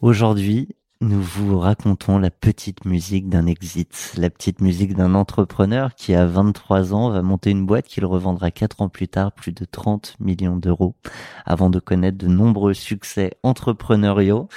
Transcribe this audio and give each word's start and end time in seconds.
Aujourd'hui, 0.00 0.68
nous 1.00 1.20
vous 1.20 1.58
racontons 1.58 2.18
la 2.18 2.30
petite 2.30 2.84
musique 2.84 3.28
d'un 3.28 3.46
exit, 3.46 4.14
la 4.16 4.30
petite 4.30 4.60
musique 4.60 4.94
d'un 4.94 5.16
entrepreneur 5.16 5.92
qui 5.96 6.14
à 6.14 6.24
23 6.24 6.94
ans 6.94 7.10
va 7.10 7.20
monter 7.22 7.50
une 7.50 7.66
boîte 7.66 7.88
qu'il 7.88 8.04
revendra 8.04 8.52
4 8.52 8.82
ans 8.82 8.88
plus 8.88 9.08
tard 9.08 9.32
plus 9.32 9.50
de 9.50 9.64
30 9.64 10.14
millions 10.20 10.56
d'euros 10.56 10.94
avant 11.46 11.68
de 11.68 11.80
connaître 11.80 12.16
de 12.16 12.28
nombreux 12.28 12.74
succès 12.74 13.32
entrepreneuriaux. 13.42 14.48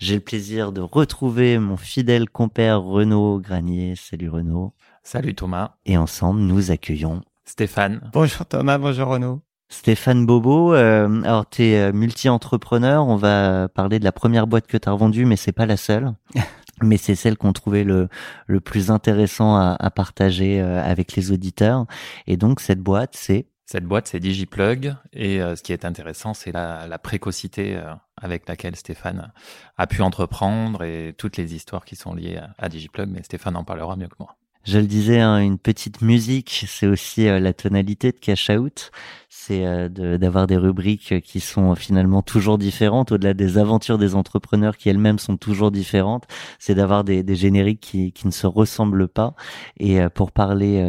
J'ai 0.00 0.16
le 0.16 0.20
plaisir 0.20 0.72
de 0.72 0.80
retrouver 0.80 1.60
mon 1.60 1.76
fidèle 1.76 2.28
compère 2.28 2.82
Renaud 2.82 3.38
Granier. 3.38 3.94
Salut 3.94 4.30
Renaud. 4.30 4.72
Salut 5.04 5.36
Thomas. 5.36 5.76
Et 5.86 5.96
ensemble, 5.96 6.40
nous 6.40 6.72
accueillons 6.72 7.22
Stéphane. 7.44 8.10
Bonjour 8.12 8.44
Thomas, 8.46 8.78
bonjour 8.78 9.06
Renaud. 9.06 9.42
Stéphane 9.70 10.24
Bobo, 10.24 10.74
euh, 10.74 11.22
alors 11.22 11.48
tu 11.48 11.62
es 11.62 11.78
euh, 11.78 11.92
multi-entrepreneur, 11.92 13.06
on 13.06 13.16
va 13.16 13.68
parler 13.68 13.98
de 13.98 14.04
la 14.04 14.12
première 14.12 14.46
boîte 14.46 14.66
que 14.66 14.78
tu 14.78 14.88
as 14.88 14.92
revendue, 14.92 15.26
mais 15.26 15.36
c'est 15.36 15.52
pas 15.52 15.66
la 15.66 15.76
seule. 15.76 16.14
mais 16.82 16.96
c'est 16.96 17.14
celle 17.14 17.36
qu'on 17.36 17.52
trouvait 17.52 17.84
le, 17.84 18.08
le 18.46 18.60
plus 18.60 18.90
intéressant 18.90 19.56
à, 19.56 19.76
à 19.78 19.90
partager 19.90 20.60
euh, 20.60 20.82
avec 20.82 21.14
les 21.16 21.32
auditeurs. 21.32 21.86
Et 22.26 22.36
donc 22.36 22.60
cette 22.60 22.80
boîte, 22.80 23.14
c'est? 23.14 23.46
Cette 23.66 23.84
boîte, 23.84 24.06
c'est 24.06 24.20
DigiPlug. 24.20 24.94
Et 25.12 25.42
euh, 25.42 25.54
ce 25.54 25.62
qui 25.62 25.72
est 25.72 25.84
intéressant, 25.84 26.32
c'est 26.34 26.52
la, 26.52 26.86
la 26.86 26.98
précocité 26.98 27.76
euh, 27.76 27.92
avec 28.16 28.48
laquelle 28.48 28.76
Stéphane 28.76 29.32
a 29.76 29.86
pu 29.86 30.00
entreprendre 30.02 30.82
et 30.82 31.14
toutes 31.18 31.36
les 31.36 31.54
histoires 31.54 31.84
qui 31.84 31.96
sont 31.96 32.14
liées 32.14 32.38
à, 32.38 32.54
à 32.58 32.68
DigiPlug. 32.68 33.10
Mais 33.10 33.22
Stéphane 33.22 33.56
en 33.56 33.64
parlera 33.64 33.96
mieux 33.96 34.08
que 34.08 34.16
moi. 34.18 34.37
Je 34.68 34.78
le 34.78 34.86
disais, 34.86 35.18
hein, 35.18 35.38
une 35.38 35.56
petite 35.56 36.02
musique, 36.02 36.66
c'est 36.68 36.86
aussi 36.86 37.26
euh, 37.26 37.40
la 37.40 37.54
tonalité 37.54 38.12
de 38.12 38.18
Cash 38.18 38.50
Out. 38.50 38.90
C'est 39.30 39.64
euh, 39.64 39.88
d'avoir 40.18 40.46
des 40.46 40.58
rubriques 40.58 41.22
qui 41.22 41.40
sont 41.40 41.74
finalement 41.74 42.20
toujours 42.20 42.58
différentes, 42.58 43.12
au-delà 43.12 43.32
des 43.32 43.56
aventures 43.56 43.96
des 43.96 44.14
entrepreneurs 44.14 44.76
qui 44.76 44.90
elles-mêmes 44.90 45.18
sont 45.18 45.38
toujours 45.38 45.70
différentes. 45.70 46.26
C'est 46.58 46.74
d'avoir 46.74 47.02
des, 47.02 47.24
génériques 47.34 47.80
qui, 47.80 48.26
ne 48.26 48.30
se 48.30 48.46
ressemblent 48.46 49.08
pas. 49.08 49.34
Et 49.78 50.02
euh, 50.02 50.10
pour 50.10 50.32
parler 50.32 50.82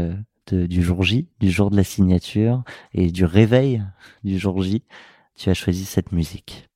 euh, 0.52 0.68
du 0.68 0.84
jour 0.84 1.04
J, 1.04 1.30
du 1.40 1.50
jour 1.50 1.72
de 1.72 1.78
la 1.78 1.86
signature 1.86 2.64
et 2.94 3.12
du 3.12 3.24
réveil 3.24 3.82
du 4.26 4.38
jour 4.38 4.62
J, 4.62 4.84
tu 5.38 5.50
as 5.50 5.54
choisi 5.54 5.86
cette 5.86 6.12
musique. 6.12 6.69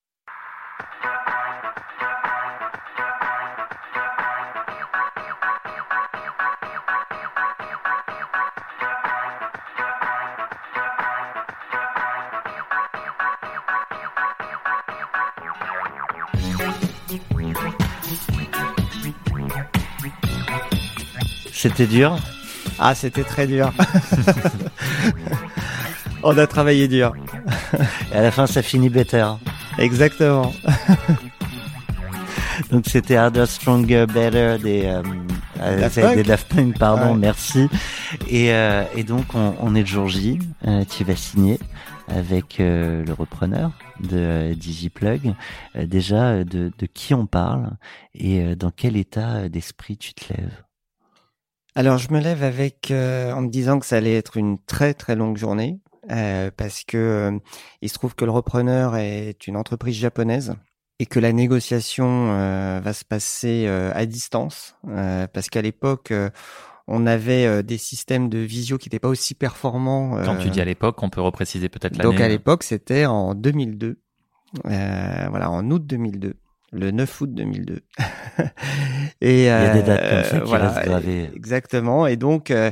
C'était 21.64 21.88
dur. 21.88 22.18
Ah, 22.78 22.94
c'était 22.94 23.24
très 23.24 23.48
dur. 23.48 23.72
On 26.24 26.38
a 26.38 26.46
travaillé 26.46 26.90
dur. 26.90 27.14
Et 28.12 28.18
à 28.18 28.22
la 28.22 28.32
fin, 28.32 28.48
ça 28.48 28.62
finit 28.62 28.90
better. 28.90 29.26
Exactement. 29.78 30.52
Donc 32.70 32.84
c'était 32.86 33.16
Harder, 33.16 33.46
Stronger, 33.46 34.06
Better 34.08 34.58
des, 34.62 34.84
euh, 34.88 35.02
euh, 35.62 35.80
Daft 35.80 35.96
c'est 35.96 36.02
Punk. 36.02 36.16
des 36.16 36.24
Daft 36.24 36.54
Punk, 36.54 36.78
pardon, 36.78 37.14
Ouais. 37.14 37.18
merci. 37.20 37.70
Et, 38.28 38.52
euh, 38.52 38.84
et 38.98 39.06
donc 39.06 39.34
on, 39.34 39.56
on 39.62 39.74
est 39.74 39.80
le 39.82 39.86
jour 39.86 40.10
J, 40.10 40.40
euh, 40.68 40.84
tu 40.84 41.06
vas 41.06 41.16
signer 41.16 41.60
avec 42.10 42.60
euh, 42.60 43.06
le 43.06 43.14
repreneur 43.14 43.72
de 44.02 44.54
DigiPlug. 44.54 45.34
Euh, 45.78 45.86
déjà, 45.86 46.44
de, 46.44 46.74
de 46.78 46.86
qui 46.94 47.14
on 47.14 47.26
parle 47.26 47.70
et 48.16 48.42
euh, 48.42 48.56
dans 48.58 48.72
quel 48.72 48.98
état 48.98 49.48
d'esprit 49.48 49.96
tu 49.96 50.14
te 50.14 50.34
lèves? 50.34 50.52
Alors, 51.76 51.98
je 51.98 52.12
me 52.12 52.20
lève 52.20 52.44
avec 52.44 52.92
euh, 52.92 53.32
en 53.34 53.42
me 53.42 53.50
disant 53.50 53.80
que 53.80 53.86
ça 53.86 53.98
allait 53.98 54.16
être 54.16 54.38
une 54.38 54.60
très 54.60 54.94
très 54.94 55.16
longue 55.16 55.38
journée 55.38 55.80
euh, 56.12 56.52
parce 56.56 56.84
que 56.84 56.98
euh, 56.98 57.40
il 57.82 57.90
se 57.90 57.96
trouve 57.96 58.16
que 58.16 58.26
le 58.26 58.32
repreneur 58.32 58.96
est 58.96 59.48
une 59.48 59.58
entreprise 59.58 59.96
japonaise 59.96 60.56
et 61.00 61.06
que 61.06 61.20
la 61.20 61.34
négociation 61.34 62.32
euh, 62.32 62.80
va 62.84 62.94
se 62.94 63.06
passer 63.06 63.66
euh, 63.68 63.92
à 63.96 64.06
distance 64.06 64.76
euh, 64.90 65.26
parce 65.34 65.50
qu'à 65.50 65.62
l'époque 65.62 66.12
euh, 66.12 66.30
on 66.88 67.08
avait 67.08 67.46
euh, 67.46 67.64
des 67.64 67.78
systèmes 67.78 68.30
de 68.30 68.40
visio 68.40 68.78
qui 68.78 68.88
n'étaient 68.90 69.00
pas 69.00 69.10
aussi 69.10 69.34
performants. 69.34 70.18
Quand 70.24 70.38
tu 70.38 70.50
dis 70.50 70.62
à 70.62 70.66
l'époque, 70.66 71.02
on 71.02 71.10
peut 71.10 71.22
repréciser 71.22 71.70
peut-être 71.70 71.98
l'année. 71.98 72.12
Donc 72.12 72.20
à 72.20 72.28
l'époque, 72.28 72.64
c'était 72.64 73.06
en 73.06 73.36
2002. 73.36 74.00
Euh, 74.66 75.28
voilà, 75.30 75.50
en 75.50 75.70
août 75.72 75.86
2002. 75.86 76.36
Le 76.74 76.92
9 76.92 77.22
août 77.22 77.34
2002. 77.34 77.82
et 79.22 79.42
Il 79.42 79.46
y 79.46 79.50
a 79.50 79.74
des 79.74 79.84
dates 79.84 80.00
euh, 80.02 80.22
comme 80.22 80.32
ça 80.32 80.40
qui 80.40 80.48
voilà, 80.48 80.70
restent 80.70 80.88
gravées. 80.90 81.30
Exactement. 81.36 82.08
Et 82.08 82.18
donc, 82.18 82.52
euh, 82.52 82.72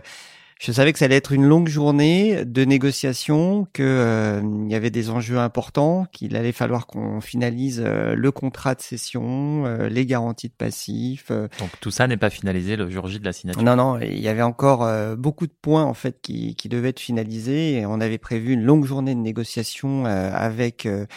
je 0.62 0.72
savais 0.72 0.94
que 0.94 1.00
ça 1.00 1.06
allait 1.06 1.16
être 1.16 1.32
une 1.32 1.46
longue 1.46 1.68
journée 1.68 2.46
de 2.46 2.66
négociation, 2.66 3.68
que 3.74 3.82
euh, 3.82 4.42
il 4.44 4.72
y 4.72 4.76
avait 4.76 4.92
des 4.92 5.10
enjeux 5.10 5.40
importants, 5.40 6.06
qu'il 6.12 6.36
allait 6.36 6.52
falloir 6.52 6.86
qu'on 6.86 7.20
finalise 7.20 7.82
euh, 7.84 8.14
le 8.14 8.32
contrat 8.32 8.76
de 8.76 8.82
cession, 8.82 9.66
euh, 9.66 9.90
les 9.90 10.06
garanties 10.06 10.50
de 10.50 10.54
passifs, 10.54 11.32
euh, 11.32 11.48
Donc 11.58 11.72
tout 11.80 11.90
ça 11.90 12.06
n'est 12.06 12.16
pas 12.16 12.30
finalisé 12.30 12.76
le 12.76 12.92
jour 12.92 13.08
J 13.08 13.20
de 13.20 13.26
la 13.26 13.34
signature. 13.34 13.64
non, 13.64 13.76
non, 13.76 14.00
il 14.02 14.20
y 14.20 14.28
avait 14.28 14.44
encore 14.44 14.84
euh, 14.84 15.16
beaucoup 15.16 15.48
de 15.48 15.54
points 15.64 15.84
en 15.84 15.96
fait 15.96 16.22
qui, 16.22 16.54
qui 16.54 16.70
devaient 16.70 16.90
être 16.90 17.00
finalisés. 17.00 17.80
Et 17.80 17.88
on 17.88 18.00
avait 18.00 18.20
prévu 18.20 18.54
une 18.54 18.62
longue 18.64 18.86
journée 18.86 19.16
de 19.16 19.20
négociation 19.20 20.06
euh, 20.06 20.30
avec 20.32 20.86
euh, 20.86 20.92
euh, 21.02 21.08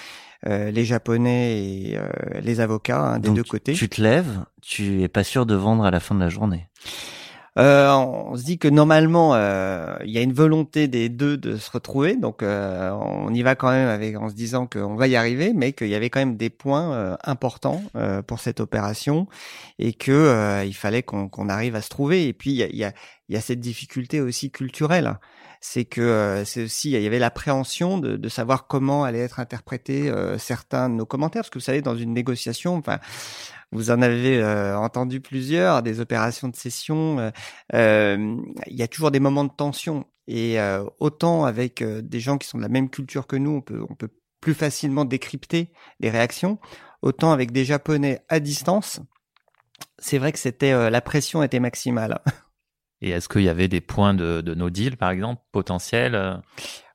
les 0.47 0.85
Japonais 0.85 1.63
et 1.63 1.97
euh, 1.97 2.07
les 2.41 2.61
avocats 2.61 3.01
hein, 3.01 3.19
des 3.19 3.29
Donc, 3.29 3.37
deux 3.37 3.45
côtés. 3.45 3.73
Tu 3.73 3.89
te 3.89 4.01
lèves, 4.01 4.45
tu 4.63 5.03
es 5.03 5.09
pas 5.09 5.25
sûr 5.25 5.47
de 5.47 5.55
vendre 5.55 5.85
à 5.85 5.91
la 5.91 6.01
fin 6.01 6.15
de 6.15 6.21
la 6.21 6.29
journée. 6.29 6.69
Euh, 7.57 7.89
on 7.93 8.37
se 8.37 8.43
dit 8.43 8.59
que 8.59 8.67
normalement 8.67 9.37
euh, 9.37 9.97
il 10.05 10.11
y 10.11 10.19
a 10.19 10.23
une 10.23 10.33
volonté 10.33 10.89
des 10.89 11.09
deux 11.09 11.37
de 11.37 11.57
se 11.57 11.71
retrouver, 11.71 12.17
donc 12.17 12.43
euh, 12.43 12.91
on 12.91 13.33
y 13.33 13.43
va 13.45 13.55
quand 13.55 13.71
même 13.71 13.89
avec 13.89 14.17
en 14.17 14.29
se 14.29 14.35
disant 14.35 14.67
qu'on 14.67 14.97
va 14.97 15.07
y 15.07 15.15
arriver, 15.15 15.53
mais 15.55 15.73
qu'il 15.73 15.87
y 15.87 15.95
avait 15.95 16.11
quand 16.11 16.19
même 16.19 16.37
des 16.37 16.51
points 16.51 16.93
euh, 16.93 17.17
importants 17.23 17.81
euh, 17.95 18.23
pour 18.23 18.41
cette 18.41 18.59
opération 18.59 19.29
et 19.79 19.93
que 19.93 20.11
euh, 20.11 20.65
il 20.65 20.75
fallait 20.75 21.05
qu'on 21.05 21.29
qu'on 21.29 21.49
arrive 21.49 21.77
à 21.77 21.81
se 21.81 21.91
trouver. 21.91 22.27
Et 22.27 22.33
puis 22.33 22.51
il 22.51 22.57
y 22.57 22.63
a, 22.65 22.69
y, 22.75 22.83
a, 22.83 22.93
il 23.29 23.37
y 23.37 23.39
a 23.39 23.41
cette 23.41 23.61
difficulté 23.61 24.21
aussi 24.21 24.51
culturelle, 24.51 25.15
c'est 25.67 25.87
que 25.87 26.03
euh, 26.03 26.45
c'est 26.45 26.65
aussi 26.65 26.91
il 26.91 27.01
y 27.01 27.07
avait 27.07 27.19
l'appréhension 27.19 27.97
de, 27.97 28.19
de 28.19 28.29
savoir 28.29 28.67
comment 28.67 29.03
allaient 29.03 29.21
être 29.21 29.41
interprétés 29.41 30.11
euh, 30.11 30.37
certains 30.37 30.91
de 30.91 30.95
nos 30.95 31.07
commentaires, 31.07 31.41
parce 31.41 31.49
que 31.49 31.59
vous 31.59 31.65
savez 31.65 31.81
dans 31.81 31.97
une 31.97 32.13
négociation, 32.13 32.77
enfin 32.77 32.99
vous 33.73 33.91
en 33.91 34.03
avez 34.03 34.43
euh, 34.43 34.77
entendu 34.79 35.23
plusieurs, 35.23 35.83
des 35.83 36.01
opérations 36.01 36.49
de 36.49 36.55
cession. 36.55 37.19
euh, 37.19 37.31
euh, 37.75 38.37
Il 38.67 38.77
y 38.77 38.83
a 38.83 38.89
toujours 38.89 39.11
des 39.11 39.21
moments 39.21 39.45
de 39.45 39.53
tension. 39.57 40.05
Et 40.27 40.57
autant 41.01 41.45
avec 41.45 41.85
des 41.85 42.19
gens 42.19 42.39
qui 42.39 42.49
sont 42.49 42.57
de 42.57 42.63
la 42.63 42.71
même 42.71 42.89
culture 42.89 43.27
que 43.27 43.37
nous, 43.37 43.51
on 43.51 43.61
peut, 43.61 43.85
on 43.91 43.95
peut 43.95 44.09
plus 44.41 44.55
facilement 44.55 45.05
décrypter 45.05 45.71
les 46.01 46.09
réactions. 46.09 46.59
Autant 47.03 47.31
avec 47.31 47.53
des 47.53 47.67
Japonais 47.67 48.23
à 48.31 48.41
distance, 48.41 49.01
c'est 49.99 50.17
vrai 50.17 50.33
que 50.33 50.39
c'était 50.39 50.89
la 50.89 51.01
pression 51.03 51.43
était 51.43 51.61
maximale. 51.61 52.23
Et 53.05 53.11
est-ce 53.11 53.29
qu'il 53.29 53.43
y 53.43 53.51
avait 53.51 53.69
des 53.69 53.83
points 53.83 54.15
de, 54.15 54.41
de 54.41 54.55
no 54.55 54.71
deal, 54.71 54.97
par 54.97 55.11
exemple, 55.11 55.43
potentiels 55.53 56.15
euh, 56.15 56.37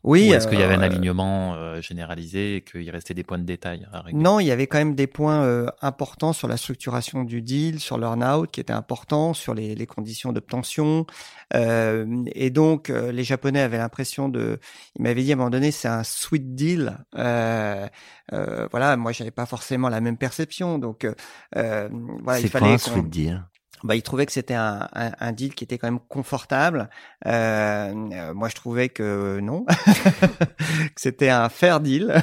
Oui. 0.03 0.31
Ou 0.31 0.33
est-ce 0.33 0.47
qu'il 0.47 0.59
y 0.59 0.63
avait 0.63 0.73
un 0.73 0.81
alignement 0.81 1.79
généralisé 1.81 2.55
et 2.55 2.61
qu'il 2.61 2.89
restait 2.89 3.13
des 3.13 3.21
points 3.23 3.37
de 3.37 3.43
détail 3.43 3.87
à 3.93 4.01
régler? 4.01 4.19
Non, 4.19 4.39
il 4.39 4.47
y 4.47 4.51
avait 4.51 4.65
quand 4.65 4.79
même 4.79 4.95
des 4.95 5.05
points 5.05 5.67
importants 5.83 6.33
sur 6.33 6.47
la 6.47 6.57
structuration 6.57 7.23
du 7.25 7.43
deal, 7.43 7.79
sur 7.79 7.99
l'earn-out 7.99 8.49
qui 8.49 8.59
était 8.59 8.73
important, 8.73 9.35
sur 9.35 9.53
les, 9.53 9.75
les 9.75 9.85
conditions 9.85 10.33
d'obtention. 10.33 11.05
et 11.53 12.49
donc, 12.49 12.89
les 12.89 13.23
Japonais 13.23 13.61
avaient 13.61 13.77
l'impression 13.77 14.29
de... 14.29 14.59
Ils 14.95 15.03
m'avaient 15.03 15.21
dit 15.21 15.31
à 15.31 15.35
un 15.35 15.37
moment 15.37 15.51
donné, 15.51 15.69
c'est 15.69 15.89
un 15.89 16.03
sweet 16.03 16.55
deal. 16.55 16.97
voilà, 17.13 17.91
moi, 18.97 19.11
j'avais 19.11 19.29
pas 19.29 19.45
forcément 19.45 19.89
la 19.89 20.01
même 20.01 20.17
perception. 20.17 20.79
Donc, 20.79 21.07
voilà, 21.53 22.39
il 22.39 22.49
fallait... 22.49 22.65
Quoi, 22.65 22.73
un 22.73 22.77
sweet 22.79 23.09
deal? 23.11 23.43
Bah, 23.83 23.95
il 23.95 24.01
trouvait 24.01 24.25
que 24.25 24.31
c'était 24.31 24.55
un, 24.55 24.87
un, 24.93 25.11
un, 25.19 25.31
deal 25.31 25.55
qui 25.55 25.63
était 25.63 25.77
quand 25.77 25.87
même 25.87 25.99
confortable. 25.99 26.89
Euh, 27.25 27.93
euh 28.13 28.33
moi, 28.33 28.49
je 28.49 28.55
trouvais 28.55 28.89
que 28.89 29.39
non, 29.39 29.65
que 29.65 30.97
c'était 30.97 31.29
un 31.29 31.49
fair 31.49 31.79
deal. 31.79 32.21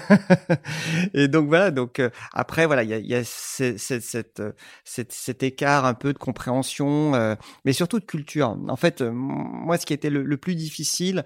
et 1.15 1.29
donc 1.29 1.49
voilà. 1.49 1.71
Donc 1.71 1.99
euh, 1.99 2.11
après, 2.33 2.67
voilà, 2.67 2.83
il 2.83 2.91
y 2.91 2.95
a, 2.95 2.99
y 2.99 3.15
a 3.15 3.23
cette, 3.25 3.79
cette, 3.79 4.43
cette, 4.85 5.13
cet 5.13 5.43
écart 5.43 5.85
un 5.85 5.95
peu 5.95 6.13
de 6.13 6.19
compréhension, 6.19 7.15
euh, 7.15 7.35
mais 7.65 7.73
surtout 7.73 8.01
de 8.01 8.05
culture. 8.05 8.57
En 8.69 8.77
fait, 8.77 9.01
moi, 9.03 9.79
ce 9.79 9.87
qui 9.87 9.95
était 9.95 10.11
le, 10.11 10.37
plus 10.37 10.55
difficile, 10.55 11.25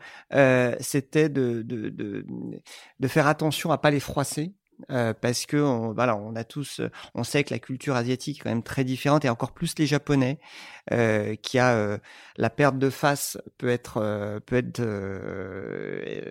c'était 0.81 1.29
de, 1.29 1.63
de, 1.63 1.89
de, 1.89 2.25
de 3.01 3.09
faire 3.09 3.27
attention 3.27 3.73
à 3.73 3.79
pas 3.79 3.91
les 3.91 4.01
froisser. 4.01 4.55
Euh, 4.91 5.15
parce 5.19 5.47
que 5.47 5.57
on, 5.57 5.93
voilà, 5.93 6.17
on 6.17 6.35
a 6.37 6.45
tous, 6.45 6.81
on 7.15 7.25
sait 7.25 7.45
que 7.45 7.53
la 7.53 7.59
culture 7.59 7.97
asiatique 7.97 8.39
est 8.39 8.43
quand 8.43 8.51
même 8.51 8.63
très 8.63 8.85
différente 8.85 9.25
et 9.25 9.29
encore 9.29 9.53
plus 9.53 9.75
les 9.79 9.87
Japonais, 9.87 10.39
euh, 10.93 11.37
qui 11.37 11.59
a 11.59 11.75
euh, 11.75 11.99
la 12.37 12.51
perte 12.51 12.79
de 12.79 12.91
face 12.91 13.39
peut 13.59 13.69
être 13.69 13.99
euh, 14.03 14.41
peut 14.41 14.57
être 14.57 14.83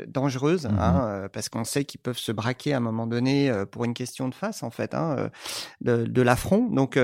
dangereuse, 0.07 0.65
mmh 0.65 0.79
hein, 0.79 1.27
parce 1.31 1.49
qu'on 1.49 1.63
sait 1.63 1.85
qu'ils 1.85 2.01
peuvent 2.01 2.17
se 2.17 2.31
braquer 2.31 2.73
à 2.73 2.77
un 2.77 2.81
moment 2.81 3.07
donné 3.07 3.51
pour 3.71 3.85
une 3.85 3.93
question 3.93 4.27
de 4.29 4.35
face 4.35 4.63
en 4.63 4.69
fait, 4.69 4.93
hein, 4.93 5.29
de, 5.81 6.05
de 6.05 6.21
l'affront. 6.21 6.67
Donc 6.69 6.99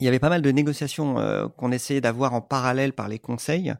il 0.00 0.04
y 0.04 0.08
avait 0.08 0.18
pas 0.18 0.28
mal 0.28 0.42
de 0.42 0.50
négociations 0.50 1.18
euh, 1.18 1.48
qu'on 1.48 1.72
essayait 1.72 2.00
d'avoir 2.00 2.34
en 2.34 2.40
parallèle 2.40 2.92
par 2.92 3.08
les 3.08 3.18
conseils 3.18 3.74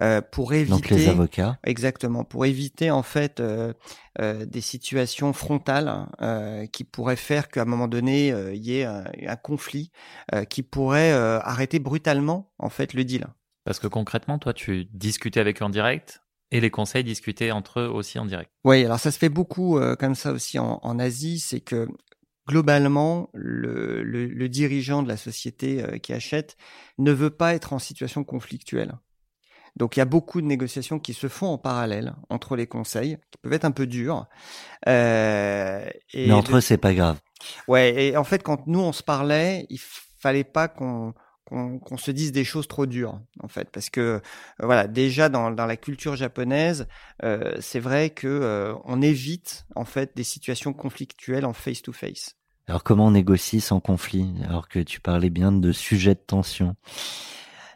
euh, 0.00 0.20
pour 0.20 0.52
éviter 0.52 0.70
donc 0.70 0.90
les 0.90 1.08
avocats 1.08 1.58
exactement 1.64 2.24
pour 2.24 2.46
éviter 2.46 2.90
en 2.90 3.02
fait 3.02 3.40
euh, 3.40 3.72
des 4.18 4.60
situations 4.60 5.32
frontales 5.32 6.06
qui 6.72 6.84
pourraient 6.84 7.16
faire 7.16 7.48
qu'à 7.48 7.62
un 7.62 7.66
moment 7.66 7.88
donné 7.88 8.28
il 8.28 8.64
y 8.64 8.78
ait 8.78 8.84
un, 8.84 9.04
un 9.26 9.36
conflit 9.36 9.90
qui 10.48 10.62
pourrait 10.62 11.12
arrêter 11.12 11.78
brutalement 11.78 12.50
en 12.58 12.70
fait 12.70 12.94
le 12.94 13.04
deal. 13.04 13.26
Parce 13.64 13.78
que 13.78 13.88
concrètement, 13.88 14.38
toi, 14.38 14.54
tu 14.54 14.86
discutais 14.86 15.40
avec 15.40 15.60
eux 15.60 15.66
en 15.66 15.68
direct 15.68 16.22
et 16.50 16.60
les 16.60 16.70
conseils 16.70 17.04
discutés 17.04 17.52
entre 17.52 17.80
eux 17.80 17.88
aussi 17.88 18.18
en 18.18 18.24
direct. 18.24 18.50
Oui, 18.64 18.84
alors 18.84 18.98
ça 18.98 19.10
se 19.10 19.18
fait 19.18 19.28
beaucoup 19.28 19.78
comme 19.98 20.14
ça 20.14 20.32
aussi 20.32 20.58
en, 20.58 20.80
en 20.82 20.98
Asie, 20.98 21.38
c'est 21.38 21.60
que 21.60 21.86
globalement, 22.46 23.30
le, 23.34 24.02
le, 24.02 24.26
le, 24.26 24.48
dirigeant 24.48 25.02
de 25.02 25.08
la 25.08 25.16
société 25.16 25.82
euh, 25.82 25.98
qui 25.98 26.12
achète 26.12 26.56
ne 26.98 27.12
veut 27.12 27.30
pas 27.30 27.54
être 27.54 27.72
en 27.72 27.78
situation 27.78 28.24
conflictuelle. 28.24 28.94
Donc 29.76 29.96
il 29.96 30.00
y 30.00 30.02
a 30.02 30.06
beaucoup 30.06 30.40
de 30.40 30.46
négociations 30.46 30.98
qui 30.98 31.12
se 31.12 31.28
font 31.28 31.48
en 31.48 31.58
parallèle 31.58 32.14
entre 32.30 32.56
les 32.56 32.66
conseils, 32.66 33.18
qui 33.30 33.38
peuvent 33.42 33.52
être 33.52 33.66
un 33.66 33.72
peu 33.72 33.86
durs. 33.86 34.26
Euh, 34.88 35.86
et 36.14 36.28
Mais 36.28 36.32
entre 36.32 36.56
eux, 36.56 36.60
c'est 36.60 36.78
pas 36.78 36.94
grave. 36.94 37.18
Ouais, 37.68 38.06
et 38.06 38.16
en 38.16 38.24
fait, 38.24 38.42
quand 38.42 38.66
nous 38.66 38.80
on 38.80 38.92
se 38.92 39.02
parlait, 39.02 39.66
il 39.68 39.78
fallait 39.78 40.44
pas 40.44 40.68
qu'on 40.68 41.12
qu'on 41.46 41.96
se 41.96 42.10
dise 42.10 42.32
des 42.32 42.44
choses 42.44 42.68
trop 42.68 42.86
dures 42.86 43.20
en 43.40 43.48
fait. 43.48 43.70
Parce 43.70 43.88
que 43.88 44.00
euh, 44.00 44.20
voilà 44.60 44.86
déjà 44.86 45.28
dans, 45.28 45.50
dans 45.50 45.66
la 45.66 45.76
culture 45.76 46.16
japonaise 46.16 46.86
euh, 47.22 47.54
c'est 47.60 47.80
vrai 47.80 48.10
que 48.10 48.26
euh, 48.26 48.74
on 48.84 49.00
évite 49.00 49.66
en 49.74 49.84
fait 49.84 50.16
des 50.16 50.24
situations 50.24 50.72
conflictuelles 50.72 51.46
en 51.46 51.52
face 51.52 51.82
to 51.82 51.92
face. 51.92 52.36
Alors 52.68 52.82
comment 52.82 53.06
on 53.06 53.12
négocie 53.12 53.60
sans 53.60 53.80
conflit 53.80 54.34
alors 54.48 54.68
que 54.68 54.80
tu 54.80 55.00
parlais 55.00 55.30
bien 55.30 55.52
de 55.52 55.70
sujets 55.72 56.14
de 56.14 56.20
tension? 56.20 56.74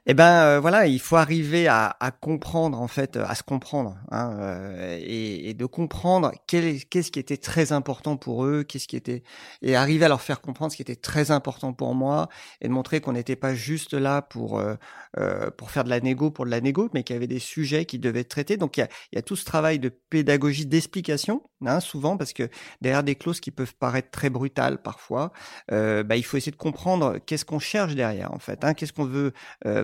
Eh 0.06 0.14
ben 0.14 0.42
euh, 0.42 0.60
voilà, 0.60 0.86
il 0.86 0.98
faut 1.00 1.16
arriver 1.16 1.68
à, 1.68 1.94
comprendre 2.20 2.80
en 2.80 2.88
fait, 2.88 3.16
à 3.16 3.34
se 3.34 3.42
comprendre 3.42 3.98
hein, 4.10 4.32
euh, 4.40 4.98
et, 5.02 5.54
de 5.54 5.66
comprendre 5.66 6.32
qu'est-ce 6.46 7.10
qui 7.10 7.18
était 7.18 7.36
très 7.36 7.72
important 7.72 8.16
pour 8.16 8.44
eux, 8.44 8.62
qu'est-ce 8.62 8.88
qui 8.88 8.96
était 8.96 9.22
et 9.62 9.76
arriver 9.76 10.06
à 10.06 10.08
leur 10.08 10.22
faire 10.22 10.40
comprendre 10.40 10.72
ce 10.72 10.76
qui 10.76 10.82
était 10.82 10.96
très 10.96 11.30
important 11.30 11.72
pour 11.72 11.94
moi 11.94 12.28
et 12.60 12.68
de 12.68 12.72
montrer 12.72 13.00
qu'on 13.00 13.12
n'était 13.12 13.36
pas 13.36 13.54
juste 13.54 13.92
là 13.92 14.22
pour 14.22 14.58
euh, 14.58 14.74
euh 15.18 15.50
pour 15.50 15.70
faire 15.70 15.84
de 15.84 15.90
la 15.90 16.00
négo 16.00 16.30
pour 16.30 16.44
de 16.44 16.50
la 16.50 16.60
négo, 16.60 16.88
mais 16.94 17.02
qu'il 17.02 17.14
y 17.14 17.16
avait 17.16 17.26
des 17.26 17.38
sujets 17.38 17.84
qui 17.84 17.98
devaient 17.98 18.20
être 18.20 18.28
traités. 18.28 18.56
Donc 18.56 18.76
il 18.76 18.80
y 18.80 18.82
a, 18.82 18.88
il 19.12 19.16
y 19.16 19.18
a 19.18 19.22
tout 19.22 19.36
ce 19.36 19.44
travail 19.44 19.78
de 19.78 19.88
pédagogie, 19.88 20.66
d'explication, 20.66 21.42
hein, 21.66 21.80
souvent 21.80 22.16
parce 22.16 22.32
que 22.32 22.48
derrière 22.80 23.02
des 23.02 23.14
clauses 23.14 23.40
qui 23.40 23.50
peuvent 23.50 23.74
paraître 23.74 24.10
très 24.10 24.30
brutales 24.30 24.82
parfois, 24.82 25.32
euh, 25.72 26.02
bah, 26.02 26.16
il 26.16 26.24
faut 26.24 26.36
essayer 26.36 26.52
de 26.52 26.56
comprendre 26.56 27.18
qu'est-ce 27.26 27.44
qu'on 27.44 27.58
cherche 27.58 27.94
derrière 27.94 28.32
en 28.32 28.38
fait, 28.38 28.64
hein, 28.64 28.74
qu'est-ce 28.74 28.92
qu'on 28.92 29.04
veut 29.04 29.32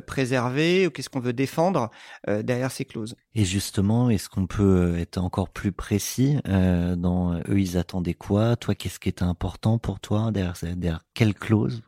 préserver 0.06 0.86
ou 0.86 0.90
qu'est-ce 0.90 1.08
qu'on 1.08 1.20
veut 1.20 1.32
défendre 1.32 1.90
euh, 2.28 2.42
derrière 2.42 2.70
ces 2.70 2.84
clauses. 2.84 3.14
Et 3.34 3.44
justement, 3.44 4.10
est-ce 4.10 4.28
qu'on 4.28 4.46
peut 4.46 4.94
euh, 4.94 4.98
être 4.98 5.18
encore 5.18 5.48
plus 5.48 5.72
précis 5.72 6.38
euh, 6.48 6.96
dans 6.96 7.38
eux 7.48 7.60
ils 7.60 7.76
attendaient 7.78 8.14
quoi? 8.14 8.56
Toi, 8.56 8.74
qu'est-ce 8.74 8.98
qui 8.98 9.08
était 9.08 9.22
important 9.22 9.78
pour 9.78 10.00
toi 10.00 10.30
derrière, 10.32 10.54
derrière 10.76 11.04
quelle 11.14 11.34
clause 11.34 11.82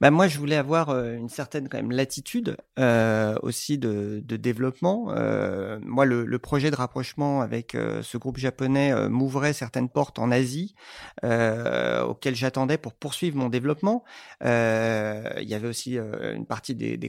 bah 0.00 0.12
moi, 0.12 0.28
je 0.28 0.38
voulais 0.38 0.54
avoir 0.54 0.90
une 0.90 1.28
certaine 1.28 1.68
quand 1.68 1.78
même 1.78 1.90
latitude 1.90 2.56
euh, 2.78 3.36
aussi 3.42 3.78
de, 3.78 4.22
de 4.24 4.36
développement. 4.36 5.08
Euh, 5.10 5.78
moi, 5.82 6.04
le, 6.04 6.24
le, 6.24 6.38
projet 6.38 6.70
de 6.70 6.76
rapprochement 6.76 7.40
avec 7.40 7.76
ce 8.02 8.16
groupe 8.16 8.38
japonais 8.38 9.08
m'ouvrait 9.08 9.52
certaines 9.52 9.88
portes 9.88 10.18
en 10.18 10.30
Asie 10.30 10.74
auxquelles 11.22 12.36
j'attendais 12.36 12.78
pour 12.78 12.94
poursuivre 12.94 13.36
mon 13.36 13.48
développement. 13.48 14.04
il 14.42 15.48
y 15.48 15.54
avait 15.54 15.68
aussi 15.68 15.98
une 15.98 16.46
partie 16.46 16.74
des, 16.74 16.96
des 16.96 17.08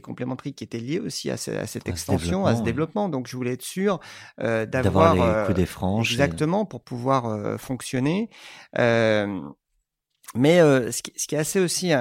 qui 0.54 0.64
était 0.64 0.78
liée 0.78 0.98
aussi 0.98 1.30
à, 1.30 1.34
à 1.34 1.36
cette 1.66 1.88
extension, 1.88 2.46
à 2.46 2.56
ce 2.56 2.62
développement. 2.62 3.08
Donc, 3.08 3.28
je 3.28 3.36
voulais 3.36 3.52
être 3.52 3.62
sûr 3.62 4.00
euh, 4.40 4.66
d'avoir 4.66 5.14
les 5.14 5.20
euh, 5.20 5.44
coups 5.46 5.56
des 5.56 5.66
franges 5.66 6.12
exactement 6.12 6.64
pour 6.64 6.82
pouvoir 6.82 7.26
euh, 7.26 7.56
fonctionner. 7.56 8.30
mais 8.76 10.58
ce 10.58 11.02
qui, 11.02 11.12
ce, 11.16 11.26
qui, 11.26 11.34
est 11.34 11.38
assez 11.38 11.60
aussi 11.60 11.92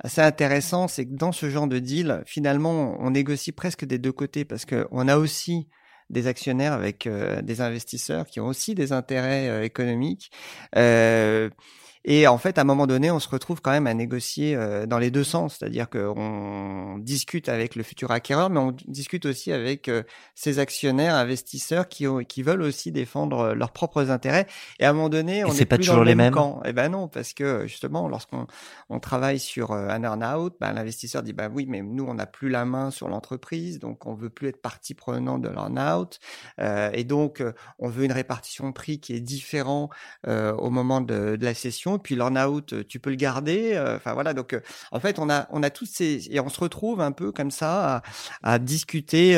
assez 0.00 0.20
intéressant, 0.20 0.88
c'est 0.88 1.06
que 1.06 1.14
dans 1.14 1.32
ce 1.32 1.50
genre 1.50 1.66
de 1.66 1.78
deal, 1.78 2.22
finalement, 2.26 2.96
on 3.00 3.10
négocie 3.10 3.52
presque 3.52 3.84
des 3.84 3.98
deux 3.98 4.12
côtés 4.12 4.44
parce 4.44 4.64
que 4.64 4.86
on 4.90 5.08
a 5.08 5.16
aussi 5.16 5.68
des 6.10 6.26
actionnaires 6.26 6.72
avec 6.72 7.08
des 7.42 7.60
investisseurs 7.60 8.26
qui 8.26 8.40
ont 8.40 8.46
aussi 8.46 8.74
des 8.74 8.92
intérêts 8.92 9.66
économiques. 9.66 10.30
Euh, 10.76 11.50
et 12.10 12.26
en 12.26 12.38
fait, 12.38 12.56
à 12.56 12.62
un 12.62 12.64
moment 12.64 12.86
donné, 12.86 13.10
on 13.10 13.20
se 13.20 13.28
retrouve 13.28 13.60
quand 13.60 13.70
même 13.70 13.86
à 13.86 13.92
négocier 13.92 14.56
euh, 14.56 14.86
dans 14.86 14.98
les 14.98 15.10
deux 15.10 15.24
sens, 15.24 15.58
c'est-à-dire 15.58 15.90
qu'on 15.90 16.96
discute 16.96 17.50
avec 17.50 17.76
le 17.76 17.82
futur 17.82 18.10
acquéreur, 18.12 18.48
mais 18.48 18.60
on 18.60 18.74
discute 18.86 19.26
aussi 19.26 19.52
avec 19.52 19.88
euh, 19.88 20.04
ses 20.34 20.58
actionnaires, 20.58 21.14
investisseurs 21.14 21.86
qui, 21.86 22.06
ont, 22.06 22.24
qui 22.24 22.42
veulent 22.42 22.62
aussi 22.62 22.92
défendre 22.92 23.40
euh, 23.40 23.54
leurs 23.54 23.72
propres 23.72 24.10
intérêts. 24.10 24.46
Et 24.78 24.86
à 24.86 24.88
un 24.88 24.92
moment 24.94 25.10
donné, 25.10 25.44
on 25.44 25.52
n'est 25.52 25.66
pas 25.66 25.76
toujours 25.76 25.96
dans 25.96 26.00
le 26.00 26.08
les 26.08 26.14
mêmes? 26.14 26.32
camp. 26.32 26.62
Eh 26.64 26.72
ben 26.72 26.88
non, 26.88 27.08
parce 27.08 27.34
que 27.34 27.66
justement, 27.66 28.08
lorsqu'on 28.08 28.46
on 28.88 29.00
travaille 29.00 29.38
sur 29.38 29.72
un 29.72 30.02
earn-out, 30.02 30.56
ben, 30.62 30.72
l'investisseur 30.72 31.22
dit 31.22 31.34
bah 31.34 31.50
oui, 31.52 31.66
mais 31.68 31.82
nous 31.82 32.06
on 32.08 32.14
n'a 32.14 32.24
plus 32.24 32.48
la 32.48 32.64
main 32.64 32.90
sur 32.90 33.10
l'entreprise, 33.10 33.80
donc 33.80 34.06
on 34.06 34.14
veut 34.14 34.30
plus 34.30 34.48
être 34.48 34.62
partie 34.62 34.94
prenante 34.94 35.42
de 35.42 35.50
l'earn-out, 35.50 36.20
euh, 36.58 36.88
et 36.94 37.04
donc 37.04 37.42
on 37.78 37.90
veut 37.90 38.04
une 38.04 38.12
répartition 38.12 38.68
de 38.68 38.72
prix 38.72 38.98
qui 38.98 39.12
est 39.12 39.20
différent 39.20 39.90
euh, 40.26 40.54
au 40.54 40.70
moment 40.70 41.02
de, 41.02 41.36
de 41.36 41.44
la 41.44 41.52
session 41.52 41.97
puis 41.98 42.14
l'earn-out, 42.16 42.72
euh, 42.72 42.84
tu 42.88 43.00
peux 43.00 43.10
le 43.10 43.16
garder. 43.16 43.72
Euh, 43.74 43.96
enfin 43.96 44.14
voilà, 44.14 44.34
donc 44.34 44.52
euh, 44.54 44.60
en 44.92 45.00
fait, 45.00 45.18
on 45.18 45.28
a 45.30 45.46
on 45.50 45.62
a 45.62 45.70
tous 45.70 45.86
ces 45.86 46.28
et 46.30 46.40
on 46.40 46.48
se 46.48 46.60
retrouve 46.60 47.00
un 47.00 47.12
peu 47.12 47.32
comme 47.32 47.50
ça 47.50 48.02
à, 48.42 48.54
à 48.54 48.58
discuter. 48.58 49.36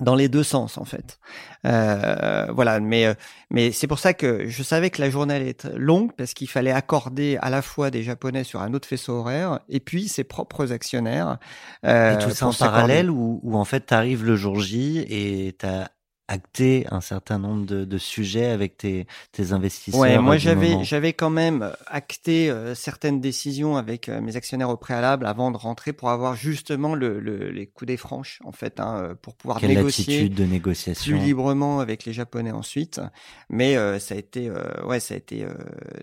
dans 0.00 0.14
les 0.14 0.28
deux 0.28 0.42
sens 0.42 0.76
en 0.76 0.84
fait. 0.84 1.18
Euh, 1.64 2.46
voilà, 2.52 2.80
mais 2.80 3.14
mais 3.50 3.72
c'est 3.72 3.86
pour 3.86 3.98
ça 3.98 4.12
que 4.12 4.46
je 4.46 4.62
savais 4.62 4.90
que 4.90 5.00
la 5.00 5.08
journée 5.08 5.34
allait 5.34 5.48
être 5.50 5.70
longue 5.74 6.12
parce 6.16 6.34
qu'il 6.34 6.50
fallait 6.50 6.72
accorder 6.72 7.38
à 7.40 7.48
la 7.48 7.62
fois 7.62 7.90
des 7.90 8.02
Japonais 8.02 8.44
sur 8.44 8.60
un 8.60 8.74
autre 8.74 8.86
faisceau 8.86 9.14
horaire 9.14 9.60
et 9.68 9.80
puis 9.80 10.08
ses 10.08 10.24
propres 10.24 10.72
actionnaires. 10.72 11.38
Euh, 11.84 12.14
et 12.18 12.22
tout 12.22 12.30
ça 12.30 12.46
en 12.46 12.52
parallèle 12.52 13.10
ou, 13.10 13.40
ou 13.42 13.56
en 13.56 13.64
fait 13.64 13.80
t'arrives 13.80 14.24
le 14.24 14.36
jour 14.36 14.60
J 14.60 14.98
et 15.08 15.54
t'as 15.58 15.88
acter 16.28 16.86
un 16.90 17.00
certain 17.00 17.38
nombre 17.38 17.66
de, 17.66 17.84
de 17.84 17.98
sujets 17.98 18.46
avec 18.46 18.76
tes, 18.76 19.06
tes 19.32 19.52
investisseurs 19.52 20.00
Ouais, 20.00 20.18
moi 20.18 20.36
j'avais 20.36 20.82
j'avais 20.82 21.12
quand 21.12 21.30
même 21.30 21.72
acté 21.86 22.50
euh, 22.50 22.74
certaines 22.74 23.20
décisions 23.20 23.76
avec 23.76 24.08
euh, 24.08 24.20
mes 24.20 24.36
actionnaires 24.36 24.70
au 24.70 24.76
préalable 24.76 25.26
avant 25.26 25.52
de 25.52 25.56
rentrer 25.56 25.92
pour 25.92 26.10
avoir 26.10 26.34
justement 26.34 26.94
le, 26.94 27.20
le 27.20 27.50
les 27.50 27.66
coups 27.66 27.86
des 27.86 27.96
franches 27.96 28.40
en 28.44 28.50
fait 28.50 28.80
hein, 28.80 28.96
euh, 28.96 29.14
pour 29.14 29.36
pouvoir 29.36 29.60
Quelle 29.60 29.74
négocier 29.74 30.28
de 30.28 30.44
négociation? 30.44 31.16
plus 31.16 31.24
librement 31.24 31.78
avec 31.78 32.04
les 32.04 32.12
japonais 32.12 32.50
ensuite. 32.50 33.00
Mais 33.48 33.76
ça 33.98 34.14
a 34.14 34.18
été 34.18 34.50
ouais 34.84 35.00
ça 35.00 35.14
a 35.14 35.16
été 35.16 35.46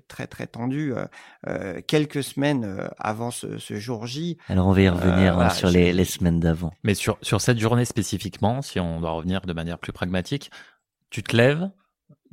très 0.08 0.28
très 0.28 0.48
tendu 0.48 0.94
quelques 1.88 2.24
semaines 2.24 2.88
avant 2.98 3.32
ce, 3.32 3.58
ce, 3.58 3.76
jour 3.76 4.08
J. 4.08 4.38
Alors 4.48 4.68
on 4.68 4.72
va 4.72 4.82
y 4.82 4.90
revenir 4.90 5.40
hein, 5.40 5.50
sur 5.50 5.70
les, 5.70 5.92
les 5.92 6.06
semaines 6.06 6.40
d'avant. 6.40 6.74
Mais 6.84 6.94
sur 6.94 7.18
sur 7.22 7.42
cette 7.42 7.60
journée 7.60 7.86
spécifiquement, 7.86 8.62
si 8.62 8.80
on 8.80 9.02
doit 9.02 9.12
revenir 9.12 9.42
de 9.42 9.54
manière 9.54 9.80
plus 9.80 9.92
pragmatique 9.92 10.13
pragmatique. 10.14 10.52
Tu 11.10 11.24
te 11.24 11.36
lèves, 11.36 11.70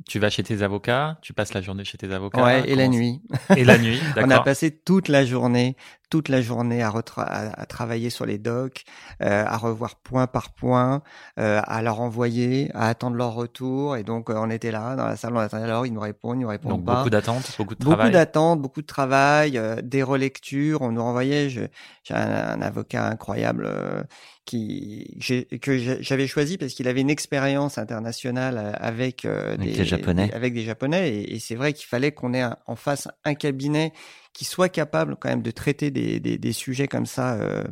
tu 0.07 0.19
vas 0.19 0.29
chez 0.29 0.43
tes 0.43 0.61
avocats, 0.61 1.17
tu 1.21 1.33
passes 1.33 1.53
la 1.53 1.61
journée 1.61 1.83
chez 1.83 1.97
tes 1.97 2.11
avocats. 2.11 2.43
Ouais, 2.43 2.69
et 2.69 2.75
la 2.75 2.87
nuit. 2.87 3.21
Et 3.55 3.63
la 3.63 3.77
nuit, 3.77 3.99
On 4.17 4.29
a 4.29 4.39
passé 4.39 4.71
toute 4.71 5.07
la 5.07 5.25
journée, 5.25 5.75
toute 6.11 6.29
la 6.29 6.41
journée 6.43 6.83
à, 6.83 6.89
à, 7.17 7.61
à 7.61 7.65
travailler 7.65 8.11
sur 8.11 8.27
les 8.27 8.37
docs, 8.37 8.83
euh, 9.23 9.43
à 9.47 9.57
revoir 9.57 9.95
point 9.95 10.27
par 10.27 10.51
point, 10.53 11.01
euh, 11.39 11.59
à 11.63 11.81
leur 11.81 12.01
envoyer, 12.01 12.69
à 12.75 12.87
attendre 12.89 13.15
leur 13.15 13.33
retour. 13.33 13.95
Et 13.97 14.03
donc, 14.03 14.29
euh, 14.29 14.35
on 14.37 14.51
était 14.51 14.69
là 14.71 14.95
dans 14.95 15.07
la 15.07 15.15
salle, 15.15 15.33
on 15.35 15.39
attendait 15.39 15.63
alors, 15.63 15.87
ils 15.87 15.93
nous 15.93 15.99
répondent, 16.01 16.37
ils 16.37 16.41
nous 16.43 16.47
répondent 16.49 16.71
Donc 16.77 16.85
pas. 16.85 16.97
beaucoup 16.97 17.09
d'attentes, 17.09 17.51
beaucoup 17.57 17.73
de 17.73 17.79
Beaucoup 17.79 17.95
travail. 17.95 18.11
d'attentes, 18.11 18.61
beaucoup 18.61 18.81
de 18.81 18.85
travail, 18.87 19.57
euh, 19.57 19.77
des 19.81 20.03
relectures. 20.03 20.81
On 20.83 20.91
nous 20.91 21.01
renvoyait. 21.01 21.49
J'ai 21.49 21.69
un, 22.11 22.59
un 22.59 22.61
avocat 22.61 23.07
incroyable 23.07 23.65
euh, 23.67 24.03
qui 24.45 25.17
que 25.61 25.77
j'avais 26.01 26.27
choisi 26.27 26.57
parce 26.57 26.73
qu'il 26.73 26.87
avait 26.87 27.01
une 27.01 27.09
expérience 27.09 27.77
internationale 27.77 28.57
euh, 28.57 28.71
avec 28.75 29.23
euh, 29.25 29.53
Avec 29.53 29.59
des 29.61 29.85
Japonais. 29.85 30.27
des- 30.27 30.33
avec 30.33 30.53
des 30.53 30.63
japonais. 30.63 31.09
Et, 31.09 31.35
et 31.35 31.39
c'est 31.39 31.55
vrai 31.55 31.73
qu'il 31.73 31.85
fallait 31.87 32.11
qu'on 32.11 32.33
ait 32.33 32.41
un- 32.41 32.57
en 32.67 32.75
face 32.75 33.07
un 33.23 33.33
cabinet 33.33 33.93
qui 34.33 34.45
soit 34.45 34.69
capable 34.69 35.15
quand 35.17 35.29
même 35.29 35.41
de 35.41 35.51
traiter 35.51 35.91
des, 35.91 36.19
des, 36.19 36.37
des 36.37 36.53
sujets 36.53 36.87
comme 36.87 37.05
ça 37.05 37.33
euh, 37.35 37.63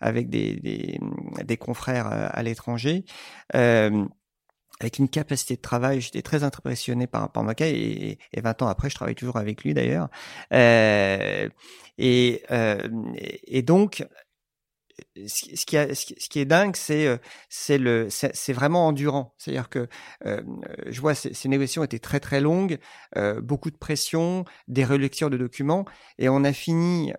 avec 0.00 0.28
des, 0.28 0.98
des, 1.44 1.56
confrères 1.56 2.10
euh, 2.12 2.28
à 2.30 2.42
l'étranger. 2.42 3.04
Euh, 3.54 4.04
avec 4.80 4.98
une 4.98 5.08
capacité 5.08 5.56
de 5.56 5.60
travail, 5.60 6.00
j'étais 6.00 6.22
très 6.22 6.44
impressionné 6.44 7.06
par, 7.06 7.32
par 7.32 7.42
Maca 7.42 7.66
et, 7.66 8.18
et 8.32 8.40
20 8.40 8.62
ans 8.62 8.68
après, 8.68 8.90
je 8.90 8.94
travaille 8.94 9.16
toujours 9.16 9.36
avec 9.36 9.64
lui 9.64 9.74
d'ailleurs. 9.74 10.08
Euh, 10.52 11.48
et, 11.98 12.42
euh, 12.50 12.88
et 13.16 13.62
donc, 13.62 14.06
ce 15.26 15.64
qui, 15.64 16.38
est 16.38 16.44
dingue, 16.44 16.76
c'est 16.76 17.06
euh, 17.06 17.16
c'est 17.48 18.34
c'est 18.34 18.52
vraiment 18.52 18.86
endurant. 18.86 19.34
C'est-à-dire 19.38 19.68
que 19.68 19.88
euh, 20.26 20.42
je 20.86 21.00
vois 21.00 21.14
ces, 21.14 21.34
ces 21.34 21.48
négociations 21.48 21.84
étaient 21.84 21.98
très 21.98 22.20
très 22.20 22.40
longues, 22.40 22.78
euh, 23.16 23.40
beaucoup 23.40 23.70
de 23.70 23.76
pression, 23.76 24.44
des 24.68 24.84
relectures 24.84 25.30
de 25.30 25.36
documents, 25.36 25.84
et 26.18 26.28
on 26.28 26.44
a 26.44 26.52
fini 26.52 27.12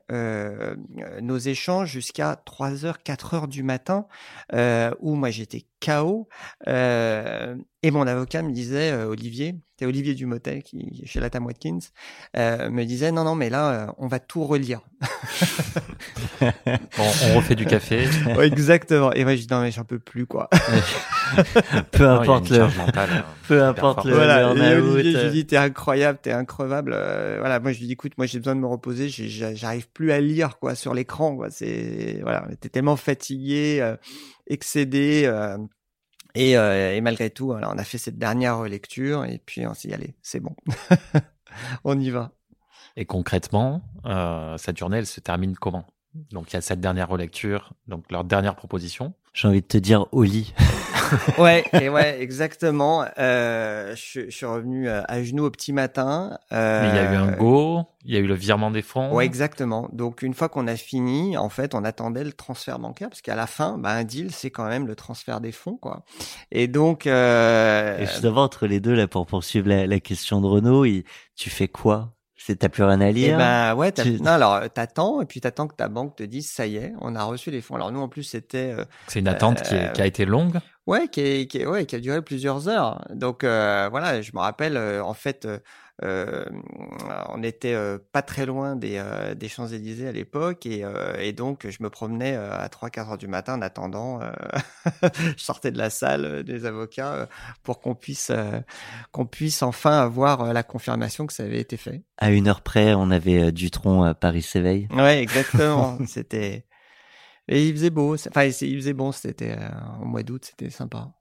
nos 1.22 1.38
échanges 1.38 1.90
jusqu'à 1.90 2.36
3 2.46 2.86
heures, 2.86 3.04
4 3.04 3.34
heures 3.34 3.48
du 3.48 3.64
matin, 3.64 4.08
où 4.54 5.16
moi 5.16 5.30
j'étais 5.30 5.66
KO, 5.80 6.28
euh, 6.68 7.56
et 7.84 7.92
mon 7.92 8.06
avocat 8.08 8.42
me 8.42 8.52
disait, 8.52 8.92
euh, 8.92 9.08
Olivier, 9.08 9.56
c'est 9.80 9.86
Olivier 9.86 10.14
Dumotet 10.14 10.62
qui 10.62 11.02
chez 11.06 11.22
Latam 11.22 11.46
Watkins, 11.46 11.80
euh, 12.36 12.70
me 12.70 12.84
disait 12.84 13.14
non 13.14 13.24
non 13.24 13.36
mais 13.36 13.50
là 13.50 13.72
euh, 13.72 13.88
on 13.98 14.08
va 14.08 14.20
tout 14.20 14.44
relire. 14.44 14.82
Bon, 16.42 17.06
on 17.32 17.36
refait 17.38 17.56
du 17.56 17.66
café. 17.66 18.08
Ouais, 18.38 18.48
exactement. 18.48 19.12
Et 19.14 19.24
moi 19.24 19.36
je 19.36 19.42
dis 19.42 19.48
non 19.50 19.62
mais 19.62 19.72
j'en 19.72 19.84
peux 19.84 20.00
plus 20.00 20.26
quoi. 20.26 20.50
peu 21.92 22.04
Non, 22.04 22.10
a 22.10 22.22
importe 22.22 22.50
le, 22.50 22.60
mentale, 22.60 23.10
euh, 23.12 23.22
peu 23.48 23.64
importe 23.64 24.06
le 24.06 24.14
voilà. 24.14 24.42
Et 24.54 24.76
Olivier, 24.78 25.14
je 25.14 25.18
euh, 25.18 25.24
lui 25.26 25.32
dis 25.32 25.46
t'es 25.46 25.58
incroyable, 25.58 26.20
t'es 26.22 26.32
increvable. 26.32 26.94
Euh, 26.94 27.38
voilà, 27.40 27.60
moi 27.60 27.72
je 27.72 27.80
lui 27.80 27.88
dis 27.88 27.94
écoute, 27.94 28.14
moi 28.18 28.26
j'ai 28.26 28.40
besoin 28.40 28.56
de 28.56 28.62
me 28.62 28.68
reposer, 28.68 29.08
j'arrive 29.10 29.90
plus 29.90 30.12
à 30.12 30.20
lire 30.20 30.60
quoi 30.60 30.76
sur 30.76 30.94
l'écran 30.94 31.36
quoi. 31.36 31.50
C'est 31.50 32.20
voilà, 32.22 32.46
on 32.48 32.52
était 32.52 32.70
tellement 32.70 32.98
fatigué, 32.98 33.80
euh, 33.82 33.96
excédé. 34.50 35.24
euh, 35.26 35.58
et, 36.36 36.58
euh, 36.58 36.96
et 36.96 37.02
malgré 37.02 37.30
tout, 37.30 37.52
on 37.52 37.56
a 37.78 37.84
fait 37.84 37.98
cette 37.98 38.18
dernière 38.18 38.62
lecture 38.64 39.26
et 39.26 39.42
puis 39.44 39.66
on 39.66 39.74
s'est 39.74 39.88
dit 39.88 39.94
allez, 39.94 40.16
c'est 40.22 40.40
bon, 40.40 40.56
on 41.84 42.00
y 42.00 42.12
va. 42.12 42.32
Et 42.96 43.06
concrètement, 43.06 43.82
euh, 44.06 44.58
cette 44.58 44.78
journée, 44.78 44.98
elle 44.98 45.08
se 45.08 45.20
termine 45.20 45.56
comment? 45.56 45.86
Donc 46.32 46.52
il 46.52 46.56
y 46.56 46.58
a 46.58 46.62
cette 46.62 46.82
dernière 46.82 47.10
relecture, 47.10 47.74
donc 47.88 48.12
leur 48.12 48.24
dernière 48.24 48.56
proposition. 48.56 49.14
J'ai 49.34 49.48
envie 49.48 49.62
de 49.62 49.68
te 49.68 49.78
dire 49.78 50.06
au 50.12 50.24
lit. 50.24 50.54
Ouais, 51.38 51.64
et 51.74 51.90
ouais, 51.90 52.22
exactement. 52.22 53.06
Euh, 53.18 53.96
je, 53.96 54.22
je 54.30 54.30
suis 54.36 54.46
revenu 54.46 54.88
euh, 54.90 55.02
à 55.08 55.24
genoux 55.24 55.46
au 55.46 55.52
petit 55.52 55.74
matin. 55.74 56.38
Euh, 56.52 56.82
Mais 56.84 56.90
il 56.90 56.96
y 56.96 57.00
a 57.00 57.12
eu 57.14 57.16
un 57.16 57.32
go, 57.38 57.84
il 58.06 58.14
y 58.14 58.18
a 58.18 58.20
eu 58.20 58.28
le 58.28 58.34
virement 58.36 58.72
des 58.72 58.82
fonds. 58.82 59.14
Ouais, 59.14 59.26
exactement. 59.26 59.90
Donc 59.94 60.22
une 60.22 60.34
fois 60.34 60.50
qu'on 60.50 60.68
a 60.68 60.76
fini, 60.76 61.38
en 61.38 61.50
fait, 61.50 61.76
on 61.76 61.84
attendait 61.84 62.24
le 62.24 62.34
transfert 62.34 62.80
bancaire 62.80 63.10
parce 63.10 63.22
qu'à 63.22 63.36
la 63.36 63.48
fin, 63.48 63.78
bah, 63.78 63.90
un 63.92 64.04
deal, 64.04 64.32
c'est 64.32 64.52
quand 64.52 64.68
même 64.68 64.88
le 64.88 64.96
transfert 64.96 65.42
des 65.42 65.52
fonds, 65.52 65.78
quoi. 65.78 66.04
Et 66.52 66.68
donc, 66.68 67.08
euh, 67.08 68.00
Et 68.00 68.06
justement, 68.06 68.44
entre 68.44 68.68
les 68.68 68.80
deux, 68.80 68.94
là, 68.96 69.08
pour 69.08 69.26
poursuivre 69.26 69.68
la, 69.70 69.88
la 69.88 70.00
question 70.00 70.42
de 70.42 70.48
Renaud, 70.48 70.86
il- 70.86 71.04
tu 71.36 71.50
fais 71.50 71.68
quoi 71.68 72.14
t'as 72.54 72.70
plus 72.70 72.84
rien 72.84 73.00
à 73.02 73.08
eh 73.10 73.14
lire 73.14 73.38
ben 73.38 73.76
ouais, 73.76 73.92
Tu- 73.92 74.22
non 74.22 74.32
alors 74.32 74.54
euh, 74.56 74.68
t'attends 74.68 75.22
et 75.22 75.26
puis 75.26 75.42
t'attends 75.42 75.68
que 75.68 75.76
ta 75.76 75.88
banque 75.88 76.16
te 76.16 76.24
dise 76.24 76.50
ça 76.50 76.66
y 76.68 76.78
est, 76.78 76.94
on 77.02 77.16
a 77.16 77.24
reçu 77.24 77.52
les 77.52 77.62
fonds. 77.62 77.76
Alors 77.76 77.92
nous 77.92 78.00
en 78.02 78.08
plus 78.10 78.24
c'était 78.24 78.74
euh, 78.78 78.86
C'est 79.08 79.20
une 79.20 79.28
attente 79.28 79.62
qui, 79.62 79.76
est- 79.76 79.90
Euh, 79.90 79.92
qui 79.92 80.02
a 80.02 80.06
été 80.06 80.26
longue. 80.26 80.58
Ouais, 80.88 81.08
qui, 81.08 81.22
est, 81.22 81.48
qui, 81.48 81.60
est- 81.60 81.66
ouais, 81.68 81.86
qui 81.86 81.96
a 81.96 82.00
duré 82.00 82.22
plusieurs 82.22 82.68
heures. 82.68 83.06
Donc 83.14 83.44
euh, 83.44 83.88
voilà, 83.92 84.22
je 84.22 84.32
me 84.34 84.40
rappelle, 84.40 84.76
euh, 84.78 85.04
en 85.04 85.14
fait, 85.14 85.48
on 86.02 87.44
était 87.44 87.74
euh, 87.74 87.98
pas 88.12 88.22
très 88.22 88.46
loin 88.46 88.76
des, 88.76 88.98
euh, 88.98 89.36
des 89.36 89.50
Champs-Élysées 89.50 90.08
à 90.08 90.12
l'époque, 90.12 90.66
et, 90.66 90.84
euh, 90.84 91.16
et 91.20 91.34
donc 91.34 91.68
je 91.70 91.84
me 91.84 91.90
promenais 91.90 92.36
euh, 92.36 92.52
à 92.52 92.68
3-4 92.68 93.12
heures 93.12 93.18
du 93.18 93.28
matin 93.28 93.56
en 93.56 93.62
attendant. 93.62 94.22
euh, 94.22 94.32
je 95.38 95.44
sortais 95.44 95.72
de 95.72 95.78
la 95.78 95.90
salle 95.90 96.26
euh, 96.26 96.44
des 96.44 96.66
avocats 96.66 97.14
euh, 97.14 97.26
pour 97.64 97.80
qu'on 97.82 97.96
puisse, 97.96 98.30
euh, 98.30 98.60
qu'on 99.12 99.26
puisse 99.26 99.62
enfin 99.62 100.00
avoir 100.00 100.42
euh, 100.42 100.54
la 100.54 100.64
confirmation 100.64 101.28
que 101.28 101.34
ça 101.34 101.44
avait 101.44 101.60
été 101.60 101.78
fait. 101.78 102.04
À 102.18 102.32
une 102.32 102.48
heure 102.48 102.62
près, 102.62 102.94
on 102.94 103.12
avait 103.12 103.44
euh, 103.44 103.52
Dutron 103.52 104.04
à 104.04 104.14
Paris 104.14 104.42
s'éveille. 104.42 104.88
Ouais, 104.92 105.22
exactement. 105.22 105.98
c'était 106.08 106.66
et 107.52 107.68
il 107.68 107.74
faisait 107.74 107.90
beau. 107.90 108.14
Enfin, 108.14 108.44
il 108.46 108.54
faisait 108.54 108.94
bon. 108.94 109.12
C'était 109.12 109.58
euh, 109.58 109.70
au 110.02 110.06
mois 110.06 110.22
d'août, 110.22 110.46
c'était 110.46 110.70
sympa. 110.70 111.12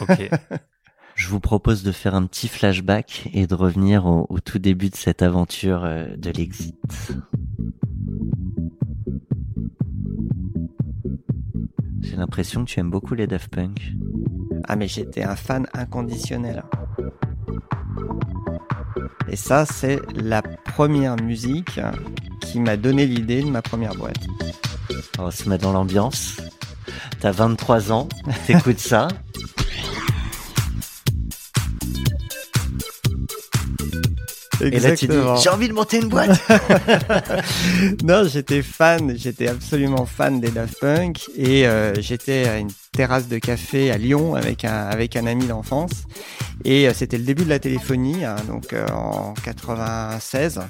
Ok. 0.00 0.30
Je 1.14 1.28
vous 1.28 1.40
propose 1.40 1.82
de 1.82 1.92
faire 1.92 2.14
un 2.14 2.26
petit 2.26 2.48
flashback 2.48 3.28
et 3.32 3.46
de 3.46 3.54
revenir 3.54 4.06
au, 4.06 4.26
au 4.28 4.40
tout 4.40 4.58
début 4.58 4.90
de 4.90 4.96
cette 4.96 5.22
aventure 5.22 5.84
euh, 5.84 6.16
de 6.16 6.30
l'exit. 6.30 6.74
J'ai 12.00 12.16
l'impression 12.16 12.64
que 12.64 12.70
tu 12.70 12.80
aimes 12.80 12.90
beaucoup 12.90 13.14
les 13.14 13.26
Daft 13.26 13.48
Punk. 13.48 13.92
Ah 14.64 14.76
mais 14.76 14.88
j'étais 14.88 15.22
un 15.22 15.36
fan 15.36 15.66
inconditionnel. 15.72 16.62
Et 19.28 19.36
ça, 19.36 19.64
c'est 19.64 19.98
la 20.14 20.42
première 20.42 21.16
musique 21.16 21.80
qui 22.40 22.60
m'a 22.60 22.76
donné 22.76 23.06
l'idée 23.06 23.42
de 23.42 23.48
ma 23.48 23.62
première 23.62 23.94
boîte. 23.94 24.26
On 25.18 25.30
se 25.30 25.48
met 25.48 25.58
dans 25.58 25.72
l'ambiance. 25.72 26.36
T'as 27.20 27.30
23 27.32 27.92
ans, 27.92 28.08
t'écoutes 28.46 28.78
ça. 28.78 29.08
Et 34.62 34.78
là 34.80 34.96
tu 34.96 35.06
dis, 35.06 35.16
j'ai 35.42 35.50
envie 35.50 35.68
de 35.68 35.72
monter 35.72 35.98
une 36.00 36.08
boîte. 36.08 36.40
non, 38.04 38.24
j'étais 38.28 38.62
fan, 38.62 39.14
j'étais 39.16 39.48
absolument 39.48 40.06
fan 40.06 40.40
des 40.40 40.50
Daft 40.50 40.78
Punk 40.80 41.30
et 41.36 41.66
euh, 41.66 41.94
j'étais 42.00 42.48
à 42.48 42.58
une 42.58 42.70
terrasse 42.92 43.28
de 43.28 43.38
café 43.38 43.90
à 43.90 43.98
Lyon 43.98 44.34
avec 44.34 44.64
un 44.64 44.86
avec 44.86 45.16
un 45.16 45.26
ami 45.26 45.46
d'enfance 45.46 46.04
et 46.64 46.88
euh, 46.88 46.92
c'était 46.94 47.18
le 47.18 47.24
début 47.24 47.44
de 47.44 47.48
la 47.48 47.58
téléphonie, 47.58 48.24
hein, 48.24 48.36
donc 48.46 48.72
euh, 48.72 48.86
en 48.88 49.34
96. 49.44 50.60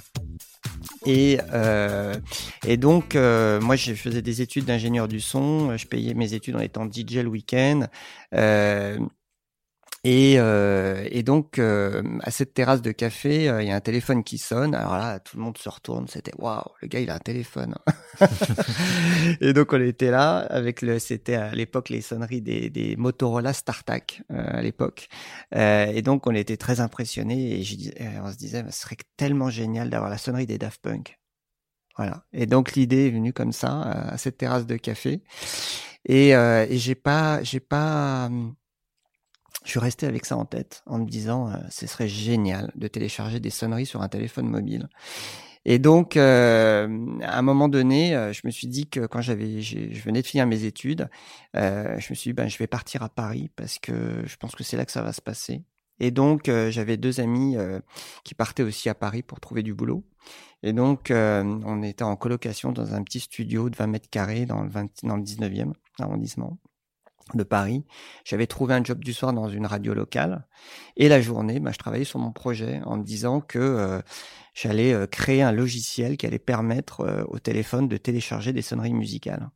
Et, 1.07 1.39
euh, 1.53 2.15
et 2.67 2.77
donc, 2.77 3.17
euh, 3.17 3.61
moi, 3.61 3.77
je 3.77 3.95
faisais 3.95 4.23
des 4.23 4.41
études 4.41 4.65
d'ingénieur 4.65 5.09
du 5.09 5.21
son. 5.21 5.77
Je 5.77 5.87
payais 5.87 6.15
mes 6.15 6.35
études 6.35 6.57
en 6.57 6.61
étant 6.61 6.87
DJ 6.87 7.17
le 7.17 7.29
week-end. 7.29 7.87
Euh, 8.35 8.99
et, 10.05 10.35
euh, 10.39 11.07
et 11.13 11.23
donc, 11.23 11.61
euh, 11.61 12.03
à 12.23 12.33
cette 12.33 12.55
terrasse 12.55 12.83
de 12.83 12.91
café, 12.91 13.49
euh, 13.49 13.63
il 13.63 13.69
y 13.69 13.71
a 13.71 13.77
un 13.77 13.81
téléphone 13.81 14.25
qui 14.25 14.37
sonne. 14.37 14.75
Alors 14.75 14.97
là, 14.97 15.21
tout 15.21 15.37
le 15.37 15.45
monde 15.45 15.57
se 15.57 15.69
retourne. 15.69 16.09
C'était 16.09 16.33
waouh, 16.39 16.65
le 16.81 16.89
gars, 16.89 16.99
il 16.99 17.09
a 17.09 17.15
un 17.15 17.21
téléphone. 17.21 17.77
et 19.41 19.53
donc, 19.53 19.73
on 19.73 19.81
était 19.81 20.11
là 20.11 20.39
avec 20.39 20.83
le. 20.83 20.99
C'était 20.99 21.37
à 21.37 21.55
l'époque 21.55 21.89
les 21.89 22.01
sonneries 22.01 22.41
des, 22.43 22.69
des 22.69 22.97
Motorola 22.97 23.53
StarTAC 23.53 24.23
euh, 24.33 24.45
à 24.45 24.61
l'époque. 24.61 25.09
Euh, 25.55 25.87
et 25.87 26.03
donc, 26.03 26.27
on 26.27 26.35
était 26.35 26.57
très 26.57 26.81
impressionnés 26.81 27.61
et 27.61 27.63
je 27.63 27.77
on 28.25 28.33
se 28.33 28.37
disait, 28.37 28.65
ce 28.71 28.81
serait 28.81 28.97
tellement 29.17 29.51
génial 29.51 29.89
d'avoir 29.89 30.11
la 30.11 30.19
sonnerie 30.19 30.47
des 30.47 30.59
Daft 30.59 30.83
Punk. 30.83 31.21
Voilà. 31.97 32.25
Et 32.33 32.47
donc, 32.47 32.75
l'idée 32.75 33.07
est 33.07 33.11
venue 33.11 33.33
comme 33.33 33.53
ça 33.53 33.83
à 33.83 34.19
cette 34.19 34.39
terrasse 34.39 34.67
de 34.67 34.77
café. 34.77 35.23
Et, 36.07 36.35
euh, 36.35 36.67
et 36.69 36.79
j'ai 36.79 36.97
pas, 36.97 37.43
j'ai 37.45 37.61
pas. 37.61 38.27
hum, 38.27 38.55
je 39.65 39.71
suis 39.71 39.81
resté 39.81 40.07
avec 40.07 40.25
ça 40.25 40.37
en 40.37 40.45
tête 40.45 40.83
en 40.87 40.99
me 40.99 41.07
disant 41.07 41.49
euh, 41.49 41.57
ce 41.71 41.87
serait 41.87 42.09
génial 42.09 42.73
de 42.75 42.89
télécharger 42.89 43.41
des 43.41 43.51
sonneries 43.51 43.87
sur 43.87 44.03
un 44.03 44.09
téléphone 44.09 44.49
mobile. 44.49 44.89
Et 45.65 45.79
donc, 45.79 46.17
euh, 46.17 47.19
à 47.23 47.39
un 47.39 47.43
moment 47.43 47.69
donné, 47.69 48.17
euh, 48.17 48.33
je 48.33 48.43
me 48.45 48.51
suis 48.51 48.67
dit 48.67 48.89
que 48.89 49.07
quand 49.07 49.21
j'avais, 49.21 49.61
je 49.61 50.03
venais 50.03 50.23
de 50.23 50.27
finir 50.27 50.47
mes 50.47 50.65
études, 50.65 51.09
euh, 51.57 51.99
je 52.01 52.11
me 52.11 52.15
suis 52.17 52.31
dit 52.31 52.33
ben 52.33 52.49
je 52.49 52.59
vais 52.59 52.67
partir 52.67 53.03
à 53.03 53.09
Paris 53.09 53.51
parce 53.55 53.79
que 53.79 54.23
je 54.27 54.37
pense 54.37 54.55
que 54.57 54.65
c'est 54.65 54.77
là 54.77 54.85
que 54.85 54.93
ça 54.93 55.03
va 55.03 55.13
se 55.13 55.21
passer. 55.21 55.63
Et 56.01 56.11
donc, 56.11 56.51
j'avais 56.71 56.97
deux 56.97 57.21
amis 57.21 57.57
qui 58.25 58.35
partaient 58.35 58.65
aussi 58.65 58.89
à 58.89 58.95
Paris 58.95 59.23
pour 59.23 59.39
trouver 59.39 59.63
du 59.63 59.73
boulot. 59.73 60.03
Et 60.65 60.73
donc, 60.73 61.13
on 61.13 61.83
était 61.85 62.03
en 62.03 62.17
colocation 62.17 62.73
dans 62.73 62.95
un 62.95 63.05
petit 63.05 63.21
studio 63.21 63.71
de 63.71 63.77
20 63.77 63.87
mètres 63.87 64.11
carrés 64.11 64.45
dans 64.45 64.63
le, 64.63 64.69
20 64.69 65.05
dans 65.05 65.17
le 65.17 65.23
19e 65.23 65.75
arrondissement. 66.01 66.59
De 67.37 67.45
Paris. 67.45 67.85
J'avais 68.25 68.47
trouvé 68.47 68.75
un 68.75 68.85
job 68.85 69.03
du 69.03 69.13
soir 69.13 69.33
dans 69.33 69.49
une 69.49 69.67
radio 69.67 69.95
locale 69.95 70.47
et 70.97 71.09
la 71.09 71.21
journée, 71.21 71.61
bah, 71.61 71.71
je 71.73 71.79
travaillais 71.79 72.05
sur 72.05 72.19
mon 72.19 72.33
projet 72.33 72.81
en 72.85 72.97
me 72.97 73.05
disant 73.05 73.41
que 73.41 73.59
euh, 73.59 74.01
j'allais 74.55 74.93
euh, 74.93 75.07
créer 75.07 75.43
un 75.43 75.53
logiciel 75.53 76.17
qui 76.17 76.27
allait 76.27 76.39
permettre 76.39 77.01
euh, 77.01 77.25
au 77.29 77.39
téléphone 77.39 77.89
de 77.89 77.97
télécharger 77.97 78.53
des 78.53 78.63
sonneries 78.63 78.95
musicales. 78.95 79.51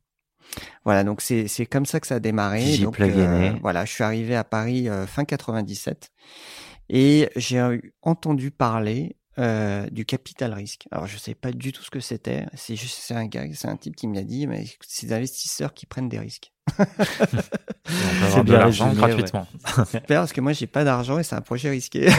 Voilà, 0.85 1.03
donc 1.03 1.21
c'est 1.21 1.49
c'est 1.49 1.65
comme 1.65 1.85
ça 1.85 1.99
que 1.99 2.07
ça 2.07 2.15
a 2.15 2.19
démarré. 2.19 2.77
Donc 2.77 2.99
voilà, 3.61 3.83
je 3.83 3.91
suis 3.91 4.03
arrivé 4.03 4.33
à 4.33 4.45
Paris 4.45 4.87
fin 5.05 5.25
97 5.25 6.09
et 6.89 7.29
j'ai 7.35 7.81
entendu 8.01 8.49
parler 8.49 9.17
euh, 9.39 9.87
du 9.89 10.05
capital 10.05 10.53
risque. 10.53 10.87
Alors 10.91 11.07
je 11.07 11.17
sais 11.17 11.35
pas 11.35 11.51
du 11.51 11.71
tout 11.71 11.83
ce 11.83 11.89
que 11.89 11.99
c'était. 11.99 12.45
C'est 12.53 12.75
juste 12.75 12.99
c'est 13.01 13.13
un 13.13 13.25
gars, 13.27 13.45
c'est 13.53 13.67
un 13.67 13.77
type 13.77 13.95
qui 13.95 14.07
m'a 14.07 14.23
dit 14.23 14.47
mais 14.47 14.65
c'est 14.85 15.07
des 15.07 15.13
investisseurs 15.13 15.73
qui 15.73 15.85
prennent 15.85 16.09
des 16.09 16.19
risques. 16.19 16.51
c'est 18.29 18.43
bien 18.43 18.57
l'argent 18.57 18.93
gratuitement. 18.93 19.47
Super, 19.85 20.21
parce 20.21 20.33
que 20.33 20.41
moi 20.41 20.53
j'ai 20.53 20.67
pas 20.67 20.83
d'argent 20.83 21.19
et 21.19 21.23
c'est 21.23 21.35
un 21.35 21.41
projet 21.41 21.69
risqué. 21.69 22.09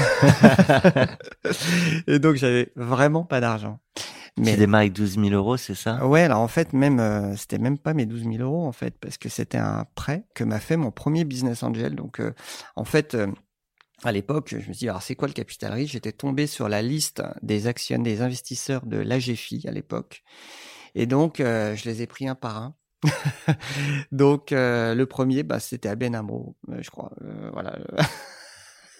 et 2.06 2.18
donc 2.18 2.36
j'avais 2.36 2.72
vraiment 2.76 3.24
pas 3.24 3.40
d'argent. 3.40 3.78
Mais 4.38 4.52
tu 4.52 4.58
démarres 4.58 4.80
avec 4.82 4.92
12 4.92 5.14
000 5.16 5.28
euros, 5.30 5.56
c'est 5.56 5.74
ça? 5.74 6.06
Ouais, 6.06 6.22
alors 6.22 6.40
en 6.40 6.48
fait 6.48 6.72
même 6.72 7.00
euh, 7.00 7.34
c'était 7.36 7.58
même 7.58 7.78
pas 7.78 7.94
mes 7.94 8.06
12 8.06 8.24
000 8.24 8.36
euros 8.36 8.66
en 8.66 8.72
fait 8.72 8.96
parce 8.98 9.18
que 9.18 9.28
c'était 9.28 9.58
un 9.58 9.86
prêt 9.94 10.24
que 10.34 10.44
m'a 10.44 10.60
fait 10.60 10.76
mon 10.76 10.90
premier 10.90 11.24
business 11.24 11.62
angel. 11.62 11.94
Donc 11.94 12.20
euh, 12.20 12.32
en 12.76 12.84
fait 12.84 13.14
euh, 13.14 13.26
à 14.04 14.12
l'époque, 14.12 14.48
je 14.50 14.56
me 14.56 14.62
suis 14.62 14.72
dit, 14.72 14.88
alors 14.88 15.02
c'est 15.02 15.14
quoi 15.14 15.28
le 15.28 15.34
capital 15.34 15.72
risque 15.72 15.92
J'étais 15.92 16.12
tombé 16.12 16.46
sur 16.46 16.68
la 16.68 16.82
liste 16.82 17.22
des 17.42 17.66
actions 17.66 17.98
des 17.98 18.22
investisseurs 18.22 18.86
de 18.86 18.98
l'AGFI 18.98 19.66
à 19.66 19.72
l'époque. 19.72 20.22
Et 20.94 21.06
donc, 21.06 21.38
je 21.38 21.84
les 21.84 22.02
ai 22.02 22.06
pris 22.06 22.28
un 22.28 22.34
par 22.34 22.56
un. 22.56 22.74
Donc 24.12 24.52
euh, 24.52 24.94
le 24.94 25.06
premier, 25.06 25.42
bah, 25.42 25.60
c'était 25.60 25.88
à 25.88 25.96
Ben 25.96 26.14
Amro, 26.14 26.56
euh, 26.68 26.78
je 26.80 26.90
crois. 26.90 27.12
Euh, 27.22 27.50
voilà. 27.52 27.78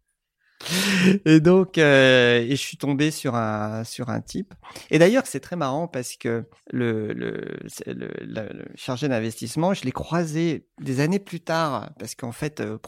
et 1.25 1.41
donc, 1.41 1.79
euh, 1.79 2.41
et 2.41 2.51
je 2.51 2.61
suis 2.61 2.77
tombé 2.77 3.11
sur 3.11 3.35
un 3.35 3.85
sur 3.85 4.09
un 4.09 4.21
type. 4.21 4.55
Et 4.91 4.99
d'ailleurs, 4.99 5.27
c'est 5.27 5.41
très 5.41 5.57
marrant 5.57 5.89
parce 5.89 6.17
que 6.17 6.45
le 6.71 7.13
le, 7.13 7.59
le, 7.87 8.09
le, 8.21 8.65
chargé 8.75 9.09
d'investissement, 9.09 9.75
je 9.75 9.85
l'ai 9.85 9.93
croisé 9.93 10.67
des 10.81 11.01
années 11.01 11.19
plus 11.19 11.41
tard 11.41 11.91
parce 11.99 12.15
qu'en 12.15 12.33
fait, 12.33 12.61
euh, 12.61 12.79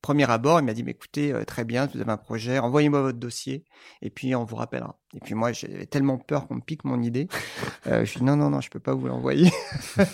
premier 0.00 0.30
abord, 0.30 0.60
il 0.60 0.64
m'a 0.64 0.74
dit 0.74 0.82
"Mais 0.82 0.92
écoutez, 0.92 1.32
euh, 1.32 1.44
très 1.44 1.64
bien, 1.64 1.86
vous 1.86 2.00
avez 2.00 2.12
un 2.12 2.16
projet, 2.16 2.58
envoyez-moi 2.58 3.02
votre 3.02 3.18
dossier 3.18 3.64
et 4.02 4.10
puis 4.10 4.34
on 4.34 4.44
vous 4.44 4.56
rappellera." 4.56 4.98
Et 5.14 5.20
puis 5.20 5.34
moi, 5.34 5.52
j'avais 5.52 5.86
tellement 5.86 6.18
peur 6.18 6.46
qu'on 6.46 6.56
me 6.56 6.60
pique 6.60 6.84
mon 6.84 7.02
idée. 7.02 7.28
Euh, 7.86 8.04
je 8.04 8.18
dis 8.18 8.24
non, 8.24 8.36
non, 8.36 8.50
non, 8.50 8.60
je 8.60 8.68
peux 8.68 8.78
pas 8.78 8.92
vous 8.92 9.06
l'envoyer. 9.06 9.50
il 9.96 10.04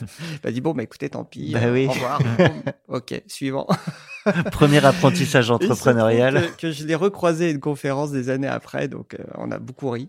m'a 0.45 0.53
dit 0.53 0.61
bon, 0.61 0.73
bah 0.73 0.85
écoutez, 0.85 1.11
tant 1.11 1.25
pis. 1.25 1.53
Bah 1.53 1.71
oui. 1.73 1.87
Au 1.87 1.91
revoir. 1.91 2.21
ok, 2.89 3.23
suivant. 3.27 3.67
Premier 4.52 4.85
apprentissage 4.85 5.50
entrepreneurial. 5.50 6.50
Que, 6.52 6.56
que, 6.56 6.73
je 6.73 6.85
l'ai 6.85 6.95
recroisé 6.95 7.47
à 7.47 7.50
une 7.50 7.61
conférence 7.61 8.11
des 8.11 8.30
années 8.30 8.49
après, 8.49 8.88
donc 8.88 9.14
euh, 9.14 9.25
on 9.37 9.50
a 9.50 9.59
beaucoup 9.59 9.90
ri. 9.90 10.09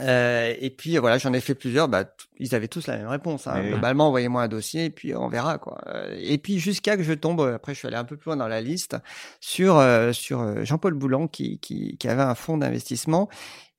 Euh, 0.00 0.54
et 0.60 0.70
puis 0.70 0.96
voilà, 0.98 1.18
j'en 1.18 1.32
ai 1.32 1.40
fait 1.40 1.54
plusieurs. 1.54 1.88
Bah, 1.88 2.04
ils 2.38 2.54
avaient 2.54 2.68
tous 2.68 2.86
la 2.86 2.96
même 2.96 3.08
réponse. 3.08 3.46
Hein. 3.46 3.62
Globalement, 3.68 4.08
envoyez-moi 4.08 4.42
un 4.42 4.48
dossier 4.48 4.86
et 4.86 4.90
puis 4.90 5.14
on 5.14 5.28
verra 5.28 5.58
quoi. 5.58 5.80
Euh, 5.88 6.16
et 6.18 6.38
puis 6.38 6.58
jusqu'à 6.58 6.96
que 6.96 7.02
je 7.02 7.12
tombe, 7.12 7.40
après 7.40 7.74
je 7.74 7.78
suis 7.78 7.88
allé 7.88 7.96
un 7.96 8.04
peu 8.04 8.16
plus 8.16 8.28
loin 8.28 8.36
dans 8.36 8.48
la 8.48 8.60
liste 8.60 8.96
sur 9.40 9.78
euh, 9.78 10.12
sur 10.12 10.64
Jean-Paul 10.64 10.94
Boulan 10.94 11.26
qui, 11.26 11.58
qui, 11.58 11.96
qui 11.96 12.08
avait 12.08 12.22
un 12.22 12.34
fonds 12.34 12.58
d'investissement 12.58 13.28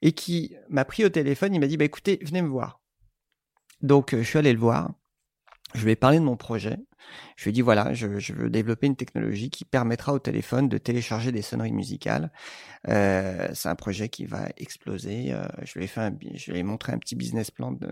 et 0.02 0.12
qui 0.12 0.56
m'a 0.70 0.86
pris 0.86 1.06
au 1.06 1.10
téléphone. 1.10 1.54
Il 1.54 1.60
m'a 1.60 1.68
dit 1.68 1.78
bah 1.78 1.86
écoutez, 1.86 2.20
venez 2.24 2.42
me 2.42 2.50
voir. 2.50 2.80
Donc 3.82 4.16
je 4.16 4.24
suis 4.24 4.40
allé 4.40 4.54
le 4.54 4.60
voir. 4.60 4.92
Je 5.74 5.86
lui 5.86 5.92
ai 5.92 5.96
parlé 5.96 6.20
de 6.20 6.24
mon 6.24 6.38
projet. 6.38 6.78
Je 7.36 7.46
lui 7.46 7.50
ai 7.50 7.54
dit 7.54 7.62
voilà, 7.62 7.94
je, 7.94 8.20
je, 8.20 8.34
veux 8.34 8.50
développer 8.50 8.88
une 8.88 8.96
technologie 8.96 9.50
qui 9.50 9.66
permettra 9.66 10.14
au 10.14 10.20
téléphone 10.20 10.70
de 10.70 10.78
télécharger 10.78 11.32
des 11.32 11.42
sonneries 11.42 11.72
musicales. 11.72 12.32
Euh, 12.88 13.50
c'est 13.54 13.70
un 13.70 13.76
projet 13.76 14.10
qui 14.10 14.26
va 14.26 14.48
exploser. 14.58 15.32
Euh, 15.32 15.48
je 15.64 15.80
lui 15.80 15.86
ai 15.86 15.88
fait, 15.88 16.02
un, 16.02 16.16
je 16.36 16.52
lui 16.52 16.60
ai 16.60 16.64
montré 16.64 16.92
un 16.94 16.98
petit 16.98 17.16
business 17.16 17.50
plan 17.50 17.72
de, 17.72 17.90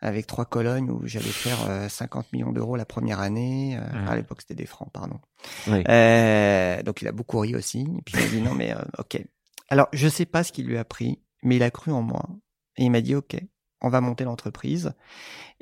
avec 0.00 0.26
trois 0.26 0.44
colonnes 0.44 0.90
où 0.90 1.06
j'allais 1.06 1.26
faire 1.26 1.58
50 1.90 2.24
euh, 2.24 2.28
millions 2.32 2.52
d'euros 2.52 2.76
la 2.76 2.84
première 2.84 3.20
année. 3.20 3.76
Euh. 3.76 4.06
À 4.06 4.16
l'époque, 4.16 4.42
c'était 4.42 4.54
des 4.54 4.66
francs, 4.66 4.90
pardon. 4.92 5.18
Oui. 5.66 5.82
Euh, 5.88 6.82
donc 6.82 7.02
il 7.02 7.08
a 7.08 7.12
beaucoup 7.12 7.38
ri 7.38 7.56
aussi. 7.56 7.80
Et 7.80 8.02
puis 8.02 8.14
il 8.16 8.20
m'a 8.20 8.28
dit 8.28 8.40
non 8.40 8.54
mais 8.54 8.74
ok. 8.98 9.22
Alors 9.68 9.88
je 9.92 10.08
sais 10.08 10.26
pas 10.26 10.44
ce 10.44 10.52
qu'il 10.52 10.66
lui 10.66 10.78
a 10.78 10.84
pris, 10.84 11.20
mais 11.42 11.56
il 11.56 11.62
a 11.62 11.70
cru 11.70 11.90
en 11.90 12.02
moi 12.02 12.28
et 12.76 12.84
il 12.84 12.90
m'a 12.90 13.00
dit 13.00 13.14
ok 13.14 13.36
on 13.80 13.88
va 13.88 14.00
monter 14.00 14.24
l'entreprise. 14.24 14.92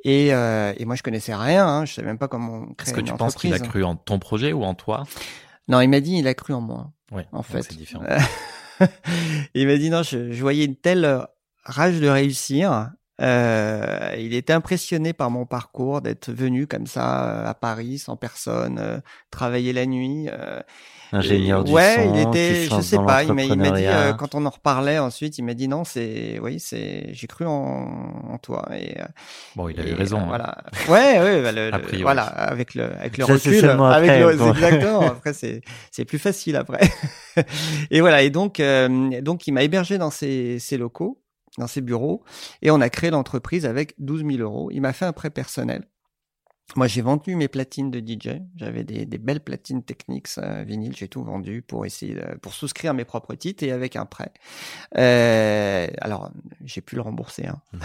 Et, 0.05 0.33
euh, 0.33 0.73
et, 0.77 0.85
moi, 0.85 0.95
je 0.95 1.03
connaissais 1.03 1.35
rien. 1.35 1.67
Hein, 1.67 1.85
je 1.85 1.95
savais 1.95 2.07
même 2.07 2.19
pas 2.19 2.29
comment 2.29 2.67
créer 2.75 2.93
Est-ce 2.93 2.95
que 2.95 3.01
tu 3.01 3.13
penses 3.15 3.35
qu'il 3.35 3.55
a 3.55 3.59
cru 3.59 3.83
en 3.85 3.97
ton 3.97 4.19
projet 4.19 4.53
ou 4.53 4.63
en 4.65 4.75
toi? 4.75 5.05
Non, 5.69 5.81
il 5.81 5.89
m'a 5.89 6.01
dit 6.01 6.19
il 6.19 6.29
a 6.29 6.35
cru 6.35 6.53
en 6.53 6.61
moi. 6.61 6.93
Oui, 7.13 7.23
en 7.33 7.43
fait. 7.43 7.63
C'est 7.63 7.77
différent. 7.77 8.05
il 9.55 9.67
m'a 9.67 9.77
dit 9.77 9.91
non, 9.91 10.03
je, 10.03 10.33
je, 10.33 10.41
voyais 10.41 10.65
une 10.65 10.77
telle 10.77 11.27
rage 11.65 11.99
de 12.01 12.09
réussir. 12.09 12.91
Euh, 13.21 14.15
il 14.19 14.35
était 14.35 14.53
impressionné 14.53 15.13
par 15.15 15.31
mon 15.31 15.47
parcours, 15.47 16.03
d'être 16.03 16.31
venu 16.31 16.67
comme 16.67 16.87
ça 16.87 17.49
à 17.49 17.55
Paris 17.55 17.99
sans 17.99 18.17
personne, 18.17 18.79
euh, 18.79 19.01
travailler 19.31 19.73
la 19.73 19.87
nuit. 19.87 20.29
Euh, 21.17 21.19
ingénieur 21.19 21.65
du 21.65 21.73
ouais, 21.73 21.97
son, 21.97 22.15
il 22.15 22.21
était, 22.21 22.65
je 22.65 22.81
sais 22.81 22.97
pas, 22.97 23.25
il 23.25 23.33
m'a 23.33 23.71
dit 23.71 23.87
euh, 23.87 24.13
quand 24.13 24.35
on 24.35 24.45
en 24.47 24.51
reparlait 24.51 24.99
ensuite, 24.99 25.39
il 25.39 25.45
m'a 25.45 25.55
dit 25.55 25.69
non, 25.69 25.85
c'est, 25.85 26.39
oui, 26.43 26.61
c'est, 26.61 27.09
j'ai 27.13 27.27
cru 27.27 27.47
en, 27.47 28.23
en, 28.31 28.39
toi. 28.39 28.69
Et 28.77 29.01
euh, 29.01 29.05
bon, 29.55 29.69
il 29.69 29.79
avait 29.81 29.95
raison. 29.95 30.19
Hein. 30.19 30.27
Voilà. 30.29 30.57
Ouais, 30.89 31.21
ouais, 31.21 31.43
bah, 31.43 31.53
le, 31.53 31.71
le, 31.93 32.03
voilà, 32.03 32.25
avec 32.25 32.75
le, 32.75 32.85
avec 32.97 33.19
le 33.19 33.25
recul, 33.25 33.65
avec 33.65 34.11
après, 34.11 34.21
le, 34.21 34.37
bon. 34.37 34.53
exactement. 34.53 35.01
Après, 35.07 35.33
c'est, 35.33 35.63
c'est 35.91 36.05
plus 36.05 36.19
facile 36.19 36.57
après. 36.57 36.81
et 37.91 38.01
voilà. 38.01 38.23
Et 38.23 38.31
donc, 38.31 38.61
euh, 38.61 39.21
donc, 39.21 39.47
il 39.47 39.53
m'a 39.53 39.63
hébergé 39.63 39.99
dans 39.99 40.11
ses, 40.11 40.59
ses 40.59 40.77
locaux, 40.77 41.23
dans 41.59 41.67
ses 41.67 41.81
bureaux, 41.81 42.23
et 42.63 42.71
on 42.71 42.81
a 42.81 42.91
créé 42.91 43.11
l'entreprise 43.11 43.67
avec 43.67 43.95
12 43.99 44.25
000 44.27 44.43
euros. 44.43 44.71
Il 44.73 44.81
m'a 44.81 44.93
fait 44.93 45.05
un 45.05 45.13
prêt 45.13 45.31
personnel. 45.31 45.85
Moi, 46.75 46.89
j'ai 46.89 47.01
vendu 47.01 47.37
mes 47.37 47.49
platines 47.49 47.91
de 47.91 48.01
DJ. 48.01 48.41
J'avais 48.57 48.83
des, 48.83 49.07
des, 49.07 49.19
belles 49.19 49.41
platines 49.41 49.83
Technics 49.83 50.29
euh, 50.39 50.65
vinyle. 50.65 50.95
J'ai 50.97 51.07
tout 51.09 51.23
vendu 51.23 51.63
pour 51.63 51.87
essayer 51.87 52.15
de, 52.15 52.37
pour 52.43 52.55
souscrire 52.55 52.93
mes 52.93 53.05
propres 53.05 53.35
titres 53.35 53.63
et 53.63 53.71
avec 53.71 53.95
un 53.95 54.05
prêt. 54.05 54.33
Euh, 54.99 55.87
alors, 56.01 56.33
j'ai 56.65 56.81
pu 56.81 56.97
le 56.97 57.03
rembourser. 57.03 57.47
Hein. 57.47 57.63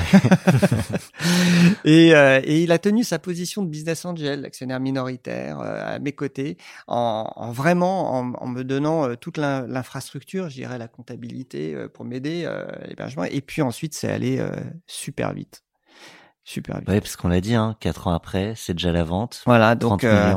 et, 1.85 2.15
euh, 2.15 2.41
et, 2.43 2.63
il 2.63 2.71
a 2.71 2.79
tenu 2.79 3.03
sa 3.03 3.19
position 3.19 3.61
de 3.61 3.69
business 3.69 4.03
angel, 4.03 4.45
actionnaire 4.45 4.79
minoritaire, 4.79 5.61
euh, 5.61 5.95
à 5.95 5.99
mes 5.99 6.13
côtés, 6.13 6.57
en, 6.87 7.31
en 7.35 7.51
vraiment 7.51 8.17
en, 8.17 8.33
en, 8.33 8.47
me 8.47 8.63
donnant 8.63 9.07
euh, 9.07 9.15
toute 9.15 9.37
l'infrastructure, 9.37 10.49
je 10.49 10.55
dirais 10.55 10.79
la 10.79 10.87
comptabilité 10.87 11.75
euh, 11.75 11.87
pour 11.87 12.03
m'aider, 12.03 12.49
l'hébergement. 12.87 13.23
Et 13.25 13.41
puis 13.41 13.61
ensuite, 13.61 13.93
c'est 13.93 14.09
allé 14.09 14.43
super 14.87 15.33
vite. 15.33 15.63
Super 16.43 16.77
Oui, 16.87 16.99
parce 16.99 17.15
qu'on 17.15 17.27
l'a 17.27 17.41
dit, 17.41 17.55
hein, 17.55 17.75
quatre 17.79 18.07
ans 18.07 18.13
après, 18.13 18.53
c'est 18.55 18.73
déjà 18.73 18.91
la 18.91 19.03
vente. 19.03 19.43
Voilà, 19.45 19.75
donc 19.75 20.03
euh, 20.03 20.33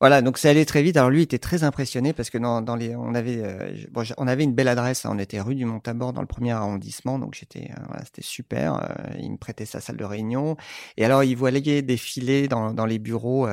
voilà, 0.00 0.22
donc 0.22 0.38
ça 0.38 0.48
allait 0.48 0.64
très 0.64 0.82
vite. 0.82 0.96
Alors 0.96 1.10
lui 1.10 1.22
était 1.22 1.38
très 1.38 1.62
impressionné 1.62 2.14
parce 2.14 2.30
que 2.30 2.38
dans, 2.38 2.62
dans 2.62 2.74
les, 2.74 2.96
on 2.96 3.14
avait, 3.14 3.42
euh, 3.42 3.74
bon, 3.90 4.02
on 4.16 4.26
avait 4.26 4.44
une 4.44 4.54
belle 4.54 4.68
adresse. 4.68 5.04
Hein. 5.04 5.10
on 5.12 5.18
était 5.18 5.40
rue 5.40 5.54
du 5.54 5.66
Montabord 5.66 6.14
dans 6.14 6.22
le 6.22 6.26
premier 6.26 6.52
arrondissement, 6.52 7.18
donc 7.18 7.34
j'étais, 7.34 7.70
euh, 7.70 7.82
voilà, 7.88 8.02
c'était 8.04 8.22
super. 8.22 8.80
Il 9.18 9.32
me 9.32 9.36
prêtait 9.36 9.66
sa 9.66 9.80
salle 9.80 9.98
de 9.98 10.04
réunion 10.04 10.56
et 10.96 11.04
alors 11.04 11.22
il 11.22 11.36
voyait 11.36 11.82
défiler 11.82 12.48
dans, 12.48 12.72
dans 12.72 12.86
les 12.86 12.98
bureaux 12.98 13.46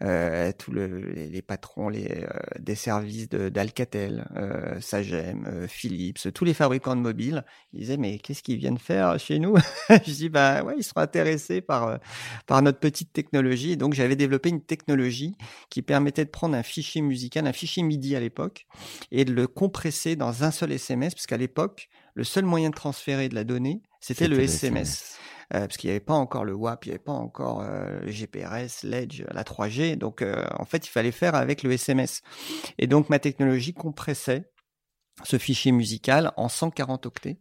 tous 0.00 0.70
le, 0.70 0.86
les, 0.86 1.28
les, 1.28 1.42
patrons 1.42 1.88
les, 1.88 2.26
des 2.58 2.74
services 2.74 3.28
d'Alcatel, 3.28 4.26
Sagem, 4.80 5.66
Philips, 5.68 6.32
tous 6.32 6.44
les 6.44 6.54
fabricants 6.54 6.96
de 6.96 7.00
mobiles. 7.00 7.44
Ils 7.72 7.80
disaient 7.80 7.96
mais 7.96 8.18
qu'est-ce 8.18 8.42
qu'ils 8.42 8.58
viennent 8.58 8.78
faire 8.78 9.18
chez 9.18 9.38
nous? 9.38 9.56
Je 9.90 10.12
dis 10.12 10.28
bah 10.28 10.62
ouais, 10.62 10.74
ils 10.78 10.84
seront 10.84 11.00
intéressés 11.00 11.60
par 11.60 11.98
par 12.46 12.62
notre 12.62 12.78
petite 12.78 13.12
technologie. 13.12 13.76
Donc 13.76 13.94
j'avais 13.94 14.16
développé 14.16 14.48
une 14.48 14.62
technologie 14.62 15.34
qui 15.70 15.82
permettait 15.82 16.24
de 16.24 16.30
prendre 16.30 16.56
un 16.56 16.62
fichier 16.62 17.02
musical, 17.02 17.46
un 17.46 17.52
fichier 17.52 17.82
MIDI 17.82 18.16
à 18.16 18.20
l'époque, 18.20 18.66
et 19.10 19.24
de 19.24 19.32
le 19.32 19.46
compresser 19.46 20.16
dans 20.16 20.44
un 20.44 20.50
seul 20.50 20.72
SMS, 20.72 21.14
parce 21.14 21.26
qu'à 21.26 21.36
l'époque, 21.36 21.88
le 22.14 22.24
seul 22.24 22.44
moyen 22.44 22.70
de 22.70 22.74
transférer 22.74 23.28
de 23.28 23.34
la 23.34 23.44
donnée, 23.44 23.82
c'était 24.00 24.28
le 24.28 24.40
SMS. 24.40 25.16
Euh, 25.18 25.37
parce 25.50 25.76
qu'il 25.76 25.88
n'y 25.88 25.92
avait 25.92 26.00
pas 26.00 26.14
encore 26.14 26.44
le 26.44 26.54
WAP, 26.54 26.86
il 26.86 26.88
n'y 26.88 26.94
avait 26.94 27.02
pas 27.02 27.12
encore 27.12 27.62
euh, 27.62 28.00
le 28.02 28.10
GPRS, 28.10 28.84
l'Edge, 28.84 29.24
la 29.32 29.44
3G. 29.44 29.96
Donc, 29.96 30.22
euh, 30.22 30.44
en 30.58 30.64
fait, 30.64 30.86
il 30.86 30.90
fallait 30.90 31.12
faire 31.12 31.34
avec 31.34 31.62
le 31.62 31.72
SMS. 31.72 32.22
Et 32.78 32.86
donc, 32.86 33.08
ma 33.08 33.18
technologie 33.18 33.72
compressait 33.72 34.50
ce 35.24 35.38
fichier 35.38 35.72
musical 35.72 36.32
en 36.36 36.48
140 36.48 37.06
octets. 37.06 37.38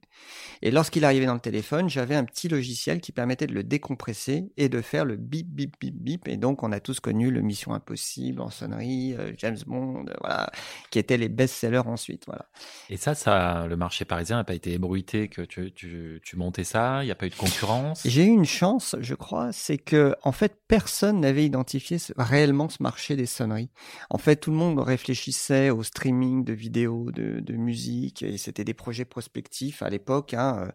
Et 0.61 0.71
lorsqu'il 0.71 1.05
arrivait 1.05 1.25
dans 1.25 1.33
le 1.33 1.39
téléphone, 1.39 1.89
j'avais 1.89 2.15
un 2.15 2.23
petit 2.23 2.47
logiciel 2.47 3.01
qui 3.01 3.11
permettait 3.11 3.47
de 3.47 3.53
le 3.53 3.63
décompresser 3.63 4.51
et 4.57 4.69
de 4.69 4.81
faire 4.81 5.05
le 5.05 5.15
bip 5.15 5.47
bip 5.47 5.75
bip 5.79 5.95
bip. 5.95 6.27
Et 6.27 6.37
donc, 6.37 6.63
on 6.63 6.71
a 6.71 6.79
tous 6.79 6.99
connu 6.99 7.31
le 7.31 7.41
Mission 7.41 7.73
Impossible 7.73 8.41
en 8.41 8.49
sonnerie, 8.49 9.13
euh, 9.13 9.31
James 9.37 9.57
Bond, 9.65 10.05
euh, 10.07 10.13
voilà, 10.21 10.49
qui 10.89 10.99
étaient 10.99 11.17
les 11.17 11.29
best-sellers 11.29 11.85
ensuite, 11.85 12.23
voilà. 12.25 12.47
Et 12.89 12.97
ça, 12.97 13.15
ça, 13.15 13.67
le 13.67 13.75
marché 13.75 14.05
parisien 14.05 14.37
n'a 14.37 14.43
pas 14.43 14.55
été 14.55 14.73
ébruité 14.73 15.27
que 15.27 15.41
tu, 15.41 15.71
tu, 15.71 16.21
tu 16.23 16.37
montais 16.37 16.63
ça. 16.63 17.03
Il 17.03 17.05
n'y 17.05 17.11
a 17.11 17.15
pas 17.15 17.27
eu 17.27 17.29
de 17.29 17.35
concurrence? 17.35 18.01
J'ai 18.05 18.23
eu 18.23 18.29
une 18.29 18.45
chance, 18.45 18.95
je 18.99 19.15
crois, 19.15 19.51
c'est 19.51 19.77
que 19.77 20.15
en 20.23 20.31
fait, 20.31 20.57
personne 20.67 21.21
n'avait 21.21 21.45
identifié 21.45 21.99
ce, 21.99 22.13
réellement 22.17 22.69
ce 22.69 22.81
marché 22.81 23.15
des 23.15 23.25
sonneries. 23.25 23.69
En 24.09 24.17
fait, 24.17 24.37
tout 24.37 24.51
le 24.51 24.57
monde 24.57 24.79
réfléchissait 24.79 25.69
au 25.69 25.83
streaming 25.83 26.43
de 26.43 26.53
vidéos, 26.53 27.11
de, 27.11 27.39
de 27.39 27.53
musique, 27.71 28.23
et 28.23 28.37
c'était 28.37 28.63
des 28.65 28.73
projets 28.83 29.05
prospectifs 29.05 29.81
à 29.83 29.89
l'époque. 29.89 30.33
Hein. 30.33 30.49
euh. 30.59 30.71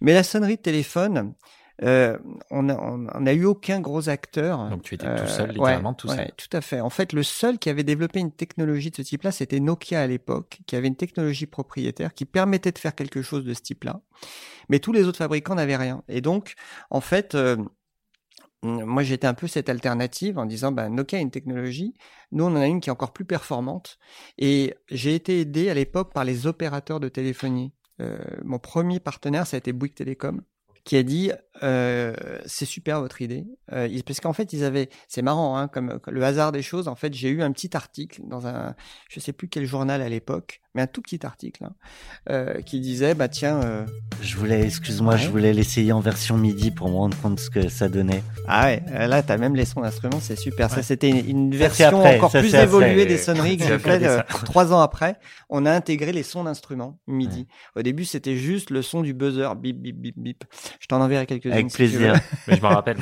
Mais 0.00 0.12
la 0.14 0.22
sonnerie 0.22 0.56
de 0.56 0.62
téléphone, 0.62 1.34
euh, 1.82 2.16
on 2.50 2.62
n'a 2.68 2.76
on, 2.80 3.06
on 3.12 3.26
a 3.26 3.32
eu 3.32 3.44
aucun 3.44 3.80
gros 3.80 4.08
acteur. 4.08 4.70
Donc 4.70 4.82
tu 4.82 4.94
étais 4.94 5.06
Euh, 5.06 5.18
tout 5.18 5.26
seul, 5.28 5.48
ouais, 5.48 5.54
littéralement 5.54 5.94
tout 5.94 6.08
ouais, 6.08 6.16
seul. 6.16 6.30
tout 6.36 6.56
à 6.56 6.60
fait. 6.60 6.80
En 6.80 6.90
fait, 6.90 7.12
le 7.12 7.22
seul 7.22 7.58
qui 7.58 7.68
avait 7.68 7.82
développé 7.84 8.20
une 8.20 8.30
technologie 8.32 8.90
de 8.90 8.96
ce 8.96 9.02
type-là, 9.02 9.32
c'était 9.32 9.60
Nokia 9.60 10.00
à 10.00 10.06
l'époque, 10.06 10.60
qui 10.66 10.76
avait 10.76 10.88
une 10.88 10.96
technologie 10.96 11.46
propriétaire 11.46 12.14
qui 12.14 12.26
permettait 12.26 12.72
de 12.72 12.78
faire 12.78 12.94
quelque 12.94 13.22
chose 13.22 13.44
de 13.44 13.54
ce 13.54 13.60
type-là. 13.62 14.00
Mais 14.68 14.78
tous 14.78 14.92
les 14.92 15.02
autres 15.08 15.18
fabricants 15.18 15.56
n'avaient 15.56 15.76
rien. 15.76 16.02
Et 16.08 16.20
donc, 16.20 16.54
en 16.90 17.00
fait, 17.00 17.34
euh, 17.34 17.56
moi 18.64 19.02
j'étais 19.02 19.26
un 19.26 19.34
peu 19.34 19.46
cette 19.46 19.68
alternative 19.68 20.38
en 20.38 20.46
disant, 20.46 20.72
bah, 20.72 20.88
Nokia 20.88 21.18
a 21.18 21.22
une 21.22 21.30
technologie, 21.30 21.94
nous 22.32 22.44
on 22.44 22.48
en 22.48 22.56
a 22.56 22.66
une 22.66 22.80
qui 22.80 22.88
est 22.88 22.92
encore 22.92 23.12
plus 23.12 23.24
performante. 23.24 23.98
Et 24.38 24.74
j'ai 24.90 25.14
été 25.14 25.40
aidé 25.40 25.70
à 25.70 25.74
l'époque 25.74 26.12
par 26.12 26.24
les 26.24 26.46
opérateurs 26.46 27.00
de 27.00 27.08
téléphonie. 27.08 27.72
Euh, 28.00 28.18
mon 28.44 28.58
premier 28.58 29.00
partenaire, 29.00 29.46
ça 29.46 29.56
a 29.56 29.58
été 29.58 29.72
Bouygues 29.72 29.94
Télécom 29.94 30.42
qui 30.84 30.96
a 30.96 31.02
dit 31.02 31.32
euh, 31.62 32.14
c'est 32.46 32.64
super 32.66 33.00
votre 33.00 33.22
idée. 33.22 33.46
Euh, 33.72 33.88
parce 34.06 34.20
qu'en 34.20 34.32
fait 34.32 34.52
ils 34.52 34.64
avaient 34.64 34.90
c'est 35.08 35.22
marrant 35.22 35.56
hein, 35.56 35.68
comme, 35.68 35.98
comme 36.00 36.14
le 36.14 36.24
hasard 36.24 36.52
des 36.52 36.62
choses 36.62 36.88
en 36.88 36.94
fait 36.94 37.14
j'ai 37.14 37.30
eu 37.30 37.42
un 37.42 37.52
petit 37.52 37.76
article 37.76 38.20
dans 38.24 38.46
un 38.46 38.74
je 39.08 39.20
sais 39.20 39.32
plus 39.32 39.48
quel 39.48 39.64
journal 39.64 40.02
à 40.02 40.08
l'époque 40.08 40.60
mais 40.74 40.82
un 40.82 40.86
tout 40.86 41.00
petit 41.02 41.24
article 41.24 41.64
hein, 41.64 41.74
euh, 42.30 42.60
qui 42.60 42.80
disait 42.80 43.14
bah 43.14 43.28
tiens 43.28 43.62
euh, 43.62 43.86
Je 44.20 44.36
voulais, 44.36 44.66
excuse-moi, 44.66 45.14
Ouais. 45.14 45.20
je 45.20 45.28
voulais 45.30 45.52
l'essayer 45.52 45.92
en 45.92 46.00
version 46.00 46.36
MIDI 46.36 46.72
pour 46.72 46.88
me 46.88 46.94
rendre 46.96 47.16
compte 47.20 47.38
ce 47.38 47.48
que 47.48 47.68
ça 47.68 47.88
donnait. 47.88 48.22
ah 48.48 48.64
ouais 48.66 48.82
euh, 48.90 49.06
là 49.06 49.22
t'as 49.22 49.36
même 49.36 49.54
les 49.54 49.64
sons 49.64 49.82
d'instruments 49.82 50.18
c'est 50.20 50.36
super. 50.36 50.70
Ça 50.70 50.82
c'était 50.82 51.10
une, 51.10 51.54
version 51.54 52.00
après, 52.00 52.16
encore 52.16 52.32
plus 52.32 52.54
après. 52.54 52.64
évoluée 52.64 53.06
des 53.06 53.18
sonneries 53.18 53.56
que 53.56 53.64
j'ai 53.64 53.78
fait 53.78 54.04
euh, 54.04 54.20
trois 54.44 54.72
ans 54.72 54.80
après. 54.80 55.16
On 55.48 55.64
a 55.64 55.72
intégré 55.72 56.12
les 56.12 56.24
sons 56.24 56.44
d'instruments 56.44 56.98
MIDI. 57.06 57.46
Au 57.76 57.82
début 57.82 58.04
c'était 58.04 58.36
juste 58.36 58.70
le 58.70 58.82
son 58.82 59.02
du 59.02 59.14
buzzer 59.14 59.54
bip 59.54 59.80
bip 59.80 59.96
bip 59.96 60.18
bip 60.18 60.44
je 60.80 60.86
t'en 60.86 61.00
enverrai 61.00 61.26
quelques-unes 61.26 61.52
Avec 61.52 61.70
si 61.70 61.76
plaisir. 61.76 62.14
Mais 62.48 62.56
je 62.56 62.62
m'en 62.62 62.70
rappelle. 62.70 62.98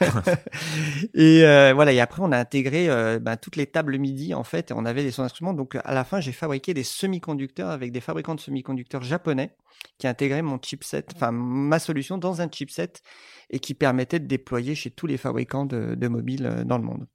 et 1.14 1.44
euh, 1.44 1.72
voilà, 1.74 1.92
et 1.92 2.00
après 2.00 2.22
on 2.22 2.32
a 2.32 2.38
intégré 2.38 2.88
euh, 2.88 3.18
ben, 3.18 3.36
toutes 3.36 3.56
les 3.56 3.66
tables 3.66 3.98
MIDI 3.98 4.34
en 4.34 4.44
fait, 4.44 4.70
et 4.70 4.74
on 4.74 4.84
avait 4.84 5.02
les 5.02 5.10
sons 5.10 5.22
d'instruments. 5.22 5.54
Donc 5.54 5.76
à 5.82 5.94
la 5.94 6.04
fin, 6.04 6.20
j'ai 6.20 6.32
fabriqué 6.32 6.74
des 6.74 6.84
semi-conducteurs 6.84 7.70
avec 7.70 7.92
des 7.92 8.00
fabricants 8.00 8.34
de 8.34 8.40
semi-conducteurs 8.40 9.02
japonais 9.02 9.54
qui 9.98 10.06
intégraient 10.06 10.42
mon 10.42 10.58
chipset, 10.60 11.04
enfin 11.14 11.32
ma 11.32 11.78
solution 11.78 12.18
dans 12.18 12.40
un 12.40 12.48
chipset 12.50 12.92
et 13.50 13.58
qui 13.58 13.74
permettait 13.74 14.20
de 14.20 14.26
déployer 14.26 14.74
chez 14.74 14.90
tous 14.90 15.06
les 15.06 15.16
fabricants 15.16 15.66
de, 15.66 15.94
de 15.94 16.08
mobiles 16.08 16.46
euh, 16.46 16.64
dans 16.64 16.78
le 16.78 16.84
monde. 16.84 17.06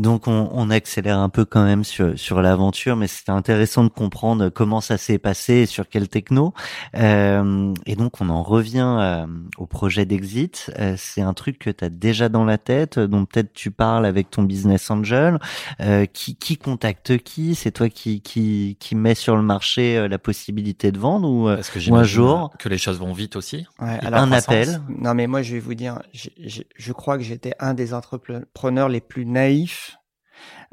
Donc 0.00 0.26
on, 0.28 0.48
on 0.52 0.70
accélère 0.70 1.18
un 1.18 1.28
peu 1.28 1.44
quand 1.44 1.62
même 1.62 1.84
sur, 1.84 2.18
sur 2.18 2.40
l'aventure, 2.40 2.96
mais 2.96 3.06
c'était 3.06 3.32
intéressant 3.32 3.84
de 3.84 3.90
comprendre 3.90 4.48
comment 4.48 4.80
ça 4.80 4.96
s'est 4.96 5.18
passé 5.18 5.52
et 5.56 5.66
sur 5.66 5.90
quel 5.90 6.08
techno. 6.08 6.54
Euh, 6.96 7.74
et 7.84 7.96
donc 7.96 8.18
on 8.22 8.30
en 8.30 8.42
revient 8.42 8.96
euh, 8.98 9.26
au 9.58 9.66
projet 9.66 10.06
d'Exit. 10.06 10.72
Euh, 10.78 10.94
c'est 10.96 11.20
un 11.20 11.34
truc 11.34 11.58
que 11.58 11.68
tu 11.68 11.84
as 11.84 11.90
déjà 11.90 12.30
dans 12.30 12.46
la 12.46 12.56
tête, 12.56 12.98
dont 12.98 13.26
peut-être 13.26 13.52
tu 13.52 13.70
parles 13.70 14.06
avec 14.06 14.30
ton 14.30 14.42
business 14.42 14.90
angel. 14.90 15.38
Euh, 15.82 16.06
qui, 16.06 16.34
qui 16.34 16.56
contacte 16.56 17.18
qui? 17.18 17.54
C'est 17.54 17.70
toi 17.70 17.90
qui, 17.90 18.22
qui, 18.22 18.78
qui 18.80 18.94
met 18.94 19.14
sur 19.14 19.36
le 19.36 19.42
marché 19.42 19.98
euh, 19.98 20.08
la 20.08 20.18
possibilité 20.18 20.92
de 20.92 20.98
vendre 20.98 21.28
ou 21.28 21.46
euh, 21.48 21.56
Parce 21.56 21.68
que 21.68 21.90
ou 21.90 21.96
un 21.96 22.04
jour? 22.04 22.50
que 22.58 22.70
les 22.70 22.78
choses 22.78 22.98
vont 22.98 23.12
vite 23.12 23.36
aussi. 23.36 23.66
Ouais, 23.82 23.98
alors, 24.02 24.20
un 24.20 24.32
appel. 24.32 24.80
Non, 24.88 25.12
mais 25.12 25.26
moi, 25.26 25.42
je 25.42 25.52
vais 25.52 25.60
vous 25.60 25.74
dire, 25.74 26.00
j'ai- 26.14 26.32
j'ai- 26.38 26.66
je 26.74 26.92
crois 26.94 27.18
que 27.18 27.22
j'étais 27.22 27.52
un 27.60 27.74
des 27.74 27.92
entrepreneurs 27.92 28.88
les 28.88 29.02
plus 29.02 29.26
naïfs 29.26 29.89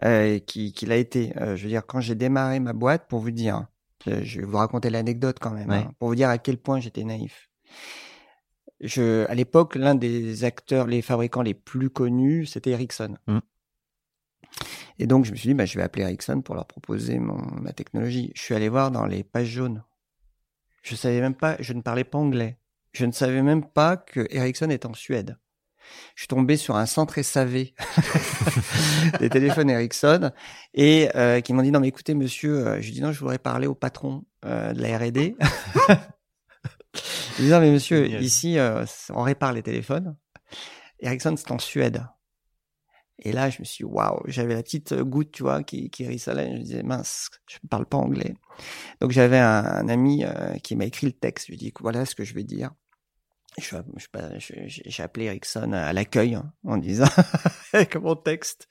euh, 0.03 0.39
qui, 0.39 0.73
qui 0.73 0.85
l'a 0.85 0.97
été. 0.97 1.35
Euh, 1.37 1.55
je 1.55 1.63
veux 1.63 1.69
dire, 1.69 1.85
quand 1.85 1.99
j'ai 2.01 2.15
démarré 2.15 2.59
ma 2.59 2.73
boîte, 2.73 3.07
pour 3.07 3.19
vous 3.19 3.31
dire, 3.31 3.67
je, 4.05 4.23
je 4.23 4.39
vais 4.39 4.45
vous 4.45 4.57
raconter 4.57 4.89
l'anecdote 4.89 5.37
quand 5.39 5.51
même, 5.51 5.69
Ouais. 5.69 5.77
hein, 5.77 5.93
pour 5.99 6.09
vous 6.09 6.15
dire 6.15 6.29
à 6.29 6.37
quel 6.37 6.57
point 6.57 6.79
j'étais 6.79 7.03
naïf. 7.03 7.49
Je, 8.79 9.25
à 9.27 9.33
l'époque, 9.33 9.75
l'un 9.75 9.95
des 9.95 10.43
acteurs, 10.43 10.85
les 10.85 11.01
fabricants 11.01 11.41
les 11.41 11.55
plus 11.55 11.89
connus, 11.89 12.45
c'était 12.45 12.71
Ericsson. 12.71 13.17
Mm. 13.27 13.39
Et 14.99 15.07
donc, 15.07 15.25
je 15.25 15.31
me 15.31 15.35
suis 15.35 15.49
dit, 15.49 15.53
bah, 15.53 15.65
je 15.65 15.77
vais 15.77 15.83
appeler 15.83 16.03
Ericsson 16.03 16.41
pour 16.41 16.55
leur 16.55 16.65
proposer 16.65 17.19
mon, 17.19 17.37
ma 17.61 17.71
technologie. 17.73 18.31
Je 18.35 18.41
suis 18.41 18.55
allé 18.55 18.69
voir 18.69 18.91
dans 18.91 19.05
les 19.05 19.23
pages 19.23 19.47
jaunes. 19.47 19.83
Je 20.83 20.95
savais 20.95 21.21
même 21.21 21.35
pas, 21.35 21.57
je 21.59 21.73
ne 21.73 21.81
parlais 21.81 22.03
pas 22.03 22.17
anglais. 22.17 22.57
Je 22.93 23.05
ne 23.05 23.11
savais 23.11 23.41
même 23.41 23.63
pas 23.65 23.97
que 23.97 24.25
Ericsson 24.29 24.69
est 24.69 24.85
en 24.85 24.93
Suède. 24.93 25.37
Je 26.15 26.21
suis 26.21 26.27
tombé 26.27 26.57
sur 26.57 26.75
un 26.75 26.85
centre 26.85 27.21
SAV 27.21 27.65
des 29.19 29.29
téléphones 29.29 29.69
Ericsson 29.69 30.31
et 30.73 31.09
euh, 31.15 31.41
qui 31.41 31.53
m'ont 31.53 31.61
dit 31.61 31.71
non 31.71 31.79
mais 31.79 31.87
écoutez 31.89 32.15
monsieur, 32.15 32.67
euh, 32.67 32.81
je 32.81 32.87
lui 32.87 32.93
dis 32.93 33.01
non 33.01 33.11
je 33.11 33.19
voudrais 33.19 33.39
parler 33.39 33.67
au 33.67 33.75
patron 33.75 34.25
euh, 34.45 34.73
de 34.73 34.81
la 34.81 34.97
R&D. 34.97 35.35
je 37.37 37.43
dis 37.43 37.49
non 37.49 37.59
mais 37.59 37.71
monsieur 37.71 38.03
Génial. 38.05 38.23
ici 38.23 38.57
euh, 38.59 38.85
on 39.09 39.21
répare 39.21 39.53
les 39.53 39.63
téléphones. 39.63 40.15
Ericsson 40.99 41.35
c'est 41.37 41.51
en 41.51 41.59
Suède. 41.59 42.03
Et 43.19 43.31
là, 43.31 43.49
je 43.49 43.59
me 43.59 43.65
suis 43.65 43.83
dit, 43.83 43.91
waouh, 43.91 44.21
j'avais 44.27 44.53
la 44.53 44.61
petite 44.61 44.93
goutte, 44.93 45.31
tu 45.31 45.41
vois, 45.43 45.63
qui, 45.63 45.89
qui 45.89 46.05
rissolait. 46.05 46.51
Je 46.51 46.53
me 46.53 46.63
disais, 46.63 46.83
mince, 46.83 47.29
je 47.49 47.57
ne 47.63 47.67
parle 47.67 47.87
pas 47.87 47.97
anglais. 47.97 48.35
Donc, 49.01 49.11
j'avais 49.11 49.39
un, 49.39 49.63
un 49.65 49.89
ami 49.89 50.23
euh, 50.23 50.53
qui 50.63 50.75
m'a 50.75 50.85
écrit 50.85 51.07
le 51.07 51.13
texte. 51.13 51.47
Je 51.47 51.51
lui 51.51 51.55
ai 51.55 51.57
dit, 51.57 51.73
voilà 51.79 52.05
ce 52.05 52.13
que 52.13 52.23
je 52.23 52.35
vais 52.35 52.43
dire. 52.43 52.71
Je, 53.59 53.75
je, 54.37 54.53
je- 54.67 54.81
j'ai 54.85 55.01
appelé 55.03 55.25
Ericsson 55.25 55.73
à 55.73 55.91
l'accueil 55.91 56.35
hein, 56.35 56.51
en 56.63 56.77
disant 56.77 57.07
avec 57.73 57.95
mon 57.95 58.15
texte. 58.15 58.67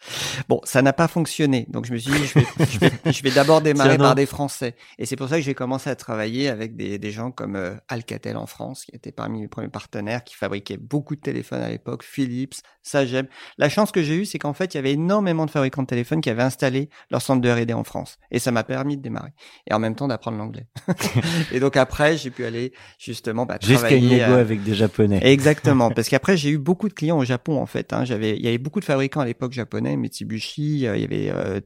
Bon, 0.48 0.60
ça 0.62 0.80
n'a 0.80 0.92
pas 0.92 1.08
fonctionné. 1.08 1.66
Donc, 1.70 1.86
je 1.86 1.92
me 1.92 1.98
suis 1.98 2.12
dit, 2.12 2.24
je 2.24 2.38
vais, 2.38 2.46
je 2.70 2.78
vais, 2.78 3.12
je 3.12 3.22
vais 3.24 3.32
d'abord 3.32 3.60
démarrer 3.62 3.98
par 3.98 4.14
des 4.14 4.26
Français. 4.26 4.76
Et 4.98 5.04
c'est 5.06 5.16
pour 5.16 5.28
ça 5.28 5.36
que 5.38 5.42
j'ai 5.42 5.54
commencé 5.54 5.90
à 5.90 5.96
travailler 5.96 6.48
avec 6.48 6.76
des, 6.76 7.00
des 7.00 7.10
gens 7.10 7.32
comme 7.32 7.56
euh, 7.56 7.74
Alcatel 7.88 8.36
en 8.36 8.46
France, 8.46 8.84
qui 8.84 8.94
était 8.94 9.10
parmi 9.10 9.40
mes 9.40 9.48
premiers 9.48 9.68
partenaires, 9.68 10.22
qui 10.22 10.36
fabriquait 10.36 10.76
beaucoup 10.76 11.16
de 11.16 11.20
téléphones 11.20 11.62
à 11.62 11.68
l'époque, 11.68 12.04
Philips, 12.04 12.54
Sagem. 12.84 13.26
La 13.58 13.68
chance 13.68 13.90
que 13.90 14.04
j'ai 14.04 14.14
eue, 14.14 14.24
c'est 14.24 14.38
qu'en 14.38 14.52
fait, 14.54 14.74
il 14.74 14.76
y 14.76 14.78
avait 14.78 14.92
énormément 14.92 15.46
de 15.46 15.50
fabricants 15.50 15.82
de 15.82 15.88
téléphones 15.88 16.20
qui 16.20 16.30
avaient 16.30 16.44
installé 16.44 16.90
leur 17.10 17.22
centre 17.22 17.40
de 17.40 17.50
R&D 17.50 17.72
en 17.74 17.82
France. 17.82 18.18
Et 18.30 18.38
ça 18.38 18.52
m'a 18.52 18.62
permis 18.62 18.96
de 18.96 19.02
démarrer. 19.02 19.32
Et 19.68 19.74
en 19.74 19.80
même 19.80 19.96
temps 19.96 20.06
d'apprendre 20.06 20.38
l'anglais. 20.38 20.68
et 21.50 21.58
donc 21.58 21.76
après, 21.76 22.16
j'ai 22.16 22.30
pu 22.30 22.44
aller 22.44 22.72
justement 23.00 23.46
bah, 23.46 23.58
travailler... 23.58 24.22
avec 24.22 24.62
des 24.62 24.75
japonais. 24.76 25.20
Exactement, 25.22 25.90
parce 25.94 26.08
qu'après 26.08 26.36
j'ai 26.36 26.50
eu 26.50 26.58
beaucoup 26.58 26.88
de 26.88 26.94
clients 26.94 27.18
au 27.18 27.24
Japon 27.24 27.58
en 27.60 27.66
fait. 27.66 27.92
Hein. 27.92 28.04
J'avais, 28.04 28.36
il 28.36 28.44
y 28.44 28.48
avait 28.48 28.58
beaucoup 28.58 28.80
de 28.80 28.84
fabricants 28.84 29.20
à 29.20 29.24
l'époque 29.26 29.52
japonais, 29.52 29.96
Mitsubishi, 29.96 30.86
euh, 30.86 30.96
il 30.96 31.02
y 31.02 31.04
avait 31.04 31.30
euh, 31.30 31.60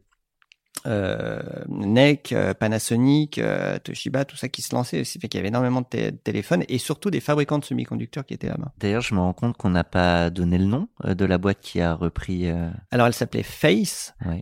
euh, 0.87 1.43
NEC, 1.69 2.35
Panasonic, 2.59 3.39
Toshiba, 3.85 4.25
tout 4.25 4.37
ça 4.37 4.49
qui 4.49 4.63
se 4.63 4.75
lançait 4.75 5.01
aussi, 5.03 5.19
fait 5.19 5.29
qu'il 5.29 5.39
y 5.39 5.41
avait 5.41 5.49
énormément 5.49 5.83
de, 5.83 5.87
té- 5.87 6.11
de 6.13 6.17
téléphones 6.17 6.65
et 6.69 6.79
surtout 6.79 7.11
des 7.11 7.21
fabricants 7.21 7.59
de 7.59 7.65
semi-conducteurs 7.65 8.25
qui 8.25 8.33
étaient 8.33 8.49
là-bas. 8.49 8.73
D'ailleurs, 8.79 9.03
je 9.03 9.15
me 9.15 9.21
rends 9.21 9.35
compte 9.35 9.57
qu'on 9.59 9.71
n'a 9.71 9.85
pas 9.85 10.31
donné 10.31 10.57
le 10.57 10.65
nom 10.65 10.89
de 11.07 11.25
la 11.27 11.37
boîte 11.37 11.61
qui 11.61 11.81
a 11.83 11.95
repris. 11.95 12.49
Alors 12.91 13.07
elle 13.07 13.13
s'appelait 13.13 13.43
Face 13.43 14.15
Ouais. 14.25 14.41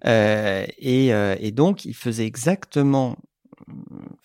et, 0.79 1.09
et 1.09 1.51
donc 1.51 1.85
il 1.85 1.95
faisait 1.95 2.27
exactement, 2.27 3.17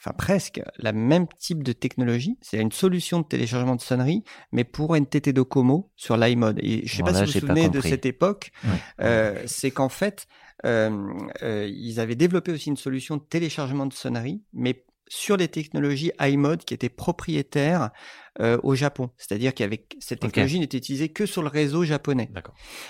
enfin 0.03 0.13
presque, 0.13 0.61
la 0.77 0.91
même 0.91 1.27
type 1.39 1.63
de 1.63 1.71
technologie. 1.71 2.37
C'est 2.41 2.57
une 2.57 2.71
solution 2.71 3.21
de 3.21 3.25
téléchargement 3.25 3.75
de 3.75 3.81
sonnerie, 3.81 4.23
mais 4.51 4.65
pour 4.65 4.95
NTT 4.95 5.31
Docomo 5.31 5.91
sur 5.95 6.17
l'iMode. 6.17 6.59
Et 6.61 6.85
je 6.85 6.95
sais 6.95 7.03
pas 7.03 7.13
si 7.13 7.21
vous 7.21 7.25
vous 7.25 7.39
souvenez 7.39 7.69
de 7.69 7.79
cette 7.79 8.05
époque. 8.05 8.51
Euh, 9.01 9.41
c'est 9.45 9.71
qu'en 9.71 9.89
fait, 9.89 10.27
euh, 10.65 11.13
euh, 11.41 11.69
ils 11.73 11.99
avaient 11.99 12.15
développé 12.15 12.51
aussi 12.51 12.69
une 12.69 12.77
solution 12.77 13.17
de 13.17 13.23
téléchargement 13.23 13.85
de 13.85 13.93
sonnerie, 13.93 14.41
mais 14.53 14.85
sur 15.07 15.37
les 15.37 15.47
technologies 15.47 16.11
iMode 16.19 16.63
qui 16.63 16.73
étaient 16.73 16.89
propriétaires 16.89 17.91
euh, 18.39 18.57
au 18.63 18.73
Japon. 18.73 19.11
C'est-à-dire 19.17 19.53
qu'avec 19.53 19.95
cette 19.99 20.21
technologie 20.21 20.59
n'était 20.59 20.77
utilisée 20.77 21.09
que 21.09 21.25
sur 21.25 21.43
le 21.43 21.49
réseau 21.49 21.83
japonais. 21.83 22.31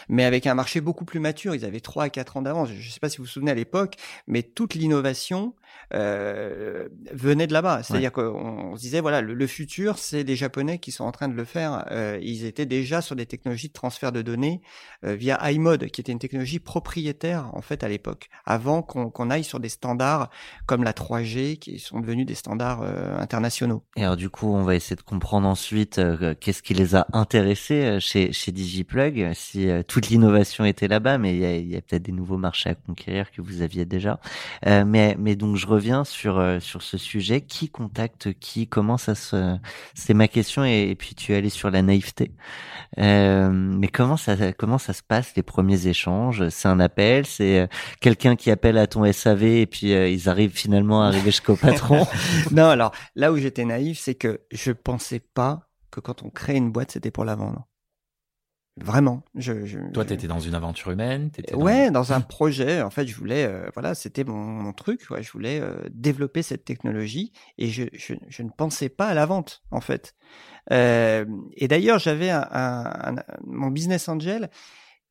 Mais 0.08 0.24
avec 0.24 0.48
un 0.48 0.54
marché 0.54 0.80
beaucoup 0.80 1.06
plus 1.06 1.20
mature, 1.20 1.54
ils 1.54 1.66
avaient 1.66 1.82
3 1.82 2.06
à 2.06 2.10
4 2.10 2.38
ans 2.38 2.42
d'avance. 2.42 2.70
Je 2.70 2.88
ne 2.88 2.92
sais 2.92 3.00
pas 3.02 3.10
si 3.10 3.18
vous 3.18 3.24
vous 3.24 3.30
souvenez 3.30 3.52
à 3.52 3.56
l'époque, 3.56 3.96
mais 4.28 4.44
toute 4.44 4.74
l'innovation 4.74 5.54
euh, 5.94 6.88
venait 7.12 7.48
de 7.48 7.54
là-bas. 7.54 7.84
C'est-à-dire 7.84 8.12
qu'on 8.12 8.76
se 8.76 8.82
disait, 8.82 9.02
voilà, 9.02 9.22
le, 9.22 9.48
futur, 9.48 9.98
c'est 9.98 10.24
les 10.24 10.36
Japonais 10.36 10.80
qui 10.80 10.92
sont 10.92 11.04
en 11.04 11.12
train 11.12 11.28
de 11.28 11.34
le 11.34 11.46
faire. 11.46 11.86
Euh, 11.92 12.20
ils 12.22 12.46
étaient 12.46 12.66
déjà 12.66 13.02
sur 13.02 13.16
des 13.16 13.26
technologies 13.26 13.68
de 13.68 13.74
transfert 13.74 14.12
de 14.12 14.22
données 14.22 14.62
euh, 15.06 15.16
via 15.16 15.52
iMode, 15.52 15.88
qui 15.88 16.02
était 16.02 16.12
une 16.12 16.20
technologie 16.20 16.60
propriétaire, 16.60 17.50
en 17.54 17.62
fait, 17.62 17.84
à 17.84 17.90
l'époque, 17.90 18.30
avant 18.46 18.82
qu'on 18.82 19.30
aille 19.30 19.44
sur 19.44 19.60
des 19.60 19.70
standards 19.70 20.30
comme 20.66 20.84
la 20.84 20.94
3G, 20.94 21.58
qui 21.58 21.80
sont 21.80 22.00
devenus 22.00 22.26
des 22.26 22.36
standards 22.36 22.82
euh, 22.82 23.18
internationaux. 23.20 23.84
Et 23.96 24.04
alors, 24.04 24.18
du 24.18 24.30
coup, 24.30 24.54
on 24.54 24.64
va 24.64 24.76
essayer 24.76 24.96
de 24.96 25.02
comprendre 25.02 25.48
ensuite 25.48 26.02
qu'est-ce 26.40 26.64
qui 26.64 26.74
les 26.74 26.96
a 26.96 27.08
intéressés 27.14 28.00
chez, 28.00 28.32
chez 28.32 28.52
DigiPlug, 28.52 29.34
si 29.34 29.70
toute 29.88 30.10
l'innovation 30.10 30.66
était 30.66 30.88
là-bas, 30.88 31.18
mais 31.18 31.36
il 31.36 31.40
y 31.40 31.46
a, 31.46 31.58
y 31.58 31.76
a 31.76 31.82
peut-être 31.82 32.04
des 32.04 32.12
nouveaux 32.12 32.38
marchés 32.38 32.70
à 32.70 32.76
conquérir 32.76 33.32
que 33.32 33.42
vous 33.42 33.62
aviez 33.62 33.86
déjà. 33.86 34.20
mais, 34.66 35.16
mais 35.20 35.36
donc, 35.36 35.58
je 35.64 35.68
reviens 35.68 36.04
sur 36.04 36.40
euh, 36.40 36.60
sur 36.60 36.82
ce 36.82 36.98
sujet. 36.98 37.40
Qui 37.40 37.70
contacte 37.70 38.34
qui? 38.34 38.68
Comment 38.68 38.98
ça 38.98 39.16
se 39.16 39.58
C'est 39.94 40.14
ma 40.14 40.28
question. 40.28 40.66
Et, 40.66 40.94
puis 40.96 41.16
tu 41.16 41.32
es 41.32 41.38
allé 41.38 41.50
sur 41.50 41.72
la 41.72 41.82
naïveté. 41.82 42.32
Euh, 42.98 43.50
mais 43.50 43.88
comment 43.88 44.18
ça 44.18 44.36
comment 44.52 44.78
ça 44.78 44.92
se 44.92 45.02
passe 45.02 45.34
les 45.38 45.44
premiers 45.44 45.88
échanges? 45.88 46.50
C'est 46.50 46.68
un 46.68 46.82
appel 46.82 47.26
C'est 47.26 47.62
euh, 47.62 47.68
quelqu'un 48.02 48.36
qui 48.36 48.52
appelle 48.52 48.78
à 48.78 48.88
ton 48.88 49.10
SAV 49.10 49.44
et 49.44 49.66
puis 49.66 49.92
ils 49.92 50.28
arrivent 50.28 50.56
finalement 50.56 51.02
à 51.02 51.08
arriver 51.08 51.32
jusqu'au 51.32 51.56
patron 51.56 52.06
Non, 52.52 52.66
alors 52.66 52.92
là 53.16 53.32
où 53.32 53.38
j'étais 53.38 53.64
naïf, 53.64 54.00
c'est 54.00 54.16
que 54.16 54.42
je 54.52 54.74
pensais 54.74 55.22
pas 55.22 55.70
que 55.92 56.02
quand 56.02 56.24
on 56.24 56.30
crée 56.30 56.58
une 56.58 56.72
boîte, 56.72 56.92
c'était 56.92 57.12
pour 57.12 57.24
la 57.24 57.36
vendre. 57.36 57.68
Vraiment. 58.78 59.22
Je, 59.36 59.66
je, 59.66 59.78
Toi, 59.94 60.04
tu 60.04 60.14
étais 60.14 60.26
dans 60.26 60.40
une 60.40 60.56
aventure 60.56 60.90
humaine 60.90 61.30
étais 61.38 61.54
Ouais, 61.54 61.92
dans... 61.92 62.12
un 62.12 62.22
projet. 62.22 62.82
En 62.82 62.90
fait, 62.90 63.06
je 63.06 63.16
voulais, 63.16 63.46
euh, 63.46 63.70
voilà, 63.76 63.94
c'était 63.94 64.24
mon, 64.24 64.36
mon, 64.36 64.74
truc. 64.74 65.06
Ouais, 65.12 65.22
je 65.22 65.32
voulais 65.32 65.60
euh, 65.62 65.76
développer 65.92 66.42
cette 66.42 66.66
technologie 66.66 67.34
et 67.60 67.68
je, 67.68 67.84
je, 67.94 68.16
je, 68.28 68.42
ne 68.42 68.50
pensais 68.50 68.90
pas 68.90 69.08
à 69.08 69.14
la 69.14 69.28
vente, 69.28 69.62
en 69.70 69.80
fait. 69.80 70.16
Euh, 70.72 71.26
et 71.56 71.68
d'ailleurs, 71.68 72.00
j'avais 72.00 72.32
un, 72.32 72.48
un, 72.52 73.16
mon 73.46 73.68
business 73.68 74.10
angel 74.10 74.50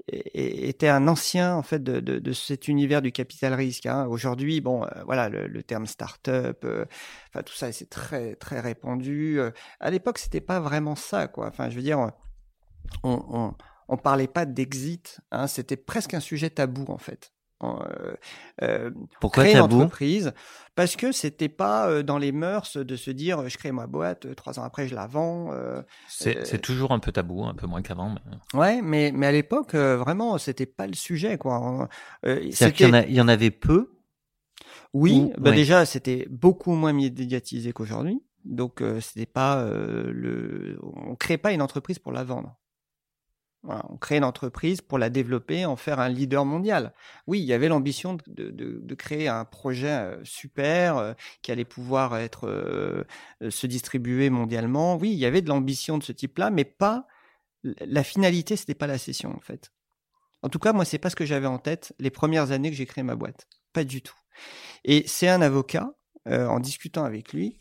était 0.09 0.88
un 0.88 1.07
ancien 1.07 1.55
en 1.55 1.62
fait 1.62 1.81
de, 1.81 2.01
de, 2.01 2.18
de 2.18 2.33
cet 2.33 2.66
univers 2.66 3.03
du 3.03 3.12
capital 3.12 3.55
risque. 3.55 3.87
Hein. 3.87 4.07
Aujourd'hui, 4.09 4.61
bon, 4.61 4.83
euh, 4.83 4.88
voilà, 5.05 5.29
le, 5.29 5.46
le, 5.46 5.62
terme 5.62 5.87
start-up, 5.87 6.66
enfin 7.29 7.44
tout 7.44 7.55
ça, 7.55 7.70
c'est 7.70 7.88
très 7.88 8.35
très 8.35 8.59
répandu. 8.59 9.38
à 9.79 9.90
l'époque, 9.90 10.18
c'était 10.18 10.40
pas 10.40 10.59
vraiment 10.59 10.96
ça, 10.96 11.29
quoi. 11.29 11.46
Enfin, 11.46 11.70
je 11.70 11.77
veux 11.77 11.83
dire 11.83 12.11
on, 13.03 13.23
on, 13.29 13.55
on 13.88 13.97
parlait 13.97 14.27
pas 14.27 14.47
d'exit, 14.47 15.21
hein, 15.31 15.47
c'était 15.47 15.77
presque 15.77 16.14
un 16.14 16.21
sujet 16.21 16.51
tabou 16.51 16.85
en 16.88 16.99
fait. 16.99 17.33
Euh, 17.62 18.14
euh, 18.62 18.90
Pourquoi 19.21 19.45
créer 19.45 19.55
tabou? 19.55 19.77
entreprise 19.77 20.33
parce 20.75 20.97
que 20.97 21.12
c'était 21.12 21.49
pas 21.49 21.88
euh, 21.88 22.03
dans 22.03 22.18
les 22.18 22.33
mœurs 22.33 22.77
de 22.77 22.97
se 22.97 23.11
dire 23.11 23.49
je 23.49 23.57
crée 23.57 23.71
ma 23.71 23.87
boîte 23.87 24.35
trois 24.35 24.59
ans 24.59 24.64
après 24.64 24.88
je 24.88 24.95
la 24.95 25.07
vends. 25.07 25.51
c'est 26.09 26.61
toujours 26.61 26.92
un 26.92 26.99
peu 26.99 27.12
tabou, 27.12 27.45
un 27.45 27.55
peu 27.55 27.66
moins 27.66 27.83
qu'avant. 27.83 28.14
Mais... 28.14 28.59
Ouais, 28.59 28.83
mais 28.83 29.12
mais 29.12 29.27
à 29.27 29.33
l'époque 29.33 29.75
vraiment 29.75 30.38
c'était 30.38 30.66
pas 30.66 30.87
le 30.87 30.95
sujet 30.95 31.38
quoi. 31.38 31.88
C'est 32.51 32.73
qu'il 32.73 32.95
y, 32.95 33.14
y, 33.14 33.21
en 33.21 33.29
avait 33.29 33.51
peu? 33.51 33.92
Oui, 34.92 35.31
bah 35.38 35.53
déjà 35.53 35.85
c'était 35.85 36.27
beaucoup 36.31 36.73
moins 36.73 36.92
médiatisé 36.92 37.73
qu'aujourd'hui. 37.73 38.23
Donc 38.45 38.83
c'était 39.01 39.27
pas 39.27 39.64
le, 39.64 40.79
on 40.83 41.14
crée 41.14 41.38
pas 41.38 41.53
une 41.53 41.62
entreprise 41.62 41.99
pour 41.99 42.12
la 42.12 42.25
vendre 42.25 42.59
on 43.64 43.96
crée 43.96 44.16
une 44.16 44.25
entreprise 44.25 44.81
pour 44.81 44.98
la 44.98 45.11
développer, 45.11 45.64
en 45.64 45.77
faire 45.77 46.01
un 46.01 46.09
leader 46.09 46.44
mondial. 46.44 46.92
Oui, 47.27 47.40
il 47.40 47.44
y 47.44 47.53
avait 47.53 47.68
l'ambition 47.68 48.14
de, 48.14 48.51
de, 48.51 48.81
de, 48.83 48.94
créer 48.94 49.29
un 49.29 49.44
projet 49.44 49.88
euh, 49.88 50.25
super 50.25 50.96
euh, 50.96 51.12
qui 51.42 51.53
allait 51.53 51.64
pouvoir 51.64 52.16
être 52.16 52.48
euh, 52.48 53.05
se 53.51 53.66
distribuer 53.66 54.31
mondialement. 54.31 54.96
Oui, 54.96 55.12
il 55.12 55.18
y 55.18 55.27
avait 55.27 55.42
de 55.42 55.48
l'ambition 55.48 55.96
de 55.96 56.03
ce 56.03 56.12
type-là, 56.12 56.51
mais 56.51 56.64
pas 56.64 57.07
la 57.62 58.03
finalité. 58.03 58.57
C'était 58.57 58.75
pas 58.75 58.88
la 58.88 58.98
session 58.98 59.35
en 59.35 59.40
fait. 59.40 59.72
En 60.42 60.48
tout 60.48 60.59
cas, 60.59 60.72
moi, 60.72 60.85
c'est 60.85 60.98
pas 60.98 61.11
ce 61.11 61.16
que 61.16 61.25
j'avais 61.25 61.46
en 61.46 61.59
tête 61.59 61.94
les 62.01 62.11
premières 62.11 62.51
années 62.51 62.70
que 62.70 62.77
j'ai 62.77 62.87
créé 62.87 63.05
ma 63.05 63.14
boîte. 63.14 63.46
Pas 63.72 63.85
du 63.85 64.03
tout. 64.03 64.16
Et 64.85 65.05
c'est 65.07 65.29
un 65.29 65.40
avocat, 65.40 65.92
en 66.27 66.59
discutant 66.59 67.05
avec 67.05 67.33
lui, 67.33 67.59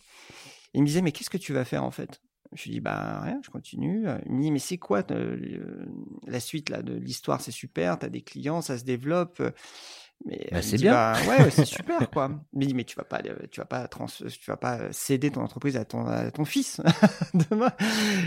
il 0.73 0.81
me 0.81 0.87
disait 0.87 1.01
mais 1.01 1.11
qu'est-ce 1.11 1.29
que 1.29 1.37
tu 1.37 1.53
vas 1.53 1.65
faire 1.65 1.83
en 1.83 1.91
fait? 1.91 2.21
Je 2.53 2.63
lui 2.65 2.71
dis 2.71 2.79
bah 2.79 3.21
rien, 3.21 3.39
je 3.43 3.49
continue. 3.49 4.05
Il 4.25 4.33
me 4.33 4.41
dit 4.41 4.51
mais 4.51 4.59
c'est 4.59 4.77
quoi 4.77 5.03
euh, 5.11 5.85
la 6.27 6.39
suite 6.39 6.69
là 6.69 6.81
de 6.81 6.93
l'histoire? 6.93 7.41
C'est 7.41 7.51
super, 7.51 7.97
tu 7.97 8.05
as 8.05 8.09
des 8.09 8.21
clients, 8.21 8.61
ça 8.61 8.77
se 8.77 8.83
développe. 8.83 9.41
Mais 10.25 10.47
bah, 10.51 10.61
c'est 10.61 10.77
bien. 10.77 10.91
Bah, 10.91 11.17
ouais, 11.27 11.49
c'est 11.49 11.65
super 11.77 12.09
quoi. 12.09 12.29
Il 12.53 12.59
me 12.59 12.65
dit 12.65 12.73
mais 12.73 12.83
tu 12.83 12.95
vas 12.95 13.03
pas, 13.03 13.21
tu 13.21 13.59
vas 13.59 13.65
pas 13.65 13.87
trans, 13.87 14.05
tu 14.05 14.27
vas 14.47 14.57
pas 14.57 14.91
céder 14.91 15.31
ton 15.31 15.41
entreprise 15.41 15.77
à 15.77 15.85
ton 15.85 16.05
à 16.05 16.29
ton 16.31 16.45
fils 16.45 16.81
demain. 17.33 17.71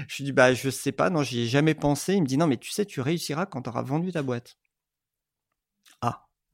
Je 0.08 0.18
lui 0.18 0.24
dis 0.24 0.32
bah 0.32 0.54
je 0.54 0.70
sais 0.70 0.92
pas, 0.92 1.10
non 1.10 1.22
j'y 1.22 1.42
ai 1.42 1.46
jamais 1.46 1.74
pensé. 1.74 2.14
Il 2.14 2.22
me 2.22 2.26
dit 2.26 2.36
non 2.36 2.46
mais 2.46 2.56
tu 2.56 2.70
sais 2.70 2.86
tu 2.86 3.00
réussiras 3.00 3.46
quand 3.46 3.62
tu 3.62 3.70
auras 3.70 3.82
vendu 3.82 4.12
ta 4.12 4.22
boîte. 4.22 4.56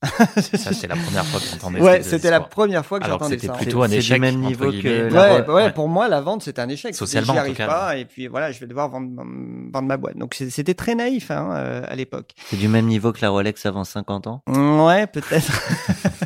Ça, 0.02 0.72
c'est 0.72 0.86
la 0.86 0.96
première 0.96 1.26
fois 1.26 1.40
que 1.40 1.46
j'entendais 1.46 1.80
Ouais, 1.80 2.02
c'était 2.02 2.30
la 2.30 2.40
première 2.40 2.86
fois 2.86 3.00
que 3.00 3.06
j'entendais 3.06 3.38
ça. 3.38 3.48
C'était 3.52 3.64
plutôt 3.64 3.82
un 3.82 3.90
échec. 3.90 4.14
du 4.14 4.20
même 4.20 4.40
niveau 4.40 4.70
que. 4.70 5.12
Ouais, 5.12 5.46
ouais, 5.50 5.72
pour 5.72 5.88
moi, 5.88 6.08
la 6.08 6.20
vente, 6.20 6.42
c'est 6.42 6.58
un 6.58 6.68
échec. 6.68 6.94
Socialement, 6.94 7.34
J'y 7.34 7.38
arrive 7.38 7.56
pas, 7.56 7.96
et 7.96 8.06
puis 8.06 8.26
voilà, 8.26 8.50
je 8.50 8.60
vais 8.60 8.66
devoir 8.66 8.88
vendre, 8.88 9.10
vendre 9.16 9.82
ma 9.82 9.96
boîte. 9.96 10.16
Donc, 10.16 10.34
c'était 10.34 10.74
très 10.74 10.94
naïf, 10.94 11.30
hein, 11.30 11.50
euh, 11.52 11.82
à 11.86 11.94
l'époque. 11.96 12.32
C'est 12.46 12.56
du 12.56 12.68
même 12.68 12.86
niveau 12.86 13.12
que 13.12 13.20
la 13.20 13.28
Rolex 13.28 13.66
avant 13.66 13.84
50 13.84 14.26
ans? 14.26 14.42
Ouais, 14.46 15.06
peut-être. 15.06 15.52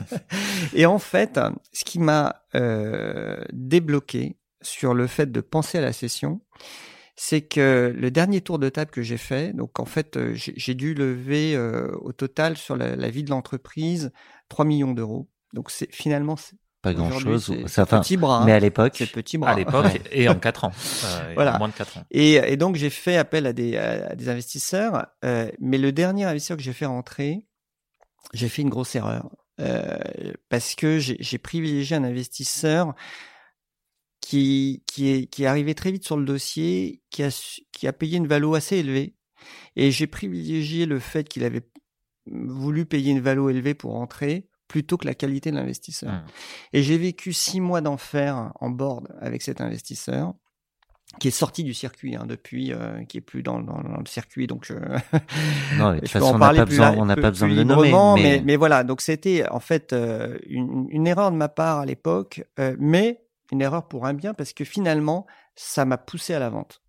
et 0.75 0.87
en 0.87 0.99
fait, 0.99 1.41
ce 1.73 1.85
qui 1.85 1.99
m'a 1.99 2.43
euh, 2.55 3.37
débloqué 3.53 4.37
sur 4.63 4.95
le 4.95 5.07
fait 5.07 5.31
de 5.31 5.41
penser 5.41 5.79
à 5.79 5.81
la 5.81 5.93
session, 5.93 6.41
c'est 7.17 7.43
que 7.43 7.95
le 7.97 8.11
dernier 8.11 8.41
tour 8.41 8.59
de 8.59 8.69
table 8.69 8.91
que 8.91 9.03
j'ai 9.03 9.17
fait, 9.17 9.53
donc 9.55 9.79
en 9.79 9.85
fait, 9.85 10.17
euh, 10.17 10.33
j'ai 10.35 10.75
dû 10.75 10.95
lever 10.95 11.55
euh, 11.55 11.93
au 12.01 12.13
total 12.13 12.57
sur 12.57 12.77
la, 12.77 13.09
vie 13.11 13.23
de 13.23 13.31
l'entreprise 13.31 14.13
3 14.49 14.65
millions 14.65 14.93
d'euros. 14.93 15.29
Donc 15.53 15.71
c'est 15.71 15.93
finalement 15.93 16.37
pas 16.85 16.93
grand 16.93 17.19
chose. 17.19 17.51
C'est 17.67 17.87
petit 17.87 18.19
bras. 18.19 18.45
Mais 18.45 18.53
à 18.53 18.61
l'époque, 18.61 18.93
c'est 18.97 19.11
petit 19.11 19.39
bras. 19.39 19.53
À 19.53 19.55
l'époque 19.55 19.87
et 20.13 20.29
en 20.29 20.39
4 20.39 20.65
ans. 20.65 20.73
Euh, 21.05 21.33
voilà. 21.35 21.59
moins 21.59 21.69
de 21.69 21.75
4 21.75 21.99
ans. 21.99 22.05
Et, 22.11 22.35
et 22.35 22.57
donc 22.57 22.77
j'ai 22.77 22.91
fait 22.91 23.17
appel 23.17 23.47
à 23.47 23.53
des, 23.53 23.77
à 23.77 24.15
des 24.15 24.29
investisseurs. 24.29 25.07
Euh, 25.25 25.51
mais 25.61 25.79
le 25.79 25.93
dernier 25.93 26.25
investisseur 26.25 26.57
que 26.57 26.63
j'ai 26.63 26.73
fait 26.73 26.87
rentrer, 26.87 27.45
j'ai 28.33 28.49
fait 28.49 28.63
une 28.63 28.69
grosse 28.69 28.95
erreur. 28.95 29.31
Euh, 29.61 29.99
parce 30.49 30.75
que 30.75 30.99
j'ai 30.99 31.39
privilégié 31.39 31.97
un 31.97 32.05
investisseur 32.05 32.95
qui, 34.25 34.83
qui, 34.87 35.11
est, 35.11 35.27
qui 35.27 35.43
est 35.43 35.47
arrivé 35.47 35.75
très 35.75 35.93
vite 35.93 36.07
sur 36.07 36.17
le 36.17 36.25
dossier, 36.25 37.03
qui 37.11 37.23
a, 37.23 37.29
qui 37.73 37.87
a 37.87 37.93
payé 37.93 38.17
une 38.17 38.27
valo 38.27 38.55
assez 38.55 38.79
élevée. 38.79 39.15
Et 39.77 39.91
j'ai 39.91 40.07
privilégié 40.07 40.87
le 40.87 40.99
fait 40.99 41.29
qu'il 41.29 41.45
avait 41.45 41.69
voulu 42.27 42.87
payer 42.87 43.13
une 43.13 43.21
valo 43.21 43.51
élevée 43.51 43.75
pour 43.75 43.97
entrer 43.97 44.49
plutôt 44.67 44.97
que 44.97 45.07
la 45.07 45.15
qualité 45.15 45.51
de 45.51 45.57
l'investisseur. 45.57 46.11
Mmh. 46.11 46.25
Et 46.73 46.83
j'ai 46.83 46.97
vécu 46.97 47.35
six 47.35 47.61
mois 47.61 47.83
d'enfer 47.83 48.51
en 48.61 48.71
board 48.71 49.15
avec 49.21 49.43
cet 49.43 49.61
investisseur 49.61 50.33
qui 51.21 51.29
est 51.29 51.33
sorti 51.33 51.63
du 51.63 51.75
circuit 51.75 52.17
hein, 52.17 52.25
depuis, 52.27 52.73
euh, 52.73 53.05
qui 53.05 53.19
est 53.19 53.21
plus 53.21 53.43
dans, 53.43 53.61
dans, 53.61 53.83
dans, 53.83 53.99
le 53.99 54.07
circuit. 54.07 54.47
Donc, 54.47 54.65
je, 54.65 54.73
non, 55.79 55.93
de 55.93 55.99
toute 56.01 56.09
façon, 56.09 56.35
on 56.35 56.39
n'a 56.39 56.55
pas, 56.55 56.65
besoin, 56.65 56.95
on 56.97 57.05
n'a 57.05 57.15
pas 57.15 57.31
besoin 57.31 57.49
de 57.51 57.55
le 57.55 57.65
nommer. 57.65 57.93
Mais... 58.23 58.43
mais... 58.43 58.57
voilà, 58.57 58.85
donc 58.85 59.03
c'était 59.03 59.47
en 59.51 59.61
fait 59.61 59.93
euh, 59.93 60.39
une, 60.47 60.87
une, 60.89 61.07
erreur 61.07 61.31
de 61.31 61.37
ma 61.37 61.51
part 61.51 61.81
à 61.81 61.87
l'époque, 61.87 62.43
euh, 62.59 62.75
mais 62.81 63.24
une 63.53 63.63
erreur 63.63 63.89
pour 63.89 64.07
un 64.07 64.15
bien 64.15 64.35
parce 64.35 64.53
que 64.53 64.65
finalement, 64.65 65.27
ça 65.55 65.85
m'a 65.85 65.99
poussé 65.99 66.35
à 66.35 66.39
la 66.39 66.51
vente. 66.51 66.83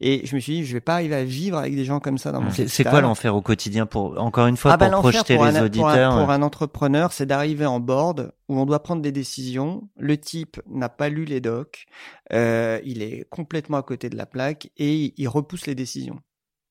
Et 0.00 0.26
je 0.26 0.34
me 0.34 0.40
suis 0.40 0.54
dit, 0.54 0.64
je 0.64 0.72
vais 0.72 0.80
pas 0.80 0.94
arriver 0.94 1.14
à 1.14 1.24
vivre 1.24 1.58
avec 1.58 1.76
des 1.76 1.84
gens 1.84 2.00
comme 2.00 2.18
ça 2.18 2.32
dans 2.32 2.40
mon 2.40 2.50
C'est 2.50 2.84
quoi 2.84 3.00
l'enfer 3.00 3.36
au 3.36 3.40
quotidien 3.40 3.86
pour, 3.86 4.20
encore 4.20 4.48
une 4.48 4.56
fois, 4.56 4.72
ah 4.72 4.76
bah, 4.76 4.90
pour 4.90 5.00
projeter 5.00 5.38
les 5.38 5.60
auditeurs? 5.60 6.18
Pour 6.18 6.30
un, 6.30 6.42
entrepreneur, 6.42 7.12
c'est 7.12 7.26
d'arriver 7.26 7.66
en 7.66 7.78
board 7.78 8.34
où 8.48 8.58
on 8.58 8.66
doit 8.66 8.82
prendre 8.82 9.00
des 9.00 9.12
décisions. 9.12 9.88
Le 9.96 10.18
type 10.18 10.60
n'a 10.68 10.88
pas 10.88 11.08
lu 11.08 11.24
les 11.24 11.40
docs, 11.40 11.86
euh, 12.32 12.80
il 12.84 13.00
est 13.00 13.28
complètement 13.30 13.76
à 13.76 13.82
côté 13.82 14.10
de 14.10 14.16
la 14.16 14.26
plaque 14.26 14.70
et 14.76 15.14
il 15.16 15.28
repousse 15.28 15.66
les 15.66 15.76
décisions. 15.76 16.18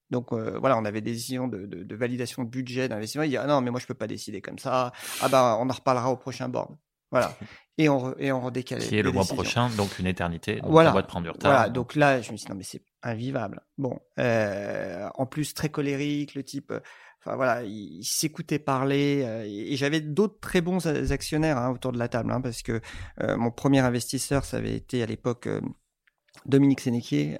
Donc 0.10 0.34
euh, 0.34 0.58
voilà, 0.60 0.78
on 0.78 0.84
avait 0.84 1.00
des 1.00 1.13
décisions 1.13 1.47
de, 1.47 1.65
de, 1.65 1.84
de 1.84 1.95
validation 1.95 2.43
de 2.43 2.50
budget, 2.50 2.89
d'investissement. 2.89 3.24
Il 3.24 3.30
dit 3.30 3.38
ah 3.38 3.47
non, 3.47 3.62
mais 3.62 3.71
moi 3.71 3.80
je 3.80 3.88
peux 3.88 3.93
pas 3.93 4.08
décider 4.08 4.41
comme 4.41 4.60
ça. 4.60 4.91
Ah 5.21 5.30
bah 5.30 5.58
on 5.62 5.69
en 5.69 5.74
reparlera 5.74 6.12
au 6.12 6.17
prochain 6.17 6.50
board. 6.50 6.76
Voilà. 7.12 7.34
Et 7.82 7.89
on, 7.89 8.15
et 8.20 8.32
redécalait. 8.32 8.86
Qui 8.86 8.98
est 8.98 9.02
le 9.02 9.12
mois 9.12 9.26
prochain, 9.26 9.70
donc 9.76 9.98
une 9.98 10.06
éternité. 10.06 10.58
Donc 10.58 10.70
voilà. 10.70 10.91
On 10.91 10.94
va 10.94 11.02
prendre 11.04 11.24
du 11.24 11.32
retard. 11.32 11.52
Voilà. 11.52 11.70
Donc 11.70 11.96
là, 11.96 12.22
je 12.22 12.32
me 12.32 12.38
suis 12.38 12.46
dit, 12.46 12.52
non, 12.52 12.58
mais 12.58 12.63
c'est 12.63 12.84
invivable. 13.02 13.62
Bon. 13.80 13.98
Euh, 14.20 15.10
en 15.15 15.26
plus, 15.26 15.56
très 15.56 15.70
colérique, 15.70 16.36
le 16.36 16.44
type. 16.44 16.72
Enfin 17.20 17.36
voilà, 17.36 17.63
il, 17.63 18.04
s'écoutait 18.04 18.60
parler. 18.60 19.24
Euh, 19.26 19.46
et, 19.48 19.76
j'avais 19.78 20.00
d'autres 20.00 20.39
très 20.39 20.62
bons 20.62 20.86
actionnaires 21.12 21.58
hein, 21.58 21.72
autour 21.72 21.91
de 21.91 21.98
la 21.98 22.08
table, 22.08 22.32
hein, 22.32 22.41
parce 22.41 22.62
que 22.62 22.82
euh, 23.22 23.36
mon 23.36 23.50
premier 23.50 23.80
investisseur, 23.80 24.46
ça 24.46 24.58
avait 24.58 24.76
été 24.76 25.02
à 25.02 25.08
l'époque 25.08 25.50
Dominique 26.46 26.82
Sénéquier, 26.82 27.38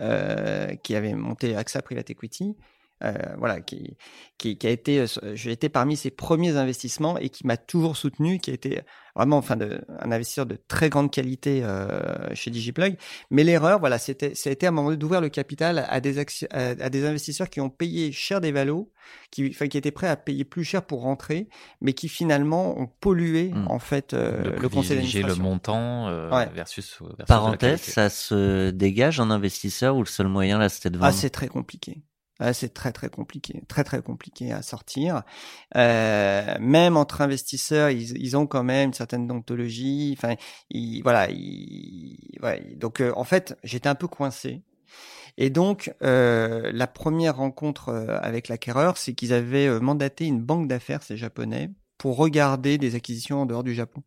qui 0.84 0.95
avait 0.95 1.13
monté 1.13 1.56
AXA 1.56 1.84
Private 1.84 2.10
Equity, 2.10 2.58
euh, 3.03 3.13
voilà, 3.37 3.61
qui, 3.61 3.97
qui, 4.37 4.57
qui, 4.57 4.67
a 4.67 4.69
été, 4.69 4.99
euh, 4.99 5.35
j'ai 5.35 5.51
été 5.51 5.69
parmi 5.69 5.95
ses 5.97 6.11
premiers 6.11 6.55
investissements 6.57 7.17
et 7.17 7.29
qui 7.29 7.45
m'a 7.45 7.57
toujours 7.57 7.97
soutenu, 7.97 8.39
qui 8.39 8.51
a 8.51 8.53
été 8.53 8.81
vraiment, 9.15 9.37
enfin, 9.37 9.57
de, 9.57 9.81
un 9.99 10.11
investisseur 10.11 10.45
de 10.45 10.57
très 10.67 10.89
grande 10.89 11.11
qualité 11.11 11.61
euh, 11.63 12.33
chez 12.33 12.51
DigiPlug. 12.51 12.97
Mais 13.29 13.43
l'erreur, 13.43 13.79
voilà, 13.79 13.97
c'était, 13.97 14.35
ça 14.35 14.49
a 14.49 14.53
été 14.53 14.65
à 14.65 14.69
un 14.69 14.71
moment 14.71 14.93
d'ouvrir 14.93 15.21
le 15.21 15.29
capital 15.29 15.85
à 15.89 15.99
des 15.99 16.19
à, 16.51 16.89
des 16.89 17.05
investisseurs 17.05 17.49
qui 17.49 17.61
ont 17.61 17.69
payé 17.69 18.11
cher 18.11 18.41
des 18.41 18.51
valos, 18.51 18.91
qui, 19.31 19.49
enfin, 19.49 19.67
qui 19.67 19.77
étaient 19.77 19.91
prêts 19.91 20.07
à 20.07 20.15
payer 20.15 20.45
plus 20.45 20.63
cher 20.63 20.83
pour 20.83 21.01
rentrer, 21.01 21.49
mais 21.81 21.93
qui 21.93 22.09
finalement 22.09 22.79
ont 22.79 22.87
pollué 22.87 23.49
mmh. 23.49 23.67
en 23.67 23.79
fait 23.79 24.13
euh, 24.13 24.57
le 24.59 24.69
conseil 24.69 24.97
d'administration. 24.97 25.27
le 25.27 25.35
montant 25.35 26.07
euh, 26.07 26.29
versus, 26.53 26.99
versus, 27.01 27.27
Parenthèse, 27.27 27.81
ça 27.81 28.09
se 28.09 28.69
dégage 28.71 29.19
en 29.19 29.29
investisseur 29.29 29.95
ou 29.95 29.99
le 29.99 30.07
seul 30.07 30.27
moyen 30.27 30.57
là, 30.57 30.69
c'était 30.69 30.89
de 30.89 30.99
Ah, 31.01 31.11
c'est 31.11 31.29
très 31.29 31.47
compliqué 31.47 32.03
c'est 32.54 32.73
très 32.73 32.91
très 32.91 33.10
compliqué, 33.10 33.63
très 33.67 33.84
très 33.84 34.01
compliqué 34.01 34.51
à 34.51 34.62
sortir. 34.62 35.23
Euh, 35.75 36.56
même 36.60 36.97
entre 36.97 37.21
investisseurs, 37.21 37.89
ils, 37.89 38.38
ont 38.38 38.47
quand 38.47 38.63
même 38.63 38.88
une 38.88 38.93
certaine 38.93 39.27
dontologie. 39.27 40.15
Enfin, 40.17 40.36
voilà, 41.04 41.27
donc 42.75 43.01
euh, 43.01 43.12
en 43.15 43.23
fait, 43.23 43.58
j'étais 43.63 43.89
un 43.89 43.95
peu 43.95 44.08
coincé. 44.08 44.63
Et 45.38 45.49
donc, 45.49 45.93
euh, 46.04 46.71
la 46.73 46.88
première 46.88 47.38
rencontre 47.38 47.89
euh, 47.89 48.19
avec 48.21 48.47
l'acquéreur, 48.47 48.97
c'est 48.97 49.13
qu'ils 49.13 49.34
avaient 49.34 49.67
euh, 49.67 49.80
mandaté 49.80 50.25
une 50.25 50.41
banque 50.41 50.67
d'affaires, 50.67 51.04
ces 51.04 51.17
japonais, 51.17 51.71
pour 51.97 52.17
regarder 52.17 52.77
des 52.77 52.95
acquisitions 52.95 53.41
en 53.41 53.45
dehors 53.45 53.63
du 53.63 53.73
Japon. 53.73 54.04